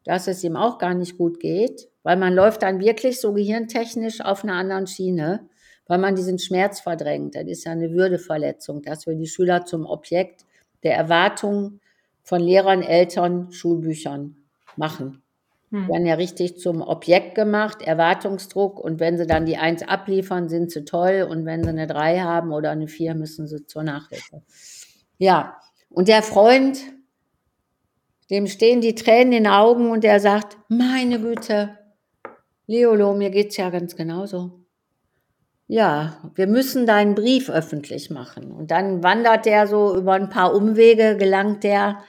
dass 0.04 0.28
es 0.28 0.42
ihm 0.44 0.56
auch 0.56 0.78
gar 0.78 0.94
nicht 0.94 1.18
gut 1.18 1.40
geht, 1.40 1.88
weil 2.02 2.16
man 2.16 2.32
läuft 2.32 2.62
dann 2.62 2.80
wirklich 2.80 3.20
so 3.20 3.32
gehirntechnisch 3.32 4.20
auf 4.20 4.44
einer 4.44 4.54
anderen 4.54 4.86
Schiene, 4.86 5.48
weil 5.86 5.98
man 5.98 6.14
diesen 6.14 6.38
Schmerz 6.38 6.80
verdrängt. 6.80 7.34
Das 7.34 7.44
ist 7.44 7.64
ja 7.64 7.72
eine 7.72 7.90
Würdeverletzung, 7.92 8.82
dass 8.82 9.06
wir 9.06 9.14
die 9.16 9.26
Schüler 9.26 9.64
zum 9.64 9.84
Objekt 9.84 10.46
der 10.82 10.94
Erwartung 10.94 11.80
von 12.28 12.42
Lehrern, 12.42 12.82
Eltern, 12.82 13.50
Schulbüchern 13.52 14.36
machen. 14.76 15.22
Hm. 15.70 15.84
Die 15.84 15.88
werden 15.88 16.06
ja 16.06 16.14
richtig 16.16 16.58
zum 16.58 16.82
Objekt 16.82 17.34
gemacht, 17.34 17.80
Erwartungsdruck. 17.80 18.78
Und 18.78 19.00
wenn 19.00 19.16
sie 19.16 19.26
dann 19.26 19.46
die 19.46 19.56
Eins 19.56 19.82
abliefern, 19.82 20.50
sind 20.50 20.70
sie 20.70 20.84
toll. 20.84 21.26
Und 21.28 21.46
wenn 21.46 21.64
sie 21.64 21.70
eine 21.70 21.86
Drei 21.86 22.20
haben 22.20 22.52
oder 22.52 22.70
eine 22.70 22.86
Vier, 22.86 23.14
müssen 23.14 23.48
sie 23.48 23.64
zur 23.64 23.82
Nachhilfe. 23.82 24.42
Ja, 25.16 25.56
und 25.88 26.08
der 26.08 26.22
Freund, 26.22 26.78
dem 28.28 28.46
stehen 28.46 28.82
die 28.82 28.94
Tränen 28.94 29.32
in 29.32 29.44
den 29.44 29.52
Augen 29.52 29.90
und 29.90 30.04
der 30.04 30.20
sagt, 30.20 30.58
meine 30.68 31.18
Güte, 31.18 31.78
Leolo, 32.66 33.14
mir 33.14 33.30
geht's 33.30 33.56
ja 33.56 33.70
ganz 33.70 33.96
genauso. 33.96 34.66
Ja, 35.66 36.30
wir 36.34 36.46
müssen 36.46 36.84
deinen 36.84 37.14
Brief 37.14 37.48
öffentlich 37.48 38.10
machen. 38.10 38.52
Und 38.52 38.70
dann 38.70 39.02
wandert 39.02 39.46
der 39.46 39.66
so 39.66 39.96
über 39.96 40.12
ein 40.12 40.28
paar 40.28 40.54
Umwege, 40.54 41.16
gelangt 41.16 41.64
der 41.64 42.04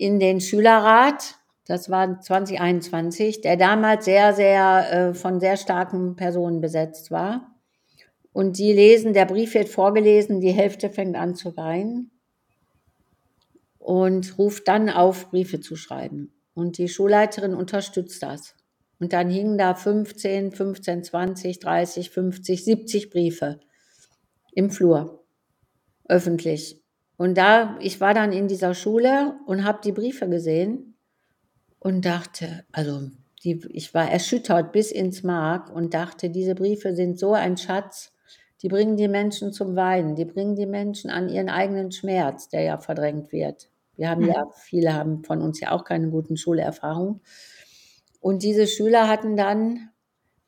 in 0.00 0.18
den 0.18 0.40
Schülerrat. 0.40 1.36
Das 1.66 1.90
war 1.90 2.20
2021, 2.20 3.42
der 3.42 3.56
damals 3.56 4.06
sehr, 4.06 4.32
sehr 4.32 4.92
äh, 4.92 5.14
von 5.14 5.40
sehr 5.40 5.56
starken 5.56 6.16
Personen 6.16 6.60
besetzt 6.60 7.10
war. 7.10 7.54
Und 8.32 8.58
die 8.58 8.72
lesen, 8.72 9.12
der 9.12 9.26
Brief 9.26 9.54
wird 9.54 9.68
vorgelesen, 9.68 10.40
die 10.40 10.52
Hälfte 10.52 10.88
fängt 10.88 11.16
an 11.16 11.34
zu 11.34 11.56
weinen 11.56 12.10
und 13.78 14.38
ruft 14.38 14.68
dann 14.68 14.88
auf, 14.88 15.30
Briefe 15.30 15.60
zu 15.60 15.76
schreiben. 15.76 16.32
Und 16.54 16.78
die 16.78 16.88
Schulleiterin 16.88 17.54
unterstützt 17.54 18.22
das. 18.22 18.54
Und 18.98 19.12
dann 19.12 19.30
hingen 19.30 19.58
da 19.58 19.74
15, 19.74 20.52
15, 20.52 21.04
20, 21.04 21.58
30, 21.58 22.10
50, 22.10 22.64
70 22.64 23.10
Briefe 23.10 23.60
im 24.52 24.70
Flur, 24.70 25.24
öffentlich. 26.08 26.79
Und 27.20 27.36
da, 27.36 27.76
ich 27.80 28.00
war 28.00 28.14
dann 28.14 28.32
in 28.32 28.48
dieser 28.48 28.72
Schule 28.72 29.34
und 29.44 29.66
habe 29.66 29.80
die 29.84 29.92
Briefe 29.92 30.26
gesehen 30.26 30.94
und 31.78 32.06
dachte, 32.06 32.64
also 32.72 33.10
die, 33.44 33.60
ich 33.74 33.92
war 33.92 34.10
erschüttert 34.10 34.72
bis 34.72 34.90
ins 34.90 35.22
Mark 35.22 35.68
und 35.68 35.92
dachte, 35.92 36.30
diese 36.30 36.54
Briefe 36.54 36.94
sind 36.94 37.18
so 37.18 37.34
ein 37.34 37.58
Schatz, 37.58 38.14
die 38.62 38.68
bringen 38.68 38.96
die 38.96 39.06
Menschen 39.06 39.52
zum 39.52 39.76
Weinen, 39.76 40.16
die 40.16 40.24
bringen 40.24 40.56
die 40.56 40.64
Menschen 40.64 41.10
an 41.10 41.28
ihren 41.28 41.50
eigenen 41.50 41.92
Schmerz, 41.92 42.48
der 42.48 42.62
ja 42.62 42.78
verdrängt 42.78 43.32
wird. 43.32 43.68
Wir 43.96 44.08
haben 44.08 44.22
mhm. 44.22 44.28
ja, 44.30 44.46
viele 44.54 44.94
haben 44.94 45.22
von 45.22 45.42
uns 45.42 45.60
ja 45.60 45.72
auch 45.72 45.84
keine 45.84 46.08
guten 46.08 46.38
Schulerfahrungen. 46.38 47.20
Und 48.20 48.42
diese 48.42 48.66
Schüler 48.66 49.08
hatten 49.08 49.36
dann 49.36 49.89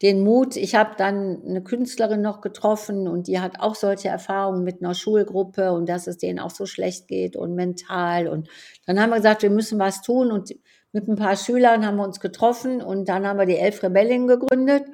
den 0.02 0.24
Mut, 0.24 0.56
ich 0.56 0.74
habe 0.74 0.96
dann 0.98 1.42
eine 1.46 1.62
Künstlerin 1.62 2.22
noch 2.22 2.40
getroffen 2.40 3.06
und 3.06 3.28
die 3.28 3.40
hat 3.40 3.60
auch 3.60 3.76
solche 3.76 4.08
Erfahrungen 4.08 4.64
mit 4.64 4.82
einer 4.82 4.94
Schulgruppe 4.94 5.72
und 5.72 5.88
dass 5.88 6.08
es 6.08 6.18
denen 6.18 6.40
auch 6.40 6.50
so 6.50 6.66
schlecht 6.66 7.06
geht 7.06 7.36
und 7.36 7.54
mental. 7.54 8.26
Und 8.26 8.48
dann 8.84 9.00
haben 9.00 9.10
wir 9.10 9.16
gesagt, 9.16 9.42
wir 9.42 9.50
müssen 9.50 9.78
was 9.78 10.02
tun 10.02 10.32
und 10.32 10.52
mit 10.92 11.08
ein 11.08 11.16
paar 11.16 11.36
Schülern 11.36 11.86
haben 11.86 11.96
wir 11.96 12.04
uns 12.04 12.18
getroffen 12.18 12.82
und 12.82 13.08
dann 13.08 13.26
haben 13.26 13.38
wir 13.38 13.46
die 13.46 13.56
Elf 13.56 13.82
Rebellen 13.82 14.26
gegründet 14.26 14.84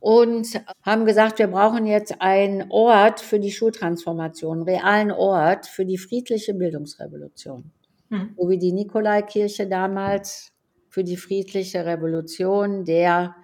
und 0.00 0.48
haben 0.82 1.04
gesagt, 1.04 1.38
wir 1.38 1.48
brauchen 1.48 1.86
jetzt 1.86 2.20
einen 2.20 2.70
Ort 2.70 3.20
für 3.20 3.38
die 3.38 3.52
Schultransformation, 3.52 4.58
einen 4.58 4.68
realen 4.68 5.12
Ort 5.12 5.66
für 5.66 5.84
die 5.84 5.98
friedliche 5.98 6.54
Bildungsrevolution. 6.54 7.70
Mhm. 8.08 8.34
So 8.38 8.48
wie 8.48 8.58
die 8.58 8.72
Nikolaikirche 8.72 9.66
damals 9.68 10.48
für 10.88 11.04
die 11.04 11.18
friedliche 11.18 11.84
Revolution, 11.84 12.86
der 12.86 13.36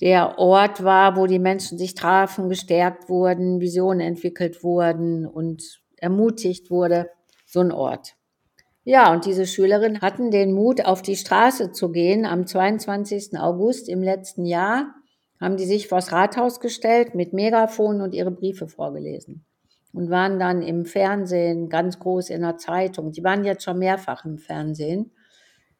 der 0.00 0.38
Ort 0.38 0.84
war, 0.84 1.16
wo 1.16 1.26
die 1.26 1.38
Menschen 1.38 1.78
sich 1.78 1.94
trafen, 1.94 2.48
gestärkt 2.48 3.08
wurden, 3.08 3.60
Visionen 3.60 4.00
entwickelt 4.00 4.62
wurden 4.62 5.26
und 5.26 5.80
ermutigt 5.96 6.70
wurde. 6.70 7.10
So 7.46 7.60
ein 7.60 7.72
Ort. 7.72 8.14
Ja, 8.84 9.12
und 9.12 9.24
diese 9.24 9.46
Schülerinnen 9.46 10.02
hatten 10.02 10.30
den 10.30 10.52
Mut, 10.52 10.84
auf 10.84 11.00
die 11.00 11.16
Straße 11.16 11.72
zu 11.72 11.90
gehen. 11.90 12.26
Am 12.26 12.46
22. 12.46 13.38
August 13.38 13.88
im 13.88 14.02
letzten 14.02 14.44
Jahr 14.44 14.94
haben 15.40 15.56
die 15.56 15.64
sich 15.64 15.88
vors 15.88 16.12
Rathaus 16.12 16.60
gestellt 16.60 17.14
mit 17.14 17.32
Megafon 17.32 18.02
und 18.02 18.14
ihre 18.14 18.30
Briefe 18.30 18.68
vorgelesen 18.68 19.44
und 19.92 20.10
waren 20.10 20.38
dann 20.38 20.60
im 20.60 20.84
Fernsehen 20.84 21.68
ganz 21.68 21.98
groß 21.98 22.30
in 22.30 22.42
der 22.42 22.58
Zeitung. 22.58 23.12
Die 23.12 23.24
waren 23.24 23.44
jetzt 23.44 23.64
schon 23.64 23.78
mehrfach 23.78 24.24
im 24.24 24.38
Fernsehen 24.38 25.12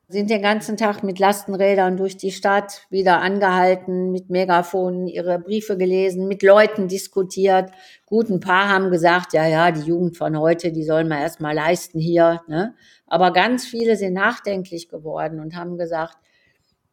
sind 0.09 0.29
den 0.29 0.43
ganzen 0.43 0.77
Tag 0.77 1.03
mit 1.03 1.19
Lastenrädern 1.19 1.97
durch 1.97 2.17
die 2.17 2.31
Stadt 2.31 2.87
wieder 2.91 3.21
angehalten, 3.21 4.13
mit 4.13 4.29
Megafonen 4.29 5.07
ihre 5.07 5.39
Briefe 5.39 5.79
gelesen, 5.79 6.29
mit 6.29 6.43
Leuten 6.43 6.89
diskutiert. 6.89 7.71
Gut, 8.07 8.29
ein 8.29 8.41
paar 8.41 8.69
haben 8.69 8.91
gesagt, 8.91 9.33
ja, 9.33 9.47
ja, 9.47 9.71
die 9.71 9.83
Jugend 9.83 10.17
von 10.17 10.39
heute, 10.39 10.73
die 10.73 10.85
sollen 10.85 11.09
wir 11.09 11.19
erstmal 11.19 11.55
leisten 11.55 11.99
hier. 11.99 12.43
Ne? 12.49 12.75
Aber 13.07 13.33
ganz 13.33 13.65
viele 13.65 13.97
sind 13.97 14.13
nachdenklich 14.13 14.89
geworden 14.89 15.41
und 15.41 15.57
haben 15.57 15.79
gesagt, 15.79 16.19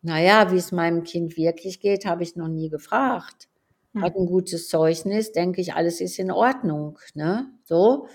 na 0.01 0.19
ja, 0.19 0.51
wie 0.51 0.57
es 0.57 0.71
meinem 0.71 1.03
Kind 1.03 1.37
wirklich 1.37 1.79
geht, 1.79 2.05
habe 2.05 2.23
ich 2.23 2.35
noch 2.35 2.47
nie 2.47 2.69
gefragt. 2.69 3.49
Hm. 3.93 4.03
Hat 4.03 4.15
ein 4.15 4.25
gutes 4.25 4.69
Zeugnis, 4.69 5.31
denke 5.31 5.61
ich, 5.61 5.73
alles 5.73 6.01
ist 6.01 6.17
in 6.17 6.31
Ordnung. 6.31 6.97
Ne? 7.13 7.47
So 7.65 8.07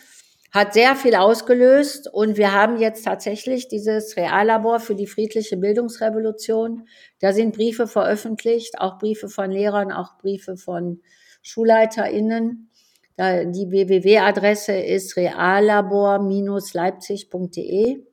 hat 0.57 0.72
sehr 0.72 0.96
viel 0.96 1.14
ausgelöst 1.14 2.09
und 2.11 2.38
wir 2.38 2.54
haben 2.54 2.78
jetzt 2.78 3.04
tatsächlich 3.04 3.68
dieses 3.68 4.16
Reallabor 4.16 4.80
für 4.80 4.94
die 4.94 5.07
friedliche 5.07 5.59
Bildungsrevolution. 5.59 6.88
Da 7.20 7.34
sind 7.34 7.54
Briefe 7.54 7.86
veröffentlicht, 7.86 8.78
auch 8.78 8.96
Briefe 8.98 9.28
von 9.28 9.50
Lehrern, 9.50 9.92
auch 9.92 10.16
Briefe 10.16 10.57
von 10.57 11.02
SchulleiterInnen. 11.42 12.70
Die 13.18 13.70
www-Adresse 13.70 14.72
ist 14.72 15.18
reallabor-leipzig.de. 15.18 18.05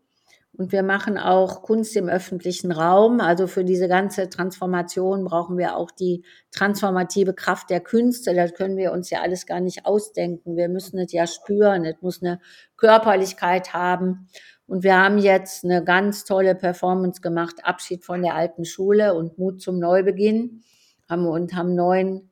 Und 0.55 0.71
wir 0.71 0.83
machen 0.83 1.17
auch 1.17 1.63
Kunst 1.63 1.95
im 1.95 2.07
öffentlichen 2.07 2.71
Raum. 2.71 3.21
Also 3.21 3.47
für 3.47 3.63
diese 3.63 3.87
ganze 3.87 4.29
Transformation 4.29 5.23
brauchen 5.23 5.57
wir 5.57 5.75
auch 5.75 5.89
die 5.89 6.23
transformative 6.51 7.33
Kraft 7.33 7.71
der 7.71 7.79
Künste. 7.79 8.35
Das 8.35 8.53
können 8.53 8.77
wir 8.77 8.91
uns 8.91 9.09
ja 9.09 9.21
alles 9.21 9.47
gar 9.47 9.59
nicht 9.59 9.87
ausdenken. 9.87 10.55
Wir 10.55 10.69
müssen 10.69 10.99
es 10.99 11.11
ja 11.11 11.25
spüren. 11.25 11.85
Es 11.85 11.99
muss 12.01 12.21
eine 12.21 12.39
Körperlichkeit 12.77 13.73
haben. 13.73 14.27
Und 14.67 14.83
wir 14.83 14.95
haben 14.95 15.17
jetzt 15.17 15.65
eine 15.65 15.83
ganz 15.83 16.23
tolle 16.23 16.53
Performance 16.53 17.21
gemacht. 17.21 17.55
Abschied 17.63 18.05
von 18.05 18.21
der 18.21 18.35
alten 18.35 18.63
Schule 18.63 19.15
und 19.15 19.39
Mut 19.39 19.59
zum 19.59 19.79
Neubeginn. 19.79 20.61
Haben 21.09 21.25
und 21.25 21.55
haben 21.55 21.73
neun 21.73 22.29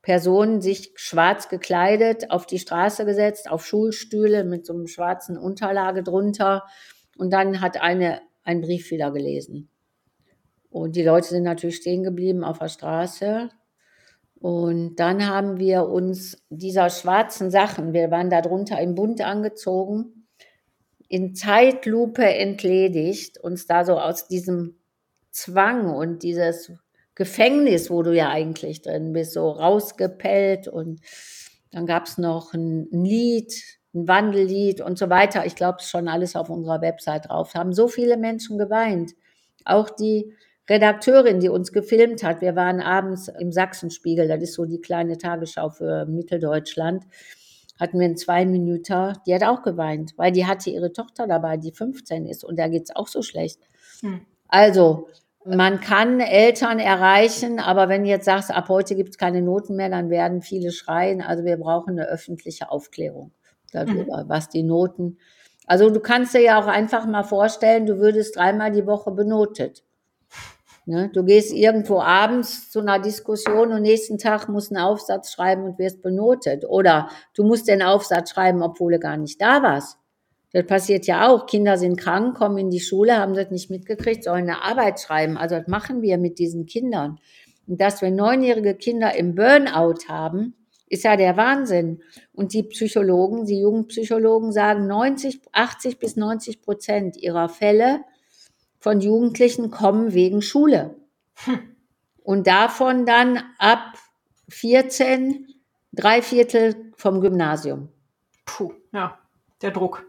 Personen 0.00 0.60
sich 0.60 0.92
schwarz 0.94 1.48
gekleidet 1.48 2.30
auf 2.30 2.46
die 2.46 2.58
Straße 2.58 3.04
gesetzt, 3.04 3.50
auf 3.50 3.66
Schulstühle 3.66 4.44
mit 4.44 4.64
so 4.64 4.74
einem 4.74 4.86
schwarzen 4.86 5.36
Unterlage 5.36 6.02
drunter 6.02 6.62
und 7.16 7.32
dann 7.32 7.60
hat 7.60 7.80
eine 7.80 8.20
einen 8.44 8.60
Brief 8.60 8.90
wieder 8.90 9.10
gelesen. 9.10 9.68
Und 10.70 10.96
die 10.96 11.02
Leute 11.02 11.28
sind 11.28 11.44
natürlich 11.44 11.76
stehen 11.76 12.02
geblieben 12.02 12.44
auf 12.44 12.58
der 12.58 12.68
Straße. 12.68 13.48
Und 14.34 14.96
dann 14.96 15.26
haben 15.26 15.58
wir 15.58 15.88
uns 15.88 16.36
dieser 16.50 16.90
schwarzen 16.90 17.50
Sachen, 17.50 17.94
wir 17.94 18.10
waren 18.10 18.28
da 18.28 18.42
drunter 18.42 18.78
im 18.80 18.94
Bund 18.94 19.22
angezogen, 19.22 20.26
in 21.08 21.34
Zeitlupe 21.34 22.24
entledigt, 22.24 23.38
uns 23.38 23.66
da 23.66 23.84
so 23.84 23.98
aus 23.98 24.28
diesem 24.28 24.76
Zwang 25.30 25.94
und 25.94 26.22
dieses 26.22 26.72
Gefängnis, 27.14 27.90
wo 27.90 28.02
du 28.02 28.14
ja 28.14 28.28
eigentlich 28.28 28.82
drin 28.82 29.12
bist, 29.12 29.32
so 29.32 29.50
rausgepellt. 29.50 30.68
Und 30.68 31.00
dann 31.70 31.86
gab 31.86 32.06
es 32.06 32.18
noch 32.18 32.52
ein 32.52 32.88
Lied, 32.90 33.54
ein 33.94 34.08
Wandellied 34.08 34.80
und 34.80 34.98
so 34.98 35.08
weiter. 35.08 35.46
Ich 35.46 35.54
glaube, 35.54 35.76
es 35.78 35.84
ist 35.84 35.90
schon 35.90 36.08
alles 36.08 36.36
auf 36.36 36.50
unserer 36.50 36.80
Website 36.80 37.28
drauf. 37.28 37.52
Da 37.52 37.60
haben 37.60 37.72
so 37.72 37.88
viele 37.88 38.16
Menschen 38.16 38.58
geweint. 38.58 39.12
Auch 39.64 39.88
die 39.90 40.32
Redakteurin, 40.68 41.40
die 41.40 41.48
uns 41.48 41.72
gefilmt 41.72 42.22
hat, 42.22 42.40
wir 42.40 42.56
waren 42.56 42.80
abends 42.80 43.28
im 43.28 43.52
Sachsenspiegel, 43.52 44.28
das 44.28 44.42
ist 44.42 44.54
so 44.54 44.64
die 44.64 44.80
kleine 44.80 45.18
Tagesschau 45.18 45.68
für 45.68 46.06
Mitteldeutschland, 46.06 47.04
hatten 47.78 47.98
wir 47.98 48.06
einen 48.06 48.16
zwei 48.16 48.46
Minuten, 48.46 49.12
die 49.26 49.34
hat 49.34 49.44
auch 49.44 49.62
geweint, 49.62 50.14
weil 50.16 50.32
die 50.32 50.46
hatte 50.46 50.70
ihre 50.70 50.92
Tochter 50.92 51.26
dabei, 51.26 51.58
die 51.58 51.72
15 51.72 52.26
ist 52.26 52.44
und 52.44 52.58
da 52.58 52.68
geht 52.68 52.84
es 52.84 52.96
auch 52.96 53.08
so 53.08 53.20
schlecht. 53.20 53.60
Hm. 54.00 54.22
Also, 54.48 55.08
man 55.44 55.80
kann 55.80 56.20
Eltern 56.20 56.78
erreichen, 56.78 57.60
aber 57.60 57.90
wenn 57.90 58.04
du 58.04 58.08
jetzt 58.08 58.24
sagst, 58.24 58.50
ab 58.50 58.70
heute 58.70 58.94
gibt 58.94 59.10
es 59.10 59.18
keine 59.18 59.42
Noten 59.42 59.76
mehr, 59.76 59.90
dann 59.90 60.08
werden 60.08 60.40
viele 60.40 60.72
schreien. 60.72 61.20
Also 61.20 61.44
wir 61.44 61.58
brauchen 61.58 61.98
eine 61.98 62.08
öffentliche 62.08 62.70
Aufklärung 62.70 63.32
darüber, 63.74 64.24
mhm. 64.24 64.28
was 64.28 64.48
die 64.48 64.62
Noten. 64.62 65.18
Also 65.66 65.90
du 65.90 66.00
kannst 66.00 66.34
dir 66.34 66.42
ja 66.42 66.60
auch 66.60 66.66
einfach 66.66 67.06
mal 67.06 67.22
vorstellen, 67.22 67.86
du 67.86 67.98
würdest 67.98 68.36
dreimal 68.36 68.70
die 68.70 68.86
Woche 68.86 69.10
benotet. 69.10 69.82
Ne? 70.86 71.10
Du 71.14 71.24
gehst 71.24 71.52
irgendwo 71.52 72.00
abends 72.00 72.70
zu 72.70 72.80
einer 72.80 72.98
Diskussion 72.98 73.72
und 73.72 73.82
nächsten 73.82 74.18
Tag 74.18 74.48
musst 74.48 74.70
einen 74.70 74.84
Aufsatz 74.84 75.32
schreiben 75.32 75.64
und 75.64 75.78
wirst 75.78 76.02
benotet. 76.02 76.64
Oder 76.66 77.08
du 77.34 77.44
musst 77.44 77.68
den 77.68 77.82
Aufsatz 77.82 78.30
schreiben, 78.30 78.62
obwohl 78.62 78.92
du 78.92 78.98
gar 78.98 79.16
nicht 79.16 79.40
da 79.40 79.62
warst. 79.62 79.98
Das 80.52 80.66
passiert 80.66 81.06
ja 81.06 81.28
auch. 81.28 81.46
Kinder 81.46 81.78
sind 81.78 81.96
krank, 81.96 82.36
kommen 82.36 82.58
in 82.58 82.70
die 82.70 82.80
Schule, 82.80 83.16
haben 83.16 83.34
das 83.34 83.50
nicht 83.50 83.70
mitgekriegt, 83.70 84.24
sollen 84.24 84.48
eine 84.48 84.62
Arbeit 84.62 85.00
schreiben. 85.00 85.38
Also 85.38 85.56
das 85.56 85.68
machen 85.68 86.02
wir 86.02 86.18
mit 86.18 86.38
diesen 86.38 86.66
Kindern. 86.66 87.18
Und 87.66 87.80
dass 87.80 88.02
wir 88.02 88.10
neunjährige 88.10 88.74
Kinder 88.74 89.16
im 89.16 89.34
Burnout 89.34 90.06
haben, 90.08 90.54
ist 90.86 91.04
ja 91.04 91.16
der 91.16 91.36
Wahnsinn. 91.36 92.02
Und 92.32 92.52
die 92.52 92.62
Psychologen, 92.62 93.46
die 93.46 93.60
Jugendpsychologen 93.60 94.52
sagen, 94.52 94.86
90, 94.86 95.40
80 95.52 95.98
bis 95.98 96.16
90 96.16 96.62
Prozent 96.62 97.16
ihrer 97.16 97.48
Fälle 97.48 98.00
von 98.78 99.00
Jugendlichen 99.00 99.70
kommen 99.70 100.12
wegen 100.12 100.42
Schule. 100.42 100.96
Hm. 101.44 101.58
Und 102.22 102.46
davon 102.46 103.06
dann 103.06 103.42
ab 103.58 103.94
14 104.48 105.46
drei 105.92 106.22
Viertel 106.22 106.92
vom 106.96 107.20
Gymnasium. 107.20 107.88
Puh, 108.44 108.72
ja, 108.92 109.18
der 109.62 109.70
Druck. 109.70 110.04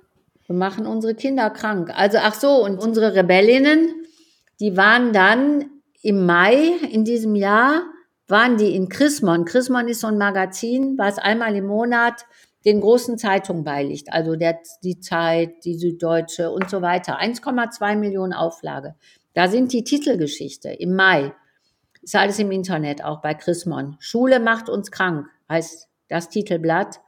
Wir 0.46 0.56
machen 0.56 0.86
unsere 0.86 1.16
Kinder 1.16 1.50
krank. 1.50 1.92
Also, 1.96 2.20
ach 2.22 2.36
so, 2.36 2.64
und 2.64 2.78
unsere 2.78 3.16
Rebellinnen, 3.16 4.06
die 4.60 4.78
waren 4.78 5.12
dann 5.14 5.66
im 6.02 6.26
Mai 6.26 6.74
in 6.92 7.04
diesem 7.04 7.36
Jahr 7.36 7.84
waren 8.28 8.58
die 8.58 8.76
in 8.76 8.90
Chrismon. 8.90 9.46
Chrismon 9.46 9.88
ist 9.88 10.02
so 10.02 10.08
ein 10.08 10.18
Magazin, 10.18 10.98
was 10.98 11.18
einmal 11.18 11.56
im 11.56 11.68
Monat 11.68 12.26
den 12.66 12.82
großen 12.82 13.18
Zeitungen 13.18 13.64
beiliegt, 13.64 14.12
also 14.12 14.36
der, 14.36 14.60
die 14.84 15.00
Zeit, 15.00 15.64
die 15.66 15.76
Süddeutsche 15.76 16.52
und 16.52 16.70
so 16.70 16.82
weiter. 16.82 17.20
1,2 17.22 17.96
Millionen 17.96 18.34
Auflage. 18.34 18.96
Da 19.34 19.48
sind 19.48 19.72
die 19.72 19.84
Titelgeschichte 19.84 20.70
im 20.70 20.96
Mai. 20.96 21.34
Ist 22.02 22.16
alles 22.16 22.40
im 22.40 22.52
Internet, 22.52 23.04
auch 23.04 23.22
bei 23.22 23.36
Chrismon. 23.36 23.98
Schule 24.00 24.40
macht 24.40 24.70
uns 24.70 24.90
krank, 24.92 25.28
heißt 25.50 25.88
das 26.08 26.30
Titelblatt. 26.30 27.02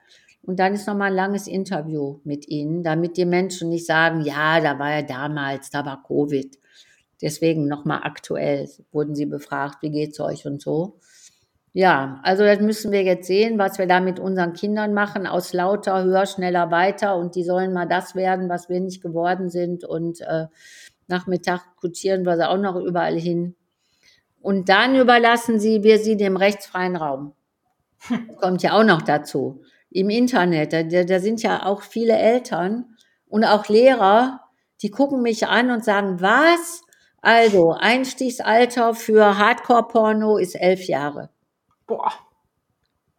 Und 0.43 0.59
dann 0.59 0.73
ist 0.73 0.87
nochmal 0.87 1.09
ein 1.09 1.15
langes 1.15 1.47
Interview 1.47 2.19
mit 2.23 2.47
ihnen, 2.47 2.83
damit 2.83 3.17
die 3.17 3.25
Menschen 3.25 3.69
nicht 3.69 3.85
sagen, 3.85 4.21
ja, 4.21 4.61
da 4.61 4.79
war 4.79 4.91
ja 4.91 5.01
damals, 5.01 5.69
da 5.71 5.85
war 5.85 6.03
Covid. 6.03 6.57
Deswegen 7.21 7.67
nochmal 7.67 8.01
aktuell 8.03 8.69
wurden 8.91 9.15
sie 9.15 9.25
befragt, 9.25 9.81
wie 9.81 9.91
geht's 9.91 10.19
euch 10.19 10.45
und 10.45 10.61
so. 10.61 10.99
Ja, 11.73 12.19
also 12.23 12.43
das 12.43 12.59
müssen 12.59 12.91
wir 12.91 13.03
jetzt 13.03 13.27
sehen, 13.27 13.59
was 13.59 13.77
wir 13.77 13.87
da 13.87 13.99
mit 13.99 14.19
unseren 14.19 14.53
Kindern 14.53 14.93
machen, 14.93 15.27
aus 15.27 15.53
lauter, 15.53 16.03
höher, 16.03 16.25
schneller, 16.25 16.71
weiter 16.71 17.15
und 17.15 17.35
die 17.35 17.43
sollen 17.43 17.73
mal 17.73 17.87
das 17.87 18.15
werden, 18.15 18.49
was 18.49 18.67
wir 18.67 18.79
nicht 18.79 19.01
geworden 19.01 19.49
sind 19.49 19.83
und 19.83 20.21
äh, 20.21 20.47
Nachmittag 21.07 21.61
kutschieren 21.79 22.25
wir 22.25 22.35
sie 22.35 22.49
auch 22.49 22.57
noch 22.57 22.75
überall 22.75 23.17
hin. 23.19 23.55
Und 24.41 24.69
dann 24.69 24.95
überlassen 24.95 25.59
sie 25.59 25.83
wir 25.83 25.99
sie 25.99 26.17
dem 26.17 26.37
rechtsfreien 26.37 26.95
Raum. 26.95 27.33
Kommt 28.37 28.63
ja 28.63 28.73
auch 28.73 28.83
noch 28.83 29.01
dazu. 29.01 29.61
Im 29.89 30.09
Internet, 30.09 30.73
da, 30.73 30.83
da 30.83 31.19
sind 31.19 31.43
ja 31.43 31.65
auch 31.65 31.81
viele 31.81 32.17
Eltern 32.17 32.95
und 33.27 33.45
auch 33.45 33.67
Lehrer, 33.67 34.41
die 34.81 34.89
gucken 34.89 35.21
mich 35.21 35.47
an 35.47 35.71
und 35.71 35.83
sagen, 35.83 36.21
was? 36.21 36.81
Also, 37.21 37.71
Einstiegsalter 37.71 38.93
für 38.93 39.37
Hardcore-Porno 39.37 40.37
ist 40.37 40.55
elf 40.55 40.87
Jahre. 40.87 41.29
Boah. 41.85 42.11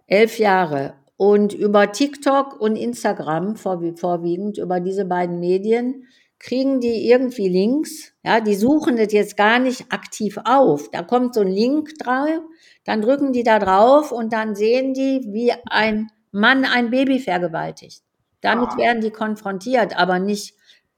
Elf 0.07 0.39
Jahre. 0.39 0.95
Und 1.17 1.53
über 1.53 1.91
TikTok 1.93 2.61
und 2.61 2.77
Instagram 2.77 3.57
vorwiegend, 3.57 4.59
über 4.59 4.81
diese 4.81 5.05
beiden 5.05 5.41
Medien, 5.41 6.07
kriegen 6.39 6.81
die 6.81 7.09
irgendwie 7.09 7.49
Links. 7.49 8.13
Ja, 8.25 8.41
die 8.41 8.55
suchen 8.55 8.97
das 8.97 9.13
jetzt 9.13 9.37
gar 9.37 9.59
nicht 9.59 9.93
aktiv 9.93 10.39
auf. 10.45 10.91
Da 10.91 11.03
kommt 11.03 11.35
so 11.35 11.41
ein 11.41 11.49
Link 11.49 11.99
drauf, 11.99 12.41
dann 12.85 13.03
drücken 13.03 13.33
die 13.33 13.43
da 13.43 13.59
drauf 13.59 14.13
und 14.13 14.33
dann 14.33 14.55
sehen 14.55 14.95
die, 14.95 15.27
wie 15.33 15.53
ein 15.67 16.11
Mann 16.31 16.65
ein 16.65 16.91
Baby 16.91 17.19
vergewaltigt. 17.19 18.03
Damit 18.41 18.71
ah. 18.73 18.79
werden 18.79 19.01
die 19.01 19.11
konfrontiert, 19.11 19.99
aber 19.99 20.19
nicht, 20.19 20.55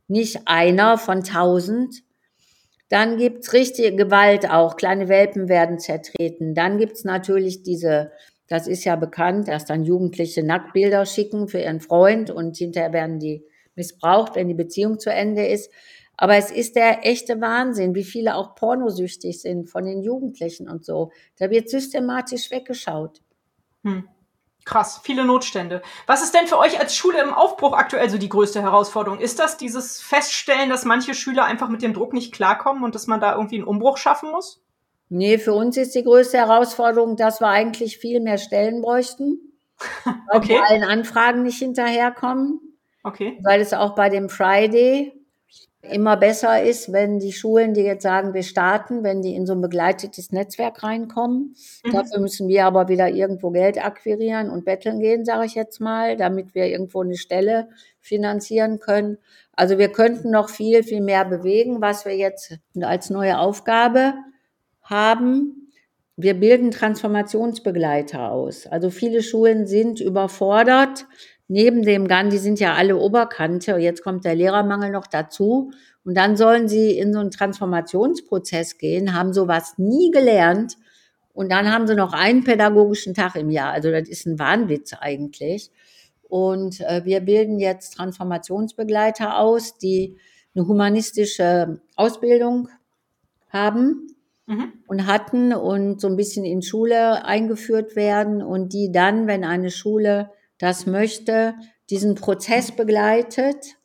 nicht 0.08 0.46
einer 0.46 0.98
von 0.98 1.24
tausend. 1.24 2.02
Dann 2.90 3.16
gibt's 3.16 3.52
richtige 3.52 3.94
Gewalt 3.96 4.50
auch. 4.50 4.76
Kleine 4.76 5.08
Welpen 5.08 5.48
werden 5.48 5.78
zertreten. 5.78 6.54
Dann 6.54 6.76
gibt's 6.76 7.04
natürlich 7.04 7.62
diese, 7.62 8.10
das 8.48 8.66
ist 8.66 8.84
ja 8.84 8.96
bekannt, 8.96 9.48
dass 9.48 9.64
dann 9.64 9.84
Jugendliche 9.84 10.42
Nacktbilder 10.42 11.06
schicken 11.06 11.48
für 11.48 11.60
ihren 11.60 11.80
Freund 11.80 12.30
und 12.30 12.56
hinterher 12.56 12.92
werden 12.92 13.20
die 13.20 13.44
missbraucht, 13.76 14.34
wenn 14.34 14.48
die 14.48 14.54
Beziehung 14.54 14.98
zu 14.98 15.10
Ende 15.10 15.46
ist. 15.46 15.70
Aber 16.16 16.36
es 16.36 16.50
ist 16.50 16.76
der 16.76 17.06
echte 17.06 17.40
Wahnsinn, 17.40 17.94
wie 17.94 18.04
viele 18.04 18.34
auch 18.34 18.56
pornosüchtig 18.56 19.40
sind 19.40 19.70
von 19.70 19.86
den 19.86 20.02
Jugendlichen 20.02 20.68
und 20.68 20.84
so. 20.84 21.12
Da 21.38 21.48
wird 21.48 21.70
systematisch 21.70 22.50
weggeschaut. 22.50 23.22
Hm. 23.84 24.04
Krass, 24.64 25.00
viele 25.02 25.24
Notstände. 25.24 25.82
Was 26.06 26.22
ist 26.22 26.34
denn 26.34 26.46
für 26.46 26.58
euch 26.58 26.78
als 26.78 26.94
Schule 26.94 27.22
im 27.22 27.32
Aufbruch 27.32 27.72
aktuell 27.72 28.10
so 28.10 28.18
die 28.18 28.28
größte 28.28 28.60
Herausforderung? 28.60 29.18
Ist 29.18 29.38
das 29.38 29.56
dieses 29.56 30.00
Feststellen, 30.00 30.68
dass 30.68 30.84
manche 30.84 31.14
Schüler 31.14 31.44
einfach 31.44 31.68
mit 31.68 31.82
dem 31.82 31.94
Druck 31.94 32.12
nicht 32.12 32.32
klarkommen 32.32 32.84
und 32.84 32.94
dass 32.94 33.06
man 33.06 33.20
da 33.20 33.34
irgendwie 33.34 33.56
einen 33.56 33.64
Umbruch 33.64 33.96
schaffen 33.96 34.30
muss? 34.30 34.62
Nee, 35.08 35.38
für 35.38 35.54
uns 35.54 35.76
ist 35.76 35.94
die 35.94 36.04
größte 36.04 36.38
Herausforderung, 36.38 37.16
dass 37.16 37.40
wir 37.40 37.48
eigentlich 37.48 37.98
viel 37.98 38.20
mehr 38.20 38.38
Stellen 38.38 38.80
bräuchten. 38.80 39.40
okay. 40.28 40.54
Weil 40.54 40.62
allen 40.62 40.84
Anfragen 40.84 41.42
nicht 41.42 41.58
hinterherkommen. 41.58 42.60
Okay. 43.02 43.38
Weil 43.42 43.60
es 43.60 43.72
auch 43.72 43.94
bei 43.94 44.08
dem 44.08 44.28
Friday 44.28 45.19
immer 45.82 46.16
besser 46.16 46.62
ist, 46.62 46.92
wenn 46.92 47.18
die 47.18 47.32
Schulen, 47.32 47.72
die 47.72 47.80
jetzt 47.80 48.02
sagen, 48.02 48.34
wir 48.34 48.42
starten, 48.42 49.02
wenn 49.02 49.22
die 49.22 49.34
in 49.34 49.46
so 49.46 49.54
ein 49.54 49.62
begleitetes 49.62 50.30
Netzwerk 50.30 50.82
reinkommen. 50.82 51.54
Mhm. 51.84 51.92
Dafür 51.92 52.20
müssen 52.20 52.48
wir 52.48 52.66
aber 52.66 52.88
wieder 52.88 53.08
irgendwo 53.08 53.50
Geld 53.50 53.82
akquirieren 53.82 54.50
und 54.50 54.64
betteln 54.64 55.00
gehen, 55.00 55.24
sage 55.24 55.46
ich 55.46 55.54
jetzt 55.54 55.80
mal, 55.80 56.16
damit 56.16 56.54
wir 56.54 56.66
irgendwo 56.66 57.02
eine 57.02 57.16
Stelle 57.16 57.68
finanzieren 58.00 58.78
können. 58.78 59.18
Also 59.52 59.78
wir 59.78 59.90
könnten 59.90 60.30
noch 60.30 60.50
viel, 60.50 60.82
viel 60.82 61.00
mehr 61.00 61.24
bewegen, 61.24 61.80
was 61.80 62.04
wir 62.04 62.16
jetzt 62.16 62.58
als 62.80 63.10
neue 63.10 63.38
Aufgabe 63.38 64.14
haben. 64.82 65.72
Wir 66.16 66.34
bilden 66.34 66.70
Transformationsbegleiter 66.70 68.30
aus. 68.30 68.66
Also 68.66 68.90
viele 68.90 69.22
Schulen 69.22 69.66
sind 69.66 70.00
überfordert 70.00 71.06
neben 71.50 71.82
dem 71.82 72.06
GAN, 72.06 72.30
die 72.30 72.38
sind 72.38 72.60
ja 72.60 72.74
alle 72.74 72.96
Oberkante, 72.96 73.76
jetzt 73.76 74.04
kommt 74.04 74.24
der 74.24 74.36
Lehrermangel 74.36 74.90
noch 74.90 75.08
dazu. 75.08 75.72
Und 76.04 76.16
dann 76.16 76.36
sollen 76.36 76.68
sie 76.68 76.96
in 76.96 77.12
so 77.12 77.18
einen 77.18 77.32
Transformationsprozess 77.32 78.78
gehen, 78.78 79.14
haben 79.14 79.32
sowas 79.32 79.74
nie 79.76 80.12
gelernt. 80.12 80.76
Und 81.32 81.50
dann 81.50 81.72
haben 81.72 81.88
sie 81.88 81.96
noch 81.96 82.12
einen 82.12 82.44
pädagogischen 82.44 83.14
Tag 83.14 83.34
im 83.34 83.50
Jahr. 83.50 83.72
Also 83.72 83.90
das 83.90 84.08
ist 84.08 84.26
ein 84.26 84.38
Wahnwitz 84.38 84.92
eigentlich. 84.92 85.72
Und 86.22 86.80
äh, 86.82 87.04
wir 87.04 87.20
bilden 87.20 87.58
jetzt 87.58 87.94
Transformationsbegleiter 87.96 89.36
aus, 89.36 89.76
die 89.76 90.18
eine 90.54 90.68
humanistische 90.68 91.80
Ausbildung 91.96 92.68
haben 93.48 94.14
mhm. 94.46 94.72
und 94.86 95.06
hatten 95.08 95.52
und 95.52 96.00
so 96.00 96.06
ein 96.06 96.16
bisschen 96.16 96.44
in 96.44 96.62
Schule 96.62 97.24
eingeführt 97.24 97.96
werden 97.96 98.40
und 98.40 98.72
die 98.72 98.92
dann, 98.92 99.26
wenn 99.26 99.42
eine 99.42 99.72
Schule 99.72 100.30
das 100.60 100.86
möchte, 100.86 101.54
diesen 101.88 102.14
Prozess 102.14 102.70
begleitet, 102.70 103.76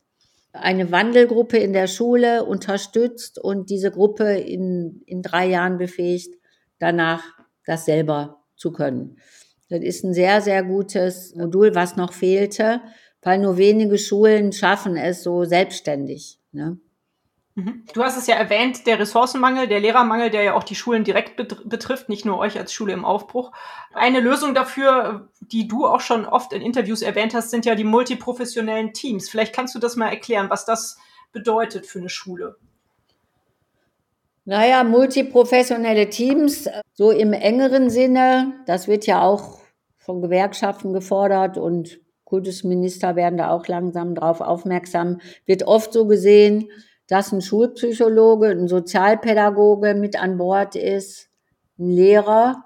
eine 0.52 0.92
Wandelgruppe 0.92 1.58
in 1.58 1.74
der 1.74 1.88
Schule 1.88 2.46
unterstützt 2.46 3.40
und 3.40 3.70
diese 3.70 3.92
Gruppe 3.92 4.38
in, 4.38 5.02
in 5.06 5.22
drei 5.22 5.48
Jahren 5.48 5.78
befähigt, 5.78 6.36
danach 6.78 7.24
das 7.66 7.86
selber 7.86 8.44
zu 8.56 8.72
können. 8.72 9.18
Das 9.70 9.82
ist 9.82 10.04
ein 10.04 10.14
sehr, 10.14 10.42
sehr 10.42 10.64
gutes 10.64 11.34
Modul, 11.36 11.74
was 11.76 11.96
noch 11.96 12.14
fehlte, 12.14 12.82
weil 13.22 13.40
nur 13.40 13.58
wenige 13.58 13.98
Schulen 13.98 14.52
schaffen 14.52 14.98
es 14.98 15.24
so 15.24 15.46
selbstständig. 15.46 16.40
Ne? 16.52 16.78
Mhm. 17.56 17.86
Du 17.94 18.04
hast 18.04 18.18
es 18.18 18.28
ja 18.28 18.36
erwähnt, 18.36 18.86
der 18.86 19.00
Ressourcenmangel, 19.00 19.68
der 19.68 19.80
Lehrermangel, 19.80 20.30
der 20.30 20.44
ja 20.44 20.54
auch 20.56 20.64
die 20.64 20.76
Schulen 20.76 21.06
direkt 21.06 21.38
betrifft, 21.38 22.10
nicht 22.10 22.26
nur 22.26 22.38
euch 22.38 22.58
als 22.58 22.74
Schule 22.74 22.92
im 22.92 23.06
Aufbruch. 23.06 23.54
Eine 23.94 24.20
Lösung 24.20 24.54
dafür, 24.54 25.30
die 25.40 25.66
du 25.68 25.88
auch 25.88 26.02
schon 26.02 26.26
oft 26.26 26.52
in 26.52 26.62
Interviews 26.62 27.02
erwähnt 27.02 27.34
hast, 27.34 27.52
sind 27.52 27.66
ja 27.66 27.76
die 27.76 27.86
multiprofessionellen 27.86 28.92
Teams. 28.92 29.30
Vielleicht 29.30 29.56
kannst 29.56 29.74
du 29.74 29.80
das 29.80 29.96
mal 29.96 30.10
erklären, 30.10 30.50
was 30.50 30.66
das 30.66 30.98
bedeutet 31.32 31.86
für 31.86 32.00
eine 32.00 32.10
Schule. 32.10 32.58
Naja, 34.44 34.84
multiprofessionelle 34.84 36.10
Teams, 36.10 36.70
so 36.94 37.10
im 37.10 37.32
engeren 37.32 37.90
Sinne, 37.90 38.54
das 38.68 38.88
wird 38.90 39.08
ja 39.08 39.22
auch 39.22 39.60
von 39.98 40.22
Gewerkschaften 40.22 40.94
gefordert 40.94 41.58
und 41.58 42.00
Kultusminister 42.26 43.16
werden 43.16 43.38
da 43.38 43.50
auch 43.50 43.68
langsam 43.68 44.14
drauf 44.14 44.42
aufmerksam, 44.42 45.20
wird 45.46 45.64
oft 45.64 45.94
so 45.94 46.06
gesehen, 46.06 46.70
dass 47.08 47.32
ein 47.32 47.42
Schulpsychologe, 47.42 48.50
ein 48.50 48.68
Sozialpädagoge 48.68 49.94
mit 49.94 50.20
an 50.20 50.38
Bord 50.38 50.76
ist, 50.76 51.30
ein 51.78 51.90
Lehrer. 51.90 52.66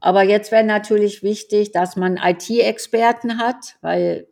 Aber 0.00 0.22
jetzt 0.22 0.52
wäre 0.52 0.64
natürlich 0.64 1.22
wichtig, 1.22 1.72
dass 1.72 1.96
man 1.96 2.16
IT-Experten 2.16 3.38
hat, 3.38 3.76
weil 3.80 4.28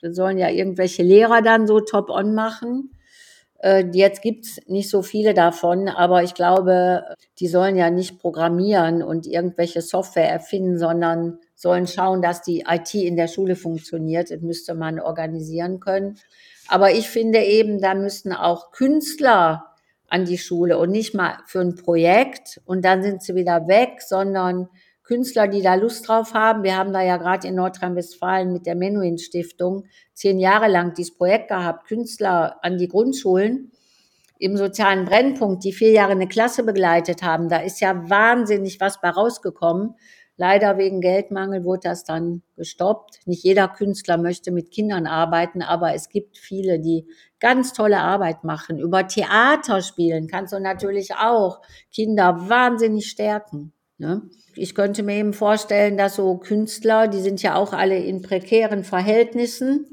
wir 0.00 0.14
sollen 0.14 0.38
ja 0.38 0.50
irgendwelche 0.50 1.02
Lehrer 1.02 1.42
dann 1.42 1.66
so 1.66 1.80
top-on 1.80 2.34
machen. 2.34 2.92
Äh, 3.58 3.86
jetzt 3.92 4.22
gibt's 4.22 4.60
nicht 4.66 4.90
so 4.90 5.02
viele 5.02 5.32
davon, 5.32 5.88
aber 5.88 6.22
ich 6.22 6.34
glaube, 6.34 7.04
die 7.40 7.48
sollen 7.48 7.76
ja 7.76 7.90
nicht 7.90 8.18
programmieren 8.18 9.02
und 9.02 9.26
irgendwelche 9.26 9.80
Software 9.80 10.28
erfinden, 10.28 10.78
sondern 10.78 11.38
sollen 11.54 11.86
schauen, 11.86 12.20
dass 12.20 12.42
die 12.42 12.64
IT 12.68 12.94
in 12.94 13.16
der 13.16 13.28
Schule 13.28 13.56
funktioniert. 13.56 14.30
Das 14.30 14.40
müsste 14.42 14.74
man 14.74 15.00
organisieren 15.00 15.80
können. 15.80 16.16
Aber 16.68 16.92
ich 16.92 17.08
finde 17.08 17.40
eben, 17.44 17.80
da 17.80 17.94
müssten 17.94 18.32
auch 18.32 18.70
Künstler 18.72 19.74
an 20.08 20.24
die 20.24 20.38
Schule 20.38 20.78
und 20.78 20.90
nicht 20.90 21.14
mal 21.14 21.38
für 21.46 21.60
ein 21.60 21.74
Projekt 21.74 22.60
und 22.64 22.84
dann 22.84 23.02
sind 23.02 23.22
sie 23.22 23.34
wieder 23.34 23.66
weg, 23.66 24.00
sondern 24.00 24.68
Künstler, 25.02 25.46
die 25.46 25.62
da 25.62 25.74
Lust 25.76 26.08
drauf 26.08 26.34
haben. 26.34 26.64
Wir 26.64 26.76
haben 26.76 26.92
da 26.92 27.00
ja 27.00 27.16
gerade 27.16 27.46
in 27.46 27.54
Nordrhein-Westfalen 27.54 28.52
mit 28.52 28.66
der 28.66 28.74
Menuhin 28.74 29.18
Stiftung 29.18 29.84
zehn 30.14 30.38
Jahre 30.38 30.68
lang 30.68 30.94
dieses 30.94 31.16
Projekt 31.16 31.48
gehabt, 31.48 31.86
Künstler 31.86 32.56
an 32.62 32.76
die 32.78 32.88
Grundschulen 32.88 33.70
im 34.38 34.56
sozialen 34.56 35.04
Brennpunkt, 35.04 35.64
die 35.64 35.72
vier 35.72 35.92
Jahre 35.92 36.12
eine 36.12 36.28
Klasse 36.28 36.62
begleitet 36.64 37.22
haben. 37.22 37.48
Da 37.48 37.58
ist 37.58 37.80
ja 37.80 38.10
wahnsinnig 38.10 38.80
was 38.80 39.00
bei 39.00 39.08
rausgekommen. 39.08 39.94
Leider 40.38 40.76
wegen 40.76 41.00
Geldmangel 41.00 41.64
wurde 41.64 41.88
das 41.88 42.04
dann 42.04 42.42
gestoppt. 42.56 43.20
Nicht 43.26 43.42
jeder 43.42 43.68
Künstler 43.68 44.18
möchte 44.18 44.52
mit 44.52 44.70
Kindern 44.70 45.06
arbeiten, 45.06 45.62
aber 45.62 45.94
es 45.94 46.10
gibt 46.10 46.36
viele, 46.36 46.78
die 46.78 47.06
ganz 47.40 47.72
tolle 47.72 47.98
Arbeit 47.98 48.44
machen. 48.44 48.78
Über 48.78 49.06
Theater 49.08 49.80
spielen 49.80 50.26
kannst 50.26 50.52
du 50.52 50.60
natürlich 50.60 51.14
auch 51.14 51.62
Kinder 51.90 52.50
wahnsinnig 52.50 53.08
stärken. 53.08 53.72
Ne? 53.96 54.28
Ich 54.54 54.74
könnte 54.74 55.02
mir 55.02 55.16
eben 55.16 55.32
vorstellen, 55.32 55.96
dass 55.96 56.16
so 56.16 56.36
Künstler, 56.36 57.08
die 57.08 57.20
sind 57.20 57.42
ja 57.42 57.54
auch 57.54 57.72
alle 57.72 57.98
in 57.98 58.20
prekären 58.20 58.84
Verhältnissen, 58.84 59.86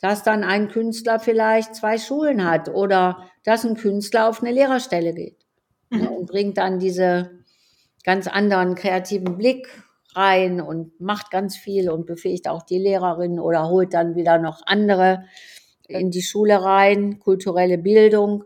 dass 0.00 0.22
dann 0.22 0.44
ein 0.44 0.68
Künstler 0.68 1.18
vielleicht 1.18 1.74
zwei 1.74 1.98
Schulen 1.98 2.48
hat 2.48 2.68
oder 2.68 3.28
dass 3.44 3.64
ein 3.64 3.76
Künstler 3.76 4.28
auf 4.28 4.42
eine 4.42 4.52
Lehrerstelle 4.52 5.12
geht 5.12 5.44
ne? 5.90 6.02
mhm. 6.02 6.08
und 6.08 6.26
bringt 6.26 6.56
dann 6.56 6.78
diese 6.78 7.30
ganz 8.04 8.28
anderen 8.28 8.76
kreativen 8.76 9.36
Blick 9.36 9.68
rein 10.18 10.60
und 10.60 11.00
macht 11.00 11.30
ganz 11.30 11.56
viel 11.56 11.88
und 11.88 12.04
befähigt 12.04 12.48
auch 12.48 12.62
die 12.62 12.78
Lehrerin 12.78 13.40
oder 13.40 13.68
holt 13.68 13.94
dann 13.94 14.16
wieder 14.16 14.38
noch 14.38 14.60
andere 14.66 15.24
in 15.86 16.10
die 16.10 16.22
Schule 16.22 16.62
rein, 16.62 17.18
kulturelle 17.18 17.78
Bildung. 17.78 18.44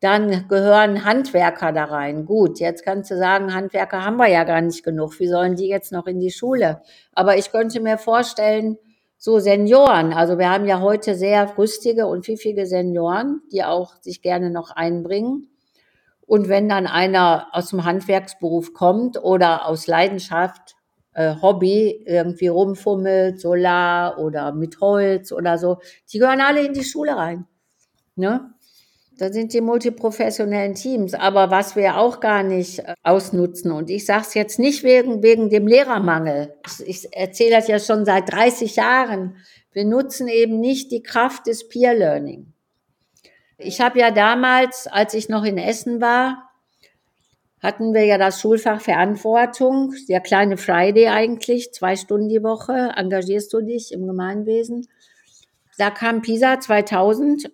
Dann 0.00 0.48
gehören 0.48 1.04
Handwerker 1.04 1.72
da 1.72 1.84
rein. 1.84 2.24
Gut, 2.24 2.58
jetzt 2.58 2.84
kannst 2.84 3.10
du 3.10 3.18
sagen, 3.18 3.54
Handwerker 3.54 4.04
haben 4.04 4.16
wir 4.16 4.28
ja 4.28 4.44
gar 4.44 4.62
nicht 4.62 4.82
genug. 4.82 5.20
Wie 5.20 5.28
sollen 5.28 5.56
die 5.56 5.68
jetzt 5.68 5.92
noch 5.92 6.06
in 6.06 6.18
die 6.18 6.32
Schule? 6.32 6.82
Aber 7.12 7.36
ich 7.36 7.52
könnte 7.52 7.80
mir 7.80 7.98
vorstellen, 7.98 8.78
so 9.18 9.38
Senioren. 9.38 10.14
Also 10.14 10.38
wir 10.38 10.48
haben 10.48 10.66
ja 10.66 10.80
heute 10.80 11.14
sehr 11.14 11.58
rüstige 11.58 12.06
und 12.06 12.24
pfiffige 12.24 12.64
Senioren, 12.64 13.42
die 13.52 13.62
auch 13.62 13.96
sich 14.00 14.22
gerne 14.22 14.48
noch 14.50 14.70
einbringen. 14.70 15.50
Und 16.22 16.48
wenn 16.48 16.70
dann 16.70 16.86
einer 16.86 17.48
aus 17.52 17.68
dem 17.68 17.84
Handwerksberuf 17.84 18.72
kommt 18.72 19.22
oder 19.22 19.66
aus 19.66 19.86
Leidenschaft, 19.86 20.76
Hobby 21.14 22.02
irgendwie 22.06 22.48
rumfummelt, 22.48 23.40
Solar 23.40 24.18
oder 24.18 24.52
mit 24.52 24.80
Holz 24.80 25.32
oder 25.32 25.58
so, 25.58 25.78
die 26.12 26.18
gehören 26.18 26.40
alle 26.40 26.64
in 26.64 26.72
die 26.72 26.84
Schule 26.84 27.16
rein. 27.16 27.46
Ne? 28.14 28.50
Da 29.20 29.30
sind 29.30 29.52
die 29.52 29.60
multiprofessionellen 29.60 30.74
Teams. 30.74 31.12
Aber 31.12 31.50
was 31.50 31.76
wir 31.76 31.98
auch 31.98 32.20
gar 32.20 32.42
nicht 32.42 32.78
äh, 32.78 32.94
ausnutzen, 33.02 33.70
und 33.70 33.90
ich 33.90 34.06
sage 34.06 34.24
es 34.26 34.34
jetzt 34.34 34.58
nicht 34.58 34.82
wegen, 34.82 35.22
wegen 35.22 35.50
dem 35.50 35.66
Lehrermangel, 35.66 36.54
ich, 36.66 36.88
ich 36.88 37.16
erzähle 37.16 37.56
das 37.56 37.68
ja 37.68 37.78
schon 37.78 38.06
seit 38.06 38.32
30 38.32 38.76
Jahren, 38.76 39.36
wir 39.72 39.84
nutzen 39.84 40.26
eben 40.26 40.58
nicht 40.58 40.90
die 40.90 41.02
Kraft 41.02 41.46
des 41.46 41.68
Peer 41.68 41.92
Learning. 41.92 42.54
Ich 43.58 43.82
habe 43.82 43.98
ja 43.98 44.10
damals, 44.10 44.86
als 44.86 45.12
ich 45.12 45.28
noch 45.28 45.44
in 45.44 45.58
Essen 45.58 46.00
war, 46.00 46.49
hatten 47.60 47.92
wir 47.92 48.04
ja 48.04 48.18
das 48.18 48.40
Schulfach 48.40 48.80
Verantwortung, 48.80 49.94
der 50.08 50.20
kleine 50.20 50.56
Friday 50.56 51.08
eigentlich, 51.08 51.72
zwei 51.72 51.96
Stunden 51.96 52.28
die 52.28 52.42
Woche, 52.42 52.92
engagierst 52.96 53.52
du 53.52 53.60
dich 53.60 53.92
im 53.92 54.06
Gemeinwesen. 54.06 54.86
Da 55.78 55.90
kam 55.90 56.22
PISA 56.22 56.60
2000 56.60 57.50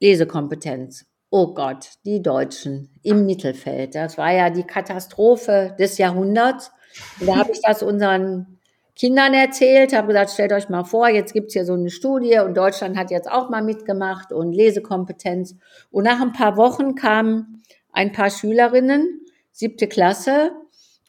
Lesekompetenz. 0.00 1.06
Oh 1.30 1.54
Gott, 1.54 1.90
die 2.04 2.22
Deutschen 2.22 2.90
im 3.02 3.26
Mittelfeld. 3.26 3.94
Das 3.94 4.18
war 4.18 4.32
ja 4.32 4.50
die 4.50 4.64
Katastrophe 4.64 5.76
des 5.78 5.98
Jahrhunderts. 5.98 6.72
Und 7.20 7.28
da 7.28 7.36
habe 7.36 7.52
ich 7.52 7.60
das 7.62 7.82
unseren 7.82 8.58
Kindern 8.96 9.32
erzählt, 9.32 9.92
habe 9.94 10.08
gesagt, 10.08 10.30
stellt 10.30 10.52
euch 10.52 10.68
mal 10.68 10.84
vor, 10.84 11.08
jetzt 11.08 11.32
gibt's 11.32 11.54
hier 11.54 11.64
so 11.64 11.74
eine 11.74 11.90
Studie 11.90 12.38
und 12.40 12.56
Deutschland 12.56 12.98
hat 12.98 13.10
jetzt 13.10 13.30
auch 13.30 13.48
mal 13.48 13.62
mitgemacht 13.62 14.32
und 14.32 14.52
Lesekompetenz. 14.52 15.56
Und 15.90 16.04
nach 16.04 16.20
ein 16.20 16.32
paar 16.32 16.56
Wochen 16.56 16.96
kamen 16.96 17.62
ein 17.92 18.12
paar 18.12 18.30
Schülerinnen, 18.30 19.20
siebte 19.52 19.88
Klasse, 19.88 20.52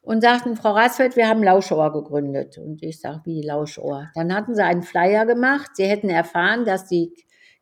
und 0.03 0.21
sagten, 0.21 0.55
Frau 0.55 0.71
Rasfeld, 0.71 1.15
wir 1.15 1.27
haben 1.27 1.43
Lauschohr 1.43 1.93
gegründet. 1.93 2.57
Und 2.57 2.81
ich 2.81 2.99
sage, 2.99 3.21
wie 3.25 3.41
Lauschohr? 3.41 4.09
Dann 4.15 4.33
hatten 4.33 4.55
sie 4.55 4.63
einen 4.63 4.81
Flyer 4.81 5.25
gemacht. 5.25 5.71
Sie 5.75 5.85
hätten 5.85 6.09
erfahren, 6.09 6.65
dass 6.65 6.87
die 6.87 7.13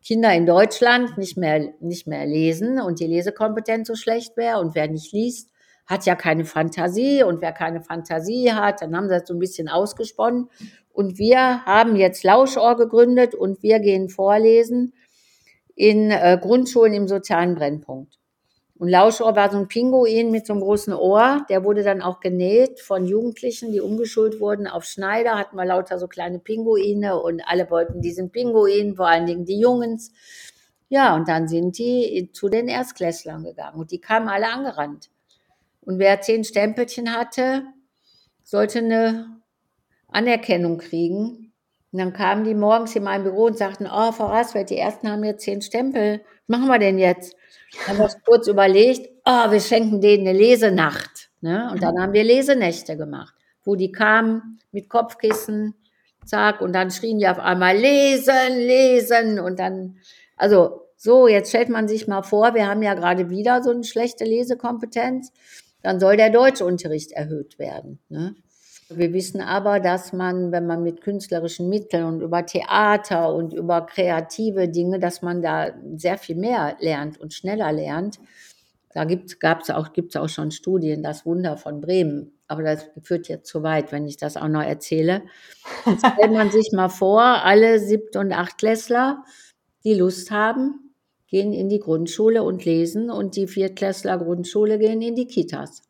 Kinder 0.03 0.33
in 0.33 0.45
Deutschland 0.45 1.17
nicht 1.17 1.37
mehr, 1.37 1.73
nicht 1.81 2.07
mehr 2.07 2.25
lesen 2.25 2.79
und 2.79 3.01
die 3.01 3.07
Lesekompetenz 3.07 3.87
so 3.87 3.95
schlecht 3.95 4.37
wäre. 4.37 4.59
Und 4.59 4.73
wer 4.73 4.87
nicht 4.87 5.11
liest, 5.11 5.49
hat 5.85 6.05
ja 6.05 6.15
keine 6.15 6.45
Fantasie. 6.45 7.23
Und 7.23 7.41
wer 7.41 7.51
keine 7.51 7.81
Fantasie 7.81 8.53
hat, 8.53 8.81
dann 8.81 8.95
haben 8.95 9.09
sie 9.09 9.15
das 9.15 9.27
so 9.27 9.33
ein 9.33 9.39
bisschen 9.39 9.67
ausgesponnen. 9.67 10.49
Und 10.93 11.17
wir 11.17 11.65
haben 11.65 11.97
jetzt 11.97 12.23
Lauschohr 12.23 12.77
gegründet 12.77 13.35
und 13.35 13.61
wir 13.63 13.79
gehen 13.79 14.07
vorlesen 14.07 14.93
in 15.75 16.11
äh, 16.11 16.37
Grundschulen 16.41 16.93
im 16.93 17.07
sozialen 17.07 17.55
Brennpunkt. 17.55 18.18
Und 18.79 18.87
Lauschohr 18.87 19.35
war 19.35 19.51
so 19.51 19.57
ein 19.57 19.67
Pinguin 19.67 20.31
mit 20.31 20.47
so 20.47 20.53
einem 20.53 20.61
großen 20.61 20.93
Ohr. 20.93 21.45
Der 21.49 21.65
wurde 21.65 21.83
dann 21.83 22.01
auch 22.01 22.21
genäht 22.21 22.79
von 22.79 23.05
Jugendlichen, 23.05 23.73
die 23.73 23.81
umgeschult 23.81 24.39
wurden 24.39 24.67
auf 24.67 24.85
Schneider. 24.85 25.37
Hatten 25.37 25.57
wir 25.57 25.65
lauter 25.65 25.99
so 25.99 26.07
kleine 26.07 26.39
Pinguine 26.39 27.21
und 27.21 27.41
alle 27.45 27.69
wollten 27.69 27.99
diesen 27.99 28.31
Pinguin, 28.31 28.95
vor 28.95 29.07
allen 29.07 29.25
Dingen 29.25 29.43
die 29.43 29.59
Jungens. 29.59 30.13
Ja, 30.87 31.13
und 31.13 31.27
dann 31.27 31.49
sind 31.49 31.77
die 31.77 32.29
zu 32.31 32.47
den 32.47 32.69
Erstklässlern 32.69 33.43
gegangen 33.43 33.81
und 33.81 33.91
die 33.91 33.99
kamen 33.99 34.29
alle 34.29 34.47
angerannt. 34.47 35.09
Und 35.81 35.99
wer 35.99 36.21
zehn 36.21 36.45
Stempelchen 36.45 37.13
hatte, 37.13 37.63
sollte 38.45 38.79
eine 38.79 39.41
Anerkennung 40.07 40.77
kriegen. 40.77 41.51
Und 41.91 41.99
dann 41.99 42.13
kamen 42.13 42.45
die 42.45 42.55
morgens 42.55 42.95
in 42.95 43.03
mein 43.03 43.23
Büro 43.23 43.47
und 43.47 43.57
sagten, 43.57 43.87
oh, 43.87 44.13
Frau 44.13 44.27
Rasfeld, 44.27 44.69
die 44.69 44.77
Ersten 44.77 45.11
haben 45.11 45.25
jetzt 45.25 45.43
zehn 45.43 45.61
Stempel. 45.61 46.21
Was 46.47 46.59
machen 46.59 46.69
wir 46.69 46.79
denn 46.79 46.97
jetzt? 46.97 47.35
Haben 47.87 47.99
wir 47.99 48.09
kurz 48.25 48.47
überlegt, 48.47 49.09
oh, 49.25 49.51
wir 49.51 49.59
schenken 49.59 50.01
denen 50.01 50.27
eine 50.27 50.37
Lesenacht. 50.37 51.29
Ne? 51.41 51.69
Und 51.71 51.81
dann 51.83 51.99
haben 51.99 52.13
wir 52.13 52.23
Lesenächte 52.23 52.97
gemacht, 52.97 53.33
wo 53.63 53.75
die 53.75 53.91
kamen 53.91 54.59
mit 54.71 54.89
Kopfkissen, 54.89 55.75
zack, 56.25 56.61
und 56.61 56.73
dann 56.73 56.91
schrien 56.91 57.19
die 57.19 57.27
auf 57.27 57.39
einmal 57.39 57.77
lesen, 57.77 58.57
lesen 58.57 59.39
und 59.39 59.59
dann, 59.59 59.97
also 60.35 60.81
so, 60.95 61.27
jetzt 61.27 61.49
stellt 61.49 61.69
man 61.69 61.87
sich 61.87 62.07
mal 62.07 62.23
vor, 62.23 62.53
wir 62.53 62.67
haben 62.67 62.81
ja 62.81 62.93
gerade 62.93 63.29
wieder 63.29 63.63
so 63.63 63.71
eine 63.71 63.85
schlechte 63.85 64.25
Lesekompetenz, 64.25 65.31
dann 65.81 65.99
soll 65.99 66.17
der 66.17 66.29
Deutschunterricht 66.29 67.13
erhöht 67.13 67.57
werden. 67.57 67.99
Ne? 68.09 68.35
Wir 68.91 69.13
wissen 69.13 69.39
aber, 69.39 69.79
dass 69.79 70.13
man, 70.13 70.51
wenn 70.51 70.65
man 70.65 70.81
mit 70.81 71.01
künstlerischen 71.01 71.69
Mitteln 71.69 72.05
und 72.05 72.21
über 72.21 72.43
Theater 72.43 73.33
und 73.35 73.53
über 73.53 73.85
kreative 73.85 74.67
Dinge, 74.67 74.99
dass 74.99 75.21
man 75.21 75.43
da 75.43 75.71
sehr 75.95 76.17
viel 76.17 76.35
mehr 76.35 76.75
lernt 76.79 77.19
und 77.19 77.33
schneller 77.33 77.71
lernt. 77.71 78.19
Da 78.95 79.03
gibt 79.03 79.35
es 79.43 79.69
auch, 79.69 79.93
gibt's 79.93 80.15
auch 80.15 80.27
schon 80.27 80.49
Studien, 80.49 81.03
das 81.03 81.23
Wunder 81.23 81.55
von 81.55 81.81
Bremen. 81.81 82.31
Aber 82.47 82.63
das 82.63 82.89
führt 83.03 83.27
jetzt 83.27 83.47
zu 83.47 83.61
weit, 83.61 83.91
wenn 83.91 84.07
ich 84.07 84.17
das 84.17 84.35
auch 84.37 84.47
noch 84.47 84.63
erzähle. 84.63 85.21
Jetzt 85.85 86.07
stellt 86.07 86.33
man 86.33 86.49
sich 86.49 86.71
mal 86.73 86.89
vor, 86.89 87.21
alle 87.21 87.77
Siebt- 87.79 88.15
und 88.15 88.33
Achtklässler, 88.33 89.23
die 89.83 89.93
Lust 89.93 90.31
haben, 90.31 90.95
gehen 91.27 91.53
in 91.53 91.69
die 91.69 91.79
Grundschule 91.79 92.41
und 92.41 92.65
lesen 92.65 93.11
und 93.11 93.35
die 93.35 93.45
Viertklässler 93.45 94.17
Grundschule 94.17 94.79
gehen 94.79 95.03
in 95.03 95.13
die 95.13 95.27
Kitas 95.27 95.83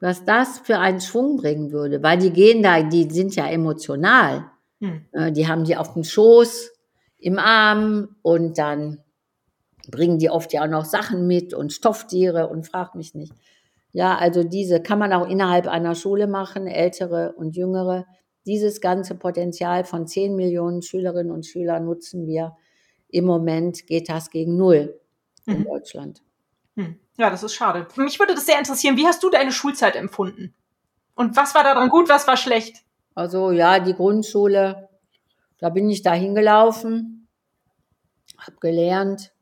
was 0.00 0.24
das 0.24 0.58
für 0.58 0.78
einen 0.78 1.00
Schwung 1.00 1.38
bringen 1.38 1.72
würde, 1.72 2.02
weil 2.02 2.18
die 2.18 2.30
gehen 2.30 2.62
da, 2.62 2.82
die 2.82 3.10
sind 3.10 3.34
ja 3.34 3.46
emotional. 3.48 4.50
Hm. 4.80 5.06
Äh, 5.12 5.32
die 5.32 5.48
haben 5.48 5.64
die 5.64 5.76
auf 5.76 5.94
dem 5.94 6.04
Schoß, 6.04 6.72
im 7.18 7.38
Arm 7.38 8.16
und 8.22 8.58
dann 8.58 9.02
bringen 9.90 10.18
die 10.18 10.30
oft 10.30 10.52
ja 10.52 10.64
auch 10.64 10.68
noch 10.68 10.84
Sachen 10.84 11.26
mit 11.26 11.54
und 11.54 11.72
Stofftiere 11.72 12.48
und 12.48 12.66
frag 12.66 12.94
mich 12.94 13.14
nicht. 13.14 13.32
Ja, 13.92 14.16
also 14.16 14.44
diese 14.44 14.82
kann 14.82 14.98
man 14.98 15.12
auch 15.12 15.26
innerhalb 15.28 15.66
einer 15.68 15.94
Schule 15.94 16.26
machen, 16.26 16.66
ältere 16.66 17.32
und 17.36 17.56
jüngere. 17.56 18.04
Dieses 18.44 18.80
ganze 18.80 19.14
Potenzial 19.14 19.84
von 19.84 20.06
10 20.06 20.36
Millionen 20.36 20.82
Schülerinnen 20.82 21.32
und 21.32 21.46
Schülern 21.46 21.86
nutzen 21.86 22.26
wir. 22.26 22.56
Im 23.08 23.24
Moment 23.24 23.86
geht 23.86 24.08
das 24.08 24.30
gegen 24.30 24.56
Null 24.56 25.00
in 25.46 25.60
mhm. 25.60 25.64
Deutschland. 25.64 26.22
Hm. 26.76 27.00
Ja, 27.18 27.30
das 27.30 27.42
ist 27.42 27.54
schade. 27.54 27.86
Mich 27.96 28.18
würde 28.18 28.34
das 28.34 28.46
sehr 28.46 28.58
interessieren. 28.58 28.96
Wie 28.96 29.06
hast 29.06 29.22
du 29.22 29.30
deine 29.30 29.52
Schulzeit 29.52 29.96
empfunden? 29.96 30.54
Und 31.14 31.36
was 31.36 31.54
war 31.54 31.64
daran 31.64 31.88
gut, 31.88 32.08
was 32.08 32.26
war 32.26 32.36
schlecht? 32.36 32.84
Also 33.14 33.50
ja, 33.50 33.80
die 33.80 33.94
Grundschule, 33.94 34.90
da 35.58 35.70
bin 35.70 35.88
ich 35.88 36.02
da 36.02 36.12
hingelaufen, 36.12 37.28
habe 38.36 38.58
gelernt, 38.60 39.32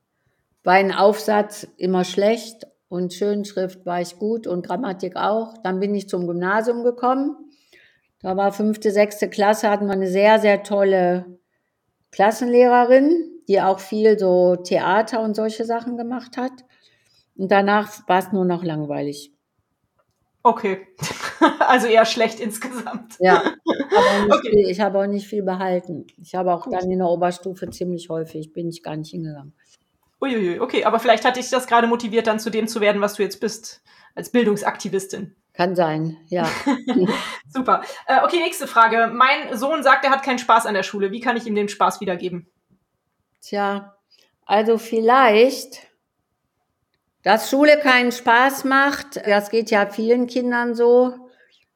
war 0.63 0.75
ein 0.75 0.93
Aufsatz 0.93 1.67
immer 1.77 2.05
schlecht 2.05 2.69
und 2.89 3.13
Schönschrift 3.13 3.85
war 3.85 4.01
ich 4.01 4.17
gut 4.21 4.47
und 4.47 4.65
Grammatik 4.65 5.17
auch. 5.17 5.55
Dann 5.65 5.81
bin 5.81 5.95
ich 5.97 6.09
zum 6.09 6.29
Gymnasium 6.29 6.85
gekommen. 6.85 7.37
Da 8.21 8.37
war 8.37 8.53
fünfte, 8.53 8.93
sechste 8.93 9.29
Klasse, 9.29 9.69
hatten 9.69 9.87
wir 9.87 9.93
eine 9.93 10.09
sehr, 10.09 10.39
sehr 10.39 10.63
tolle 10.63 11.39
Klassenlehrerin, 12.13 13.43
die 13.49 13.61
auch 13.61 13.81
viel 13.81 14.17
so 14.19 14.55
Theater 14.55 15.21
und 15.21 15.35
solche 15.35 15.65
Sachen 15.65 15.97
gemacht 15.97 16.37
hat. 16.37 16.53
Und 17.37 17.51
danach 17.51 18.07
war 18.09 18.19
es 18.19 18.33
nur 18.33 18.45
noch 18.45 18.63
langweilig. 18.63 19.33
Okay. 20.43 20.87
also 21.61 21.87
eher 21.87 22.05
schlecht 22.05 22.39
insgesamt. 22.39 23.17
Ja. 23.19 23.43
Aber 23.67 24.35
okay. 24.37 24.51
viel, 24.51 24.71
ich 24.71 24.81
habe 24.81 24.99
auch 24.99 25.07
nicht 25.07 25.27
viel 25.27 25.43
behalten. 25.43 26.07
Ich 26.21 26.35
habe 26.35 26.53
auch 26.53 26.65
Gut. 26.65 26.75
dann 26.75 26.91
in 26.91 26.99
der 26.99 27.09
Oberstufe 27.09 27.71
ziemlich 27.71 28.11
häufig, 28.11 28.53
bin 28.53 28.69
ich 28.69 28.83
gar 28.83 28.95
nicht 28.97 29.11
hingegangen. 29.11 29.55
Uiuiui, 30.21 30.61
okay, 30.61 30.85
aber 30.85 31.01
vielleicht 31.01 31.25
hat 31.25 31.37
dich 31.37 31.51
das 31.51 31.67
gerade 31.67 31.87
motiviert, 31.87 32.27
dann 32.27 32.39
zu 32.39 32.51
dem 32.51 32.69
zu 32.69 32.81
werden, 32.81 33.01
was 33.01 33.15
du 33.15 33.23
jetzt 33.23 33.41
bist, 33.41 33.83
als 34.15 34.31
Bildungsaktivistin. 34.31 35.35
Kann 35.55 35.77
sein, 35.77 36.17
ja. 36.29 36.49
Super. 37.49 37.83
Äh, 38.07 38.25
okay, 38.25 38.39
nächste 38.39 38.67
Frage. 38.67 39.11
Mein 39.13 39.57
Sohn 39.57 39.83
sagt, 39.83 40.05
er 40.05 40.11
hat 40.11 40.25
keinen 40.25 40.39
Spaß 40.39 40.67
an 40.67 40.75
der 40.75 40.83
Schule. 40.83 41.11
Wie 41.11 41.21
kann 41.21 41.37
ich 41.37 41.47
ihm 41.47 41.55
den 41.55 41.69
Spaß 41.69 42.01
wiedergeben? 42.01 42.49
Tja, 43.41 43.97
also 44.45 44.79
vielleicht 44.79 45.87
dass 47.25 47.51
Schule 47.51 47.79
keinen 47.79 48.13
Spaß 48.13 48.65
macht, 48.65 49.17
das 49.27 49.51
geht 49.51 49.71
ja 49.71 49.87
vielen 49.87 50.27
Kindern 50.27 50.75
so. 50.75 51.15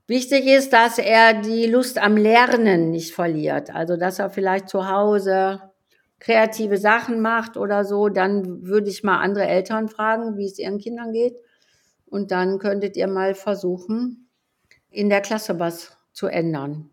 Wichtig 0.07 0.47
ist, 0.47 0.73
dass 0.73 0.99
er 0.99 1.35
die 1.41 1.67
Lust 1.67 1.99
am 1.99 2.17
Lernen 2.17 2.91
nicht 2.91 3.15
verliert. 3.15 3.75
Also, 3.75 3.97
dass 3.97 4.19
er 4.19 4.31
vielleicht 4.31 4.69
zu 4.69 4.89
Hause 4.89 5.61
kreative 6.21 6.77
Sachen 6.79 7.21
macht 7.21 7.57
oder 7.57 7.85
so. 7.85 8.09
Dann 8.09 8.67
würde 8.67 8.89
ich 8.89 9.03
mal 9.03 9.21
andere 9.21 9.47
Eltern 9.47 9.89
fragen, 9.89 10.37
wie 10.37 10.47
es 10.47 10.59
ihren 10.59 10.79
Kindern 10.79 11.13
geht. 11.13 11.37
Und 12.07 12.31
dann 12.31 12.59
könntet 12.59 12.97
ihr 12.97 13.09
mal 13.09 13.35
versuchen, 13.35 14.29
in 14.91 15.11
der 15.11 15.21
Klasse 15.21 15.59
was 15.59 15.97
zu 16.13 16.27
ändern. 16.27 16.91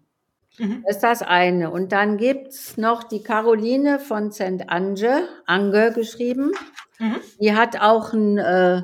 Mhm. 0.57 0.83
Das 0.85 0.97
ist 0.97 1.03
das 1.03 1.21
eine. 1.21 1.71
Und 1.71 1.91
dann 1.91 2.17
gibt's 2.17 2.77
noch 2.77 3.03
die 3.03 3.23
Caroline 3.23 3.99
von 3.99 4.31
St. 4.31 4.67
Ange, 4.67 5.27
Ange 5.45 5.91
geschrieben. 5.93 6.51
Mhm. 6.99 7.17
Die 7.39 7.53
hat 7.53 7.79
auch 7.81 8.13
einen 8.13 8.37
äh, 8.37 8.81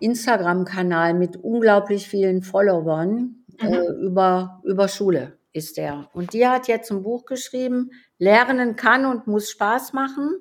Instagram-Kanal 0.00 1.14
mit 1.14 1.36
unglaublich 1.36 2.08
vielen 2.08 2.42
Followern 2.42 3.44
äh, 3.58 3.66
mhm. 3.66 3.72
äh, 3.72 3.86
über, 4.06 4.62
über 4.64 4.88
Schule. 4.88 5.38
ist 5.52 5.76
der. 5.76 6.08
Und 6.12 6.32
die 6.32 6.46
hat 6.46 6.68
jetzt 6.68 6.90
ein 6.90 7.02
Buch 7.02 7.24
geschrieben, 7.24 7.90
Lernen 8.18 8.76
kann 8.76 9.06
und 9.06 9.26
muss 9.26 9.50
Spaß 9.50 9.92
machen. 9.92 10.36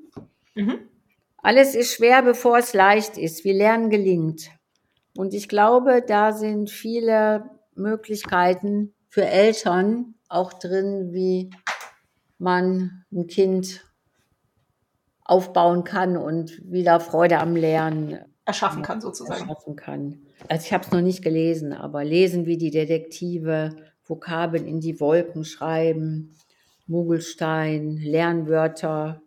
Mhm. 0.56 0.80
Alles 1.38 1.76
ist 1.76 1.94
schwer, 1.94 2.22
bevor 2.22 2.58
es 2.58 2.74
leicht 2.74 3.18
ist. 3.18 3.44
Wie 3.44 3.52
Lernen 3.52 3.90
gelingt. 3.90 4.50
Und 5.16 5.34
ich 5.34 5.48
glaube, 5.48 6.04
da 6.06 6.32
sind 6.32 6.70
viele 6.70 7.50
Möglichkeiten 7.76 8.94
für 9.10 9.26
Eltern 9.26 10.16
auch 10.30 10.54
drin, 10.54 11.10
wie 11.12 11.52
man 12.40 13.06
ein 13.12 13.28
Kind 13.28 13.86
aufbauen 15.26 15.84
kann 15.84 16.18
und 16.18 16.62
wieder 16.70 17.00
Freude 17.00 17.40
am 17.40 17.56
Lernen 17.56 18.20
erschaffen 18.46 18.84
kann, 18.84 19.02
sozusagen. 19.02 19.42
Erschaffen 19.42 19.76
kann. 19.76 20.22
Also 20.50 20.66
ich 20.66 20.74
habe 20.74 20.86
es 20.86 20.92
noch 20.92 21.02
nicht 21.02 21.24
gelesen, 21.24 21.74
aber 21.74 22.04
lesen 22.04 22.46
wie 22.46 22.58
die 22.58 22.72
Detektive, 22.72 23.70
Vokabeln 24.04 24.66
in 24.66 24.82
die 24.82 25.00
Wolken 25.00 25.46
schreiben, 25.46 26.36
Mugelstein, 26.88 27.98
Lernwörter. 27.98 29.22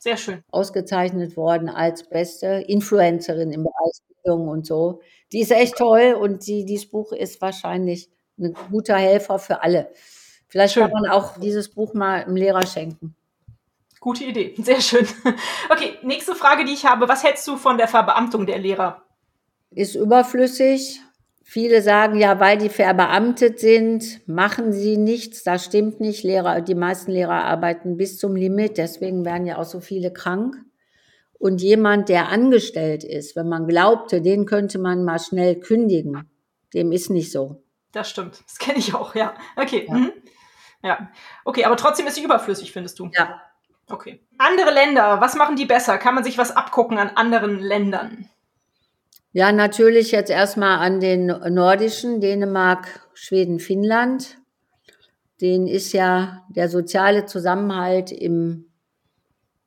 Sehr 0.00 0.16
schön. 0.16 0.42
Ausgezeichnet 0.50 1.36
worden 1.36 1.68
als 1.68 2.08
beste 2.08 2.46
Influencerin 2.66 3.52
im 3.52 3.64
Bereich 3.64 4.00
Bildung 4.22 4.48
und 4.48 4.66
so. 4.66 5.00
Die 5.32 5.40
ist 5.40 5.52
echt 5.52 5.76
toll 5.76 6.16
und 6.18 6.46
die, 6.46 6.64
dieses 6.64 6.90
Buch 6.90 7.12
ist 7.12 7.40
wahrscheinlich 7.40 8.08
ein 8.38 8.54
guter 8.70 8.96
Helfer 8.96 9.38
für 9.38 9.62
alle. 9.62 9.90
Vielleicht 10.48 10.74
schön. 10.74 10.84
kann 10.84 10.92
man 10.92 11.10
auch 11.10 11.38
dieses 11.38 11.70
Buch 11.70 11.94
mal 11.94 12.20
im 12.20 12.36
Lehrer 12.36 12.66
schenken. 12.66 13.14
Gute 14.02 14.24
Idee, 14.24 14.52
sehr 14.58 14.80
schön. 14.80 15.06
Okay, 15.70 15.96
nächste 16.02 16.34
Frage, 16.34 16.64
die 16.64 16.72
ich 16.72 16.84
habe. 16.84 17.08
Was 17.08 17.22
hältst 17.22 17.46
du 17.46 17.56
von 17.56 17.78
der 17.78 17.86
Verbeamtung 17.86 18.46
der 18.46 18.58
Lehrer? 18.58 19.04
Ist 19.70 19.94
überflüssig. 19.94 21.00
Viele 21.44 21.82
sagen 21.82 22.18
ja, 22.18 22.40
weil 22.40 22.58
die 22.58 22.68
verbeamtet 22.68 23.60
sind, 23.60 24.26
machen 24.26 24.72
sie 24.72 24.96
nichts. 24.96 25.44
Das 25.44 25.64
stimmt 25.64 26.00
nicht. 26.00 26.24
Lehrer, 26.24 26.62
die 26.62 26.74
meisten 26.74 27.12
Lehrer 27.12 27.44
arbeiten 27.44 27.96
bis 27.96 28.18
zum 28.18 28.34
Limit. 28.34 28.76
Deswegen 28.76 29.24
werden 29.24 29.46
ja 29.46 29.58
auch 29.58 29.64
so 29.64 29.78
viele 29.78 30.12
krank. 30.12 30.56
Und 31.38 31.62
jemand, 31.62 32.08
der 32.08 32.28
angestellt 32.28 33.04
ist, 33.04 33.36
wenn 33.36 33.48
man 33.48 33.68
glaubte, 33.68 34.20
den 34.20 34.46
könnte 34.46 34.80
man 34.80 35.04
mal 35.04 35.20
schnell 35.20 35.60
kündigen, 35.60 36.28
dem 36.74 36.90
ist 36.90 37.08
nicht 37.08 37.30
so. 37.30 37.62
Das 37.92 38.10
stimmt. 38.10 38.42
Das 38.46 38.58
kenne 38.58 38.78
ich 38.78 38.94
auch, 38.94 39.14
ja. 39.14 39.34
Okay. 39.54 39.86
Ja. 39.88 39.94
Mhm. 39.94 40.12
ja. 40.82 41.10
Okay, 41.44 41.64
aber 41.64 41.76
trotzdem 41.76 42.08
ist 42.08 42.16
sie 42.16 42.24
überflüssig, 42.24 42.72
findest 42.72 42.98
du? 42.98 43.08
Ja. 43.16 43.40
Okay. 43.88 44.20
Andere 44.38 44.72
Länder, 44.72 45.20
was 45.20 45.36
machen 45.36 45.56
die 45.56 45.66
besser? 45.66 45.98
Kann 45.98 46.14
man 46.14 46.24
sich 46.24 46.38
was 46.38 46.54
abgucken 46.54 46.98
an 46.98 47.10
anderen 47.14 47.58
Ländern? 47.58 48.28
Ja, 49.32 49.52
natürlich 49.52 50.10
jetzt 50.10 50.30
erstmal 50.30 50.78
an 50.78 51.00
den 51.00 51.26
nordischen, 51.26 52.20
Dänemark, 52.20 53.08
Schweden, 53.14 53.60
Finnland. 53.60 54.38
Den 55.40 55.66
ist 55.66 55.92
ja 55.92 56.44
der 56.48 56.68
soziale 56.68 57.26
Zusammenhalt 57.26 58.12
im, 58.12 58.66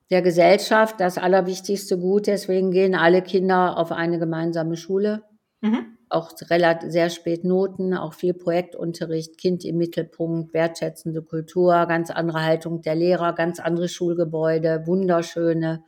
der 0.10 0.22
Gesellschaft 0.22 1.00
das 1.00 1.18
allerwichtigste 1.18 1.98
Gut. 1.98 2.28
Deswegen 2.28 2.72
gehen 2.72 2.96
alle 2.96 3.22
Kinder 3.22 3.78
auf 3.78 3.92
eine 3.92 4.20
gemeinsame 4.20 4.78
Schule. 4.78 5.24
Mhm 5.62 5.95
auch 6.16 6.32
relativ, 6.50 6.92
sehr 6.92 7.10
spät 7.10 7.44
Noten, 7.44 7.94
auch 7.94 8.14
viel 8.14 8.34
Projektunterricht, 8.34 9.38
Kind 9.38 9.66
im 9.66 9.78
Mittelpunkt, 9.78 10.54
wertschätzende 10.54 11.22
Kultur, 11.22 11.86
ganz 11.86 12.10
andere 12.10 12.44
Haltung 12.44 12.82
der 12.82 12.96
Lehrer, 12.96 13.34
ganz 13.34 13.60
andere 13.60 13.88
Schulgebäude, 13.88 14.88
wunderschöne. 14.88 15.84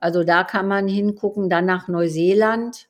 Also 0.00 0.24
da 0.24 0.44
kann 0.44 0.66
man 0.66 0.88
hingucken. 0.88 1.50
Dann 1.50 1.66
nach 1.66 1.88
Neuseeland. 1.88 2.88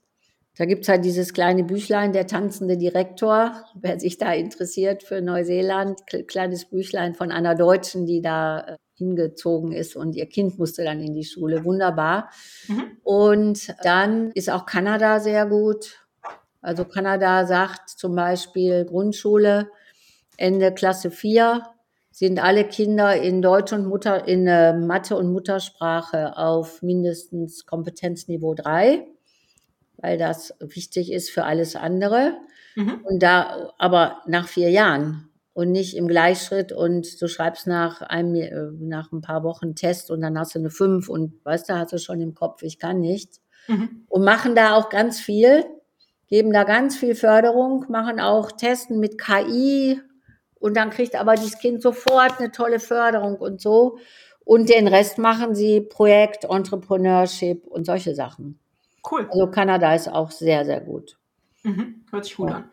Da 0.56 0.64
gibt's 0.64 0.88
halt 0.88 1.04
dieses 1.04 1.32
kleine 1.32 1.64
Büchlein, 1.64 2.12
der 2.12 2.26
tanzende 2.26 2.76
Direktor. 2.76 3.64
Wer 3.74 3.98
sich 3.98 4.18
da 4.18 4.32
interessiert 4.32 5.02
für 5.02 5.20
Neuseeland, 5.20 6.00
kleines 6.28 6.66
Büchlein 6.66 7.14
von 7.14 7.32
einer 7.32 7.54
Deutschen, 7.54 8.06
die 8.06 8.22
da 8.22 8.60
äh, 8.60 8.76
hingezogen 8.94 9.72
ist 9.72 9.96
und 9.96 10.14
ihr 10.14 10.26
Kind 10.26 10.58
musste 10.58 10.84
dann 10.84 11.00
in 11.00 11.14
die 11.14 11.24
Schule. 11.24 11.64
Wunderbar. 11.64 12.30
Mhm. 12.68 12.98
Und 13.02 13.74
dann 13.82 14.30
ist 14.32 14.50
auch 14.50 14.66
Kanada 14.66 15.20
sehr 15.20 15.46
gut. 15.46 16.06
Also 16.62 16.84
Kanada 16.84 17.46
sagt 17.46 17.90
zum 17.90 18.14
Beispiel 18.14 18.84
Grundschule, 18.84 19.70
Ende 20.36 20.72
Klasse 20.72 21.10
4 21.10 21.62
sind 22.10 22.42
alle 22.42 22.64
Kinder 22.64 23.16
in 23.16 23.40
Deutsch 23.40 23.72
und 23.72 23.86
Mutter, 23.86 24.26
in 24.26 24.46
äh, 24.46 24.76
Mathe 24.76 25.16
und 25.16 25.32
Muttersprache 25.32 26.36
auf 26.36 26.82
mindestens 26.82 27.66
Kompetenzniveau 27.66 28.54
3, 28.54 29.06
weil 29.98 30.18
das 30.18 30.54
wichtig 30.60 31.12
ist 31.12 31.30
für 31.30 31.44
alles 31.44 31.76
andere. 31.76 32.34
Mhm. 32.74 33.00
Und 33.04 33.22
da, 33.22 33.72
aber 33.78 34.22
nach 34.26 34.48
vier 34.48 34.70
Jahren 34.70 35.30
und 35.52 35.72
nicht 35.72 35.96
im 35.96 36.08
Gleichschritt 36.08 36.72
und 36.72 37.20
du 37.20 37.28
schreibst 37.28 37.66
nach 37.66 38.02
einem, 38.02 38.34
äh, 38.34 38.50
nach 38.78 39.12
ein 39.12 39.20
paar 39.20 39.42
Wochen 39.44 39.74
Test 39.74 40.10
und 40.10 40.20
dann 40.20 40.38
hast 40.38 40.54
du 40.54 40.58
eine 40.58 40.70
5 40.70 41.08
und 41.08 41.44
weißt 41.44 41.68
du, 41.68 41.74
hast 41.74 41.92
du 41.92 41.98
schon 41.98 42.20
im 42.20 42.34
Kopf, 42.34 42.62
ich 42.62 42.78
kann 42.78 43.00
nicht. 43.00 43.40
Mhm. 43.68 44.04
Und 44.08 44.24
machen 44.24 44.54
da 44.54 44.74
auch 44.74 44.88
ganz 44.88 45.20
viel 45.20 45.64
geben 46.30 46.52
da 46.52 46.64
ganz 46.64 46.96
viel 46.96 47.14
Förderung, 47.14 47.86
machen 47.88 48.20
auch 48.20 48.52
Testen 48.52 49.00
mit 49.00 49.20
KI 49.20 50.00
und 50.60 50.76
dann 50.76 50.90
kriegt 50.90 51.16
aber 51.16 51.34
dieses 51.34 51.58
Kind 51.58 51.82
sofort 51.82 52.38
eine 52.38 52.52
tolle 52.52 52.80
Förderung 52.80 53.36
und 53.36 53.60
so. 53.60 53.98
Und 54.44 54.68
den 54.68 54.88
Rest 54.88 55.18
machen 55.18 55.54
sie 55.54 55.80
Projekt, 55.80 56.44
Entrepreneurship 56.44 57.66
und 57.66 57.84
solche 57.84 58.14
Sachen. 58.14 58.58
Cool. 59.08 59.28
Also 59.30 59.50
Kanada 59.50 59.94
ist 59.94 60.08
auch 60.08 60.30
sehr, 60.30 60.64
sehr 60.64 60.80
gut. 60.80 61.18
Mhm, 61.62 62.04
hört 62.10 62.24
sich 62.24 62.36
gut 62.36 62.50
ja. 62.50 62.56
an. 62.56 62.70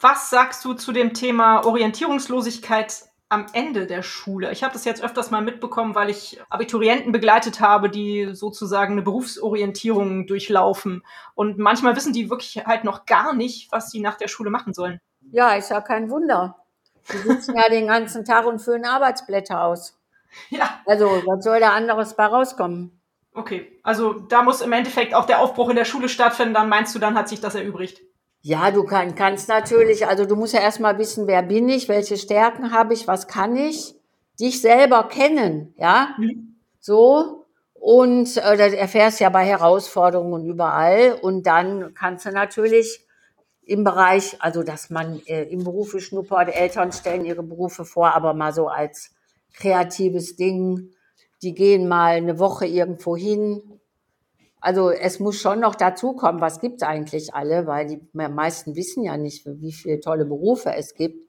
Was 0.00 0.30
sagst 0.30 0.64
du 0.64 0.74
zu 0.74 0.92
dem 0.92 1.14
Thema 1.14 1.64
Orientierungslosigkeit 1.64 3.04
am 3.28 3.46
Ende 3.52 3.86
der 3.86 4.02
Schule. 4.02 4.52
Ich 4.52 4.62
habe 4.62 4.72
das 4.72 4.84
jetzt 4.84 5.02
öfters 5.02 5.30
mal 5.30 5.42
mitbekommen, 5.42 5.94
weil 5.94 6.10
ich 6.10 6.40
Abiturienten 6.50 7.12
begleitet 7.12 7.60
habe, 7.60 7.90
die 7.90 8.30
sozusagen 8.32 8.92
eine 8.92 9.02
Berufsorientierung 9.02 10.26
durchlaufen. 10.26 11.02
Und 11.34 11.58
manchmal 11.58 11.96
wissen 11.96 12.12
die 12.12 12.30
wirklich 12.30 12.64
halt 12.66 12.84
noch 12.84 13.06
gar 13.06 13.34
nicht, 13.34 13.72
was 13.72 13.90
sie 13.90 14.00
nach 14.00 14.16
der 14.16 14.28
Schule 14.28 14.50
machen 14.50 14.74
sollen. 14.74 15.00
Ja, 15.32 15.54
ist 15.54 15.70
ja 15.70 15.80
kein 15.80 16.10
Wunder. 16.10 16.56
Die 17.12 17.18
sitzen 17.18 17.56
ja 17.56 17.68
den 17.68 17.88
ganzen 17.88 18.24
Tag 18.24 18.46
und 18.46 18.60
füllen 18.60 18.84
Arbeitsblätter 18.84 19.62
aus. 19.64 19.98
Ja. 20.50 20.80
Also, 20.86 21.06
was 21.26 21.44
soll 21.44 21.60
da 21.60 21.70
anderes 21.70 22.14
bei 22.14 22.26
rauskommen? 22.26 23.00
Okay, 23.34 23.80
also 23.82 24.12
da 24.12 24.42
muss 24.42 24.60
im 24.60 24.72
Endeffekt 24.72 25.12
auch 25.12 25.26
der 25.26 25.40
Aufbruch 25.40 25.68
in 25.68 25.76
der 25.76 25.84
Schule 25.84 26.08
stattfinden, 26.08 26.54
dann 26.54 26.68
meinst 26.68 26.94
du, 26.94 27.00
dann 27.00 27.16
hat 27.16 27.28
sich 27.28 27.40
das 27.40 27.56
erübrigt. 27.56 28.00
Ja, 28.46 28.70
du 28.70 28.84
kann, 28.84 29.14
kannst 29.14 29.48
natürlich, 29.48 30.06
also 30.06 30.26
du 30.26 30.36
musst 30.36 30.52
ja 30.52 30.60
erstmal 30.60 30.98
wissen, 30.98 31.26
wer 31.26 31.42
bin 31.42 31.66
ich, 31.70 31.88
welche 31.88 32.18
Stärken 32.18 32.72
habe 32.72 32.92
ich, 32.92 33.08
was 33.08 33.26
kann 33.26 33.56
ich, 33.56 33.94
dich 34.38 34.60
selber 34.60 35.08
kennen, 35.08 35.72
ja, 35.78 36.14
mhm. 36.18 36.54
so. 36.78 37.46
Und 37.72 38.36
äh, 38.36 38.58
das 38.58 38.74
erfährst 38.74 39.20
ja 39.20 39.30
bei 39.30 39.46
Herausforderungen 39.46 40.44
überall. 40.44 41.18
Und 41.22 41.46
dann 41.46 41.94
kannst 41.94 42.26
du 42.26 42.32
natürlich 42.32 43.06
im 43.64 43.82
Bereich, 43.82 44.36
also 44.40 44.62
dass 44.62 44.90
man 44.90 45.22
äh, 45.24 45.44
im 45.44 45.64
Berufe 45.64 46.00
schnuppert, 46.00 46.54
Eltern 46.54 46.92
stellen 46.92 47.24
ihre 47.24 47.42
Berufe 47.42 47.86
vor, 47.86 48.14
aber 48.14 48.34
mal 48.34 48.52
so 48.52 48.68
als 48.68 49.14
kreatives 49.54 50.36
Ding. 50.36 50.90
Die 51.40 51.54
gehen 51.54 51.88
mal 51.88 52.16
eine 52.16 52.38
Woche 52.38 52.66
irgendwo 52.66 53.16
hin, 53.16 53.73
also 54.64 54.90
es 54.90 55.20
muss 55.20 55.38
schon 55.38 55.60
noch 55.60 55.74
dazukommen, 55.74 56.40
was 56.40 56.58
gibt's 56.58 56.82
eigentlich 56.82 57.34
alle, 57.34 57.66
weil 57.66 57.86
die 57.86 58.00
meisten 58.14 58.74
wissen 58.74 59.04
ja 59.04 59.18
nicht, 59.18 59.44
wie 59.44 59.72
viele 59.72 60.00
tolle 60.00 60.24
Berufe 60.24 60.72
es 60.74 60.94
gibt. 60.94 61.28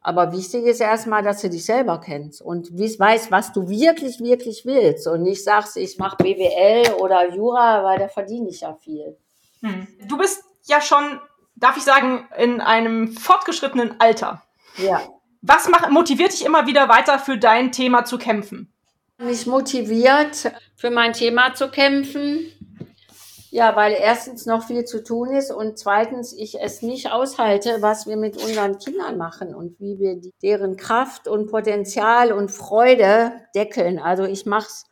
Aber 0.00 0.32
wichtig 0.32 0.64
ist 0.64 0.80
erstmal, 0.80 1.22
dass 1.22 1.40
du 1.40 1.48
dich 1.48 1.64
selber 1.64 2.00
kennst 2.00 2.42
und 2.42 2.72
weißt, 2.72 3.30
was 3.30 3.52
du 3.52 3.68
wirklich, 3.68 4.18
wirklich 4.18 4.66
willst. 4.66 5.06
Und 5.06 5.22
nicht 5.22 5.44
sagst, 5.44 5.76
ich 5.76 5.98
mache 5.98 6.16
BWL 6.16 6.94
oder 6.94 7.32
Jura, 7.32 7.84
weil 7.84 8.00
da 8.00 8.08
verdiene 8.08 8.48
ich 8.48 8.62
ja 8.62 8.74
viel. 8.74 9.16
Hm. 9.60 9.86
Du 10.08 10.18
bist 10.18 10.42
ja 10.64 10.80
schon, 10.80 11.20
darf 11.54 11.76
ich 11.76 11.84
sagen, 11.84 12.28
in 12.36 12.60
einem 12.60 13.12
fortgeschrittenen 13.12 14.00
Alter. 14.00 14.42
Ja. 14.78 15.00
Was 15.42 15.70
motiviert 15.90 16.32
dich 16.32 16.44
immer 16.44 16.66
wieder 16.66 16.88
weiter 16.88 17.20
für 17.20 17.38
dein 17.38 17.70
Thema 17.70 18.04
zu 18.04 18.18
kämpfen? 18.18 18.72
Mich 19.18 19.46
motiviert, 19.46 20.52
für 20.74 20.90
mein 20.90 21.12
Thema 21.12 21.54
zu 21.54 21.70
kämpfen, 21.70 22.50
ja, 23.54 23.76
weil 23.76 23.92
erstens 23.92 24.46
noch 24.46 24.66
viel 24.66 24.84
zu 24.84 25.04
tun 25.04 25.30
ist 25.30 25.52
und 25.52 25.78
zweitens 25.78 26.32
ich 26.32 26.60
es 26.60 26.82
nicht 26.82 27.12
aushalte, 27.12 27.76
was 27.82 28.04
wir 28.08 28.16
mit 28.16 28.36
unseren 28.36 28.78
Kindern 28.78 29.16
machen 29.16 29.54
und 29.54 29.78
wie 29.78 30.00
wir 30.00 30.20
deren 30.42 30.76
Kraft 30.76 31.28
und 31.28 31.52
Potenzial 31.52 32.32
und 32.32 32.50
Freude 32.50 33.30
deckeln. 33.54 34.00
Also 34.00 34.24
ich 34.24 34.44
mache 34.44 34.66
es 34.66 34.86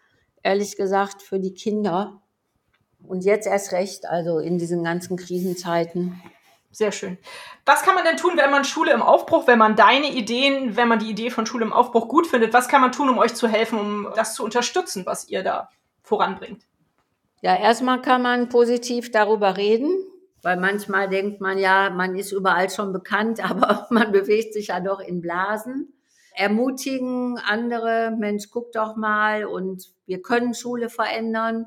ehrlich 0.44 0.76
gesagt 0.76 1.22
für 1.22 1.40
die 1.40 1.54
Kinder 1.54 2.22
und 3.04 3.24
jetzt 3.24 3.48
erst 3.48 3.72
recht, 3.72 4.06
also 4.06 4.38
in 4.38 4.58
diesen 4.58 4.84
ganzen 4.84 5.16
Krisenzeiten. 5.16 6.22
Sehr 6.70 6.92
schön. 6.92 7.18
Was 7.66 7.82
kann 7.82 7.96
man 7.96 8.04
denn 8.04 8.16
tun, 8.16 8.34
wenn 8.36 8.52
man 8.52 8.64
Schule 8.64 8.92
im 8.92 9.02
Aufbruch, 9.02 9.48
wenn 9.48 9.58
man 9.58 9.74
deine 9.74 10.12
Ideen, 10.12 10.76
wenn 10.76 10.86
man 10.86 11.00
die 11.00 11.10
Idee 11.10 11.30
von 11.30 11.46
Schule 11.46 11.64
im 11.64 11.72
Aufbruch 11.72 12.06
gut 12.06 12.28
findet? 12.28 12.54
Was 12.54 12.68
kann 12.68 12.80
man 12.80 12.92
tun, 12.92 13.08
um 13.08 13.18
euch 13.18 13.34
zu 13.34 13.48
helfen, 13.48 13.80
um 13.80 14.08
das 14.14 14.36
zu 14.36 14.44
unterstützen, 14.44 15.04
was 15.04 15.28
ihr 15.28 15.42
da 15.42 15.68
voranbringt? 16.04 16.62
Ja, 17.42 17.56
erstmal 17.56 18.00
kann 18.00 18.22
man 18.22 18.48
positiv 18.48 19.10
darüber 19.10 19.56
reden. 19.56 19.90
Weil 20.42 20.56
manchmal 20.56 21.08
denkt 21.08 21.40
man 21.40 21.58
ja, 21.58 21.90
man 21.90 22.16
ist 22.16 22.32
überall 22.32 22.70
schon 22.70 22.92
bekannt, 22.92 23.44
aber 23.48 23.86
man 23.90 24.12
bewegt 24.12 24.54
sich 24.54 24.68
ja 24.68 24.80
doch 24.80 25.00
in 25.00 25.20
Blasen. 25.20 25.92
Ermutigen 26.34 27.38
andere, 27.38 28.16
Mensch, 28.18 28.48
guck 28.50 28.72
doch 28.72 28.96
mal 28.96 29.44
und 29.44 29.92
wir 30.06 30.22
können 30.22 30.54
Schule 30.54 30.88
verändern. 30.88 31.66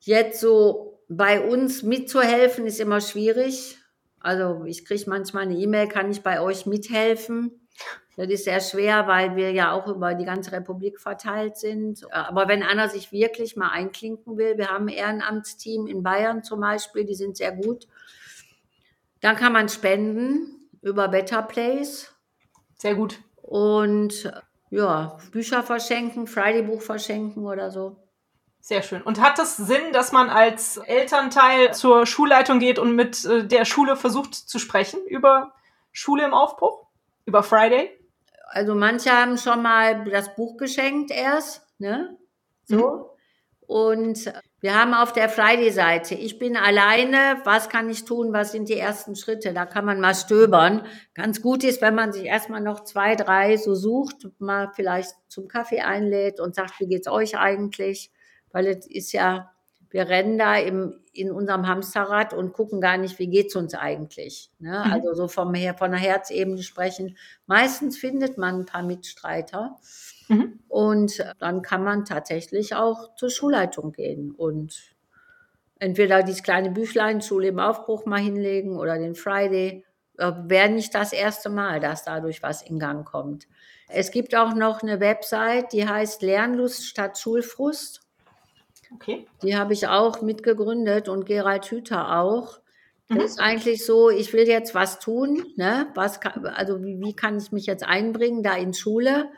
Jetzt 0.00 0.40
so 0.40 1.00
bei 1.08 1.40
uns 1.40 1.82
mitzuhelfen 1.82 2.66
ist 2.66 2.80
immer 2.80 3.00
schwierig. 3.00 3.78
Also 4.20 4.64
ich 4.66 4.84
kriege 4.84 5.04
manchmal 5.06 5.44
eine 5.44 5.56
E-Mail, 5.56 5.86
kann 5.86 6.10
ich 6.10 6.22
bei 6.22 6.40
euch 6.40 6.66
mithelfen? 6.66 7.67
Das 8.18 8.26
ist 8.26 8.46
sehr 8.46 8.60
schwer, 8.60 9.06
weil 9.06 9.36
wir 9.36 9.52
ja 9.52 9.70
auch 9.70 9.86
über 9.86 10.14
die 10.14 10.24
ganze 10.24 10.50
Republik 10.50 10.98
verteilt 10.98 11.56
sind. 11.56 12.12
Aber 12.12 12.48
wenn 12.48 12.64
einer 12.64 12.88
sich 12.88 13.12
wirklich 13.12 13.54
mal 13.54 13.68
einklinken 13.68 14.36
will, 14.36 14.58
wir 14.58 14.70
haben 14.70 14.86
ein 14.86 14.94
Ehrenamtsteam 14.94 15.86
in 15.86 16.02
Bayern 16.02 16.42
zum 16.42 16.58
Beispiel, 16.58 17.04
die 17.04 17.14
sind 17.14 17.36
sehr 17.36 17.52
gut. 17.52 17.86
Dann 19.20 19.36
kann 19.36 19.52
man 19.52 19.68
spenden 19.68 20.68
über 20.82 21.06
Better 21.06 21.42
Place. 21.42 22.12
Sehr 22.76 22.96
gut. 22.96 23.20
Und 23.36 24.32
ja, 24.70 25.16
Bücher 25.30 25.62
verschenken, 25.62 26.26
Friday-Buch 26.26 26.82
verschenken 26.82 27.46
oder 27.46 27.70
so. 27.70 28.02
Sehr 28.60 28.82
schön. 28.82 29.00
Und 29.02 29.20
hat 29.20 29.38
es 29.38 29.56
Sinn, 29.56 29.92
dass 29.92 30.10
man 30.10 30.28
als 30.28 30.78
Elternteil 30.78 31.72
zur 31.72 32.04
Schulleitung 32.04 32.58
geht 32.58 32.80
und 32.80 32.96
mit 32.96 33.24
äh, 33.24 33.46
der 33.46 33.64
Schule 33.64 33.94
versucht 33.94 34.34
zu 34.34 34.58
sprechen 34.58 34.98
über 35.06 35.54
Schule 35.92 36.24
im 36.24 36.34
Aufbruch? 36.34 36.88
Über 37.24 37.44
Friday? 37.44 37.97
Also 38.48 38.74
manche 38.74 39.10
haben 39.10 39.38
schon 39.38 39.62
mal 39.62 40.04
das 40.04 40.34
Buch 40.34 40.56
geschenkt 40.56 41.10
erst, 41.10 41.66
ne? 41.78 42.16
So. 42.64 42.76
Mhm. 42.76 43.04
Und 43.66 44.32
wir 44.60 44.80
haben 44.80 44.94
auf 44.94 45.12
der 45.12 45.28
Friday-Seite, 45.28 46.14
ich 46.14 46.38
bin 46.38 46.56
alleine, 46.56 47.42
was 47.44 47.68
kann 47.68 47.90
ich 47.90 48.06
tun, 48.06 48.32
was 48.32 48.52
sind 48.52 48.70
die 48.70 48.78
ersten 48.78 49.14
Schritte? 49.14 49.52
Da 49.52 49.66
kann 49.66 49.84
man 49.84 50.00
mal 50.00 50.14
stöbern. 50.14 50.86
Ganz 51.12 51.42
gut 51.42 51.64
ist, 51.64 51.82
wenn 51.82 51.94
man 51.94 52.12
sich 52.12 52.24
erstmal 52.24 52.62
noch 52.62 52.84
zwei, 52.84 53.14
drei 53.14 53.58
so 53.58 53.74
sucht, 53.74 54.26
mal 54.38 54.70
vielleicht 54.74 55.10
zum 55.28 55.48
Kaffee 55.48 55.82
einlädt 55.82 56.40
und 56.40 56.54
sagt, 56.54 56.80
wie 56.80 56.86
geht's 56.86 57.08
euch 57.08 57.36
eigentlich? 57.36 58.10
Weil 58.50 58.68
es 58.68 58.86
ist 58.86 59.12
ja 59.12 59.50
wir 59.90 60.08
rennen 60.08 60.38
da 60.38 60.56
im, 60.56 60.94
in 61.18 61.30
unserem 61.32 61.66
Hamsterrad 61.66 62.32
und 62.32 62.52
gucken 62.52 62.80
gar 62.80 62.96
nicht, 62.96 63.18
wie 63.18 63.28
geht's 63.28 63.56
uns 63.56 63.74
eigentlich. 63.74 64.50
Ne? 64.58 64.82
Mhm. 64.84 64.92
Also 64.92 65.14
so 65.14 65.28
vom 65.28 65.54
her, 65.54 65.74
von 65.74 65.90
der 65.90 66.00
Herzebene 66.00 66.62
sprechen. 66.62 67.16
Meistens 67.46 67.98
findet 67.98 68.38
man 68.38 68.60
ein 68.60 68.66
paar 68.66 68.82
Mitstreiter. 68.82 69.76
Mhm. 70.28 70.60
Und 70.68 71.24
dann 71.38 71.62
kann 71.62 71.82
man 71.82 72.04
tatsächlich 72.04 72.74
auch 72.74 73.14
zur 73.16 73.30
Schulleitung 73.30 73.92
gehen 73.92 74.30
und 74.30 74.94
entweder 75.78 76.22
dieses 76.22 76.42
kleine 76.42 76.70
Büchlein 76.70 77.22
Schule 77.22 77.48
im 77.48 77.58
Aufbruch 77.58 78.04
mal 78.04 78.20
hinlegen 78.20 78.76
oder 78.76 78.98
den 78.98 79.14
Friday. 79.14 79.84
Äh, 80.18 80.32
Wäre 80.44 80.68
nicht 80.68 80.94
das 80.94 81.12
erste 81.12 81.50
Mal, 81.50 81.80
dass 81.80 82.04
dadurch 82.04 82.42
was 82.42 82.62
in 82.62 82.78
Gang 82.78 83.06
kommt. 83.06 83.46
Es 83.88 84.10
gibt 84.10 84.36
auch 84.36 84.54
noch 84.54 84.82
eine 84.82 85.00
Website, 85.00 85.72
die 85.72 85.88
heißt 85.88 86.22
Lernlust 86.22 86.86
statt 86.86 87.18
Schulfrust. 87.18 88.02
Okay. 88.94 89.26
Die 89.42 89.56
habe 89.56 89.72
ich 89.72 89.86
auch 89.86 90.22
mitgegründet 90.22 91.08
und 91.08 91.26
Gerald 91.26 91.66
Hüther 91.66 92.18
auch. 92.20 92.60
Das 93.08 93.18
mhm. 93.18 93.24
ist 93.24 93.40
eigentlich 93.40 93.86
so, 93.86 94.10
ich 94.10 94.32
will 94.32 94.46
jetzt 94.46 94.74
was 94.74 94.98
tun, 94.98 95.46
ne? 95.56 95.88
Was 95.94 96.20
kann, 96.20 96.46
also 96.46 96.82
wie, 96.82 97.00
wie 97.00 97.14
kann 97.14 97.38
ich 97.38 97.52
mich 97.52 97.66
jetzt 97.66 97.84
einbringen 97.84 98.42
da 98.42 98.54
in 98.54 98.74
Schule? 98.74 99.30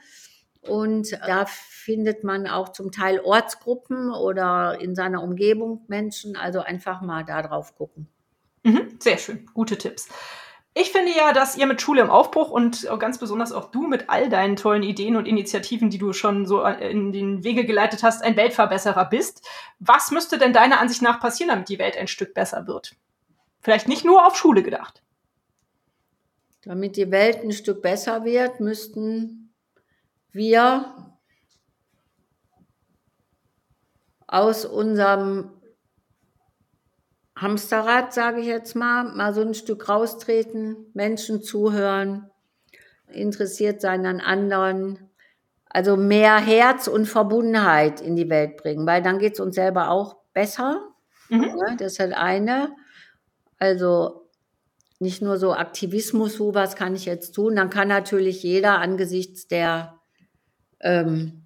Und 0.63 1.13
da 1.27 1.47
findet 1.47 2.23
man 2.23 2.47
auch 2.47 2.71
zum 2.71 2.93
Teil 2.93 3.21
Ortsgruppen 3.21 4.13
oder 4.13 4.79
in 4.81 4.95
seiner 4.95 5.23
Umgebung 5.23 5.85
Menschen. 5.89 6.37
Also 6.37 6.61
einfach 6.61 7.01
mal 7.01 7.25
da 7.25 7.43
drauf 7.43 7.77
gucken. 7.77 8.09
Mhm, 8.63 8.97
sehr 8.99 9.17
schön, 9.17 9.47
gute 9.55 9.79
Tipps. 9.79 10.09
Ich 10.73 10.93
finde 10.93 11.11
ja, 11.17 11.33
dass 11.33 11.57
ihr 11.57 11.67
mit 11.67 11.83
Schule 11.83 12.01
im 12.01 12.11
Aufbruch 12.11 12.51
und 12.51 12.89
ganz 13.01 13.19
besonders 13.19 13.51
auch 13.51 13.73
du 13.73 13.89
mit 13.89 14.09
all 14.09 14.29
deinen 14.29 14.55
tollen 14.55 14.85
Ideen 14.85 15.17
und 15.17 15.27
Initiativen, 15.27 15.91
die 15.91 15.99
du 15.99 16.13
schon 16.13 16.47
so 16.47 16.65
in 16.65 17.11
den 17.11 17.43
Wege 17.43 17.65
geleitet 17.65 18.05
hast, 18.05 18.23
ein 18.23 18.37
Weltverbesserer 18.37 19.05
bist. 19.07 19.45
Was 19.81 20.13
müsste 20.13 20.39
denn 20.39 20.53
deiner 20.53 20.81
Ansicht 20.81 21.03
nach 21.03 21.19
passieren, 21.19 21.49
damit 21.49 21.69
die 21.69 21.81
Welt 21.81 21.97
ein 21.97 22.07
Stück 22.07 22.35
besser 22.35 22.69
wird? 22.69 22.95
Vielleicht 23.61 23.89
nicht 23.89 24.05
nur 24.05 24.25
auf 24.25 24.37
Schule 24.37 24.63
gedacht. 24.63 25.03
Damit 26.63 26.97
die 26.97 27.11
Welt 27.11 27.43
ein 27.43 27.53
Stück 27.53 27.83
besser 27.83 28.25
wird, 28.25 28.61
müssten 28.61 29.53
wir 30.31 31.17
aus 34.29 34.65
unserem 34.65 35.51
Hamsterrad, 37.41 38.13
sage 38.13 38.41
ich 38.41 38.47
jetzt 38.47 38.75
mal, 38.77 39.05
mal 39.05 39.33
so 39.33 39.41
ein 39.41 39.55
Stück 39.55 39.89
raustreten, 39.89 40.77
Menschen 40.95 41.43
zuhören, 41.43 42.31
interessiert 43.09 43.81
sein 43.81 44.05
an 44.07 44.21
anderen, 44.21 45.11
also 45.67 45.97
mehr 45.97 46.37
Herz 46.37 46.87
und 46.87 47.07
Verbundenheit 47.07 48.01
in 48.01 48.17
die 48.17 48.29
Welt 48.29 48.57
bringen, 48.57 48.87
weil 48.87 49.03
dann 49.03 49.19
geht 49.19 49.35
es 49.35 49.41
uns 49.41 49.55
selber 49.55 49.91
auch 49.91 50.17
besser. 50.33 50.89
Mhm. 51.29 51.45
Ja, 51.45 51.77
das 51.77 51.93
ist 51.93 52.01
halt 52.01 52.15
eine. 52.15 52.75
Also 53.59 54.29
nicht 54.99 55.23
nur 55.23 55.39
so 55.39 55.55
Aktivismus, 55.55 56.41
wo 56.41 56.55
was 56.55 56.77
kann 56.77 56.95
ich 56.95 57.07
jetzt 57.07 57.33
tun, 57.33 57.57
dann 57.57 57.71
kann 57.71 57.89
natürlich 57.89 58.43
jeder 58.43 58.79
angesichts 58.79 59.49
der 59.49 59.99
ähm, 60.81 61.45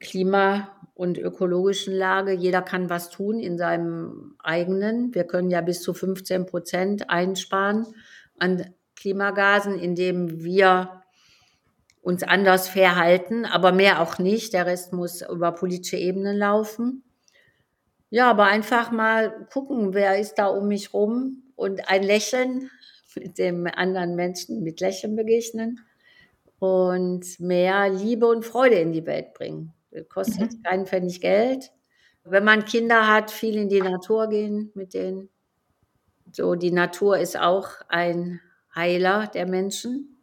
Klima- 0.00 0.75
und 0.96 1.18
ökologischen 1.18 1.94
Lage. 1.94 2.32
Jeder 2.32 2.62
kann 2.62 2.88
was 2.88 3.10
tun 3.10 3.38
in 3.38 3.58
seinem 3.58 4.34
eigenen. 4.42 5.14
Wir 5.14 5.24
können 5.24 5.50
ja 5.50 5.60
bis 5.60 5.82
zu 5.82 5.92
15 5.92 6.46
Prozent 6.46 7.10
einsparen 7.10 7.86
an 8.38 8.74
Klimagasen, 8.96 9.78
indem 9.78 10.42
wir 10.42 11.02
uns 12.00 12.22
anders 12.22 12.68
verhalten, 12.68 13.44
aber 13.44 13.72
mehr 13.72 14.00
auch 14.00 14.18
nicht. 14.18 14.54
Der 14.54 14.64
Rest 14.64 14.94
muss 14.94 15.20
über 15.20 15.52
politische 15.52 15.98
Ebenen 15.98 16.38
laufen. 16.38 17.04
Ja, 18.08 18.30
aber 18.30 18.44
einfach 18.44 18.90
mal 18.90 19.46
gucken, 19.52 19.92
wer 19.92 20.18
ist 20.18 20.36
da 20.36 20.46
um 20.46 20.66
mich 20.66 20.94
rum 20.94 21.42
und 21.56 21.90
ein 21.90 22.04
Lächeln 22.04 22.70
mit 23.16 23.36
dem 23.36 23.66
anderen 23.66 24.14
Menschen 24.14 24.62
mit 24.62 24.80
Lächeln 24.80 25.14
begegnen 25.14 25.80
und 26.58 27.38
mehr 27.38 27.90
Liebe 27.90 28.26
und 28.26 28.46
Freude 28.46 28.76
in 28.76 28.92
die 28.92 29.04
Welt 29.04 29.34
bringen. 29.34 29.75
Kostet 30.04 30.52
mhm. 30.52 30.62
keinen 30.62 30.86
Pfennig 30.86 31.20
Geld. 31.20 31.72
Wenn 32.24 32.44
man 32.44 32.64
Kinder 32.64 33.06
hat, 33.06 33.30
viel 33.30 33.56
in 33.56 33.68
die 33.68 33.80
Natur 33.80 34.28
gehen 34.28 34.72
mit 34.74 34.94
denen. 34.94 35.28
So, 36.32 36.54
die 36.54 36.72
Natur 36.72 37.18
ist 37.18 37.38
auch 37.38 37.68
ein 37.88 38.40
Heiler 38.74 39.28
der 39.28 39.46
Menschen. 39.46 40.22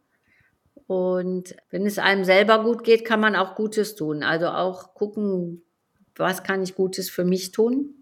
Und 0.86 1.56
wenn 1.70 1.86
es 1.86 1.98
einem 1.98 2.24
selber 2.24 2.62
gut 2.62 2.84
geht, 2.84 3.04
kann 3.04 3.20
man 3.20 3.36
auch 3.36 3.54
Gutes 3.54 3.94
tun. 3.94 4.22
Also 4.22 4.48
auch 4.48 4.94
gucken, 4.94 5.62
was 6.14 6.42
kann 6.42 6.62
ich 6.62 6.74
Gutes 6.74 7.08
für 7.08 7.24
mich 7.24 7.52
tun. 7.52 7.94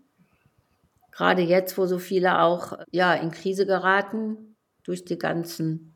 Gerade 1.12 1.43
jetzt, 1.43 1.79
wo 1.79 1.87
so 1.87 1.99
viele 1.99 2.41
auch 2.41 2.79
ja, 2.91 3.14
in 3.14 3.31
Krise 3.31 3.66
geraten 3.66 4.57
durch 4.83 5.05
die 5.05 5.18
ganzen 5.18 5.95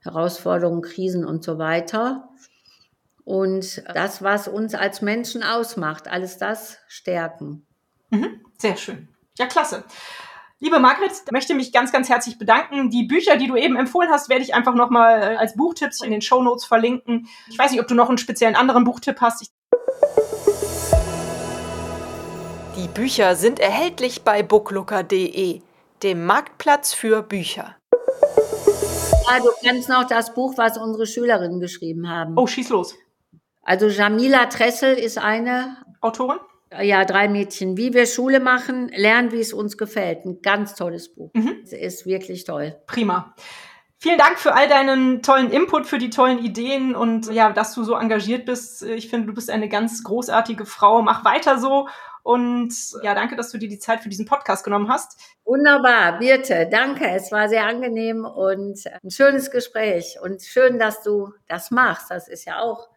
Herausforderungen, 0.00 0.82
Krisen 0.82 1.24
und 1.24 1.44
so 1.44 1.58
weiter. 1.58 2.28
Und 3.28 3.82
das, 3.92 4.22
was 4.22 4.48
uns 4.48 4.74
als 4.74 5.02
Menschen 5.02 5.42
ausmacht, 5.42 6.08
alles 6.08 6.38
das 6.38 6.78
stärken. 6.88 7.66
Mhm, 8.08 8.40
sehr 8.56 8.74
schön. 8.78 9.08
Ja, 9.36 9.44
klasse. 9.44 9.84
Liebe 10.60 10.78
Margret, 10.78 11.12
möchte 11.30 11.54
mich 11.54 11.70
ganz, 11.70 11.92
ganz 11.92 12.08
herzlich 12.08 12.38
bedanken. 12.38 12.88
Die 12.88 13.04
Bücher, 13.04 13.36
die 13.36 13.46
du 13.46 13.56
eben 13.56 13.76
empfohlen 13.76 14.08
hast, 14.10 14.30
werde 14.30 14.44
ich 14.44 14.54
einfach 14.54 14.74
nochmal 14.74 15.36
als 15.36 15.56
Buchtipps 15.56 16.02
in 16.02 16.10
den 16.10 16.22
Show 16.22 16.42
Notes 16.42 16.64
verlinken. 16.64 17.28
Ich 17.50 17.58
weiß 17.58 17.70
nicht, 17.70 17.82
ob 17.82 17.86
du 17.86 17.94
noch 17.94 18.08
einen 18.08 18.16
speziellen 18.16 18.56
anderen 18.56 18.84
Buchtipp 18.84 19.20
hast. 19.20 19.42
Ich 19.42 19.48
die 22.76 22.88
Bücher 22.88 23.36
sind 23.36 23.60
erhältlich 23.60 24.22
bei 24.22 24.42
booklooker.de, 24.42 25.60
dem 26.02 26.24
Marktplatz 26.24 26.94
für 26.94 27.22
Bücher. 27.22 27.76
Ja, 27.92 29.40
du 29.40 29.50
kennst 29.60 29.90
noch 29.90 30.04
das 30.04 30.32
Buch, 30.32 30.54
was 30.56 30.78
unsere 30.78 31.06
Schülerinnen 31.06 31.60
geschrieben 31.60 32.08
haben. 32.08 32.32
Oh, 32.38 32.46
schieß 32.46 32.70
los. 32.70 32.94
Also 33.68 33.88
Jamila 33.88 34.46
Tressel 34.46 34.94
ist 34.94 35.18
eine 35.18 35.76
Autorin. 36.00 36.38
Ja, 36.80 37.04
drei 37.04 37.28
Mädchen. 37.28 37.76
Wie 37.76 37.92
wir 37.92 38.06
Schule 38.06 38.40
machen, 38.40 38.88
lernen, 38.88 39.30
wie 39.30 39.40
es 39.40 39.52
uns 39.52 39.76
gefällt. 39.76 40.24
Ein 40.24 40.40
ganz 40.40 40.74
tolles 40.74 41.14
Buch. 41.14 41.30
Mhm. 41.34 41.58
Es 41.62 41.74
ist 41.74 42.06
wirklich 42.06 42.44
toll. 42.44 42.80
Prima. 42.86 43.34
Vielen 43.98 44.16
Dank 44.16 44.38
für 44.38 44.54
all 44.54 44.68
deinen 44.68 45.22
tollen 45.22 45.50
Input, 45.50 45.86
für 45.86 45.98
die 45.98 46.08
tollen 46.08 46.38
Ideen 46.38 46.96
und 46.96 47.30
ja, 47.30 47.52
dass 47.52 47.74
du 47.74 47.84
so 47.84 47.94
engagiert 47.94 48.46
bist. 48.46 48.82
Ich 48.84 49.10
finde, 49.10 49.26
du 49.26 49.34
bist 49.34 49.50
eine 49.50 49.68
ganz 49.68 50.02
großartige 50.02 50.64
Frau. 50.64 51.02
Mach 51.02 51.26
weiter 51.26 51.58
so. 51.58 51.88
Und 52.22 52.72
ja, 53.02 53.14
danke, 53.14 53.36
dass 53.36 53.50
du 53.50 53.58
dir 53.58 53.68
die 53.68 53.78
Zeit 53.78 54.00
für 54.00 54.08
diesen 54.08 54.24
Podcast 54.24 54.64
genommen 54.64 54.88
hast. 54.88 55.20
Wunderbar, 55.44 56.18
Birte, 56.18 56.70
danke. 56.70 57.06
Es 57.06 57.30
war 57.32 57.50
sehr 57.50 57.66
angenehm 57.66 58.24
und 58.24 58.82
ein 59.02 59.10
schönes 59.10 59.50
Gespräch. 59.50 60.16
Und 60.22 60.40
schön, 60.40 60.78
dass 60.78 61.02
du 61.02 61.34
das 61.48 61.70
machst. 61.70 62.10
Das 62.10 62.28
ist 62.28 62.46
ja 62.46 62.60
auch 62.60 62.88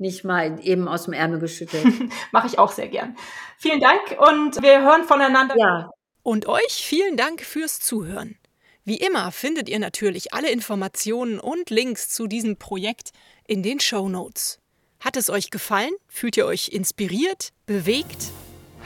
nicht 0.00 0.24
mal 0.24 0.58
eben 0.62 0.88
aus 0.88 1.04
dem 1.04 1.12
Ärmel 1.12 1.38
geschüttelt. 1.38 1.86
Mache 2.32 2.46
ich 2.46 2.58
auch 2.58 2.72
sehr 2.72 2.88
gern. 2.88 3.16
Vielen 3.58 3.80
Dank 3.80 4.00
und 4.18 4.62
wir 4.62 4.82
hören 4.82 5.04
voneinander. 5.04 5.54
Ja. 5.56 5.90
Und 6.22 6.46
euch 6.46 6.84
vielen 6.84 7.16
Dank 7.16 7.42
fürs 7.42 7.80
Zuhören. 7.80 8.36
Wie 8.84 8.96
immer 8.96 9.32
findet 9.32 9.68
ihr 9.68 9.78
natürlich 9.78 10.32
alle 10.32 10.50
Informationen 10.50 11.38
und 11.38 11.70
Links 11.70 12.08
zu 12.08 12.26
diesem 12.26 12.56
Projekt 12.56 13.10
in 13.46 13.62
den 13.62 13.80
Show 13.80 14.08
Notes. 14.08 14.60
Hat 15.00 15.16
es 15.16 15.30
euch 15.30 15.50
gefallen? 15.50 15.92
Fühlt 16.08 16.36
ihr 16.36 16.46
euch 16.46 16.68
inspiriert, 16.68 17.50
bewegt? 17.66 18.32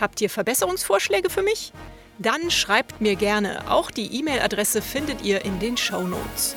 Habt 0.01 0.21
ihr 0.21 0.29
Verbesserungsvorschläge 0.29 1.31
für 1.31 1.43
mich? 1.43 1.73
Dann 2.19 2.51
schreibt 2.51 3.01
mir 3.01 3.17
gerne. 3.17 3.71
Auch 3.71 3.91
die 3.91 4.19
E-Mail-Adresse 4.19 4.83
findet 4.83 5.23
ihr 5.23 5.45
in 5.45 5.59
den 5.59 5.77
Show 5.77 6.03
Notes. 6.03 6.57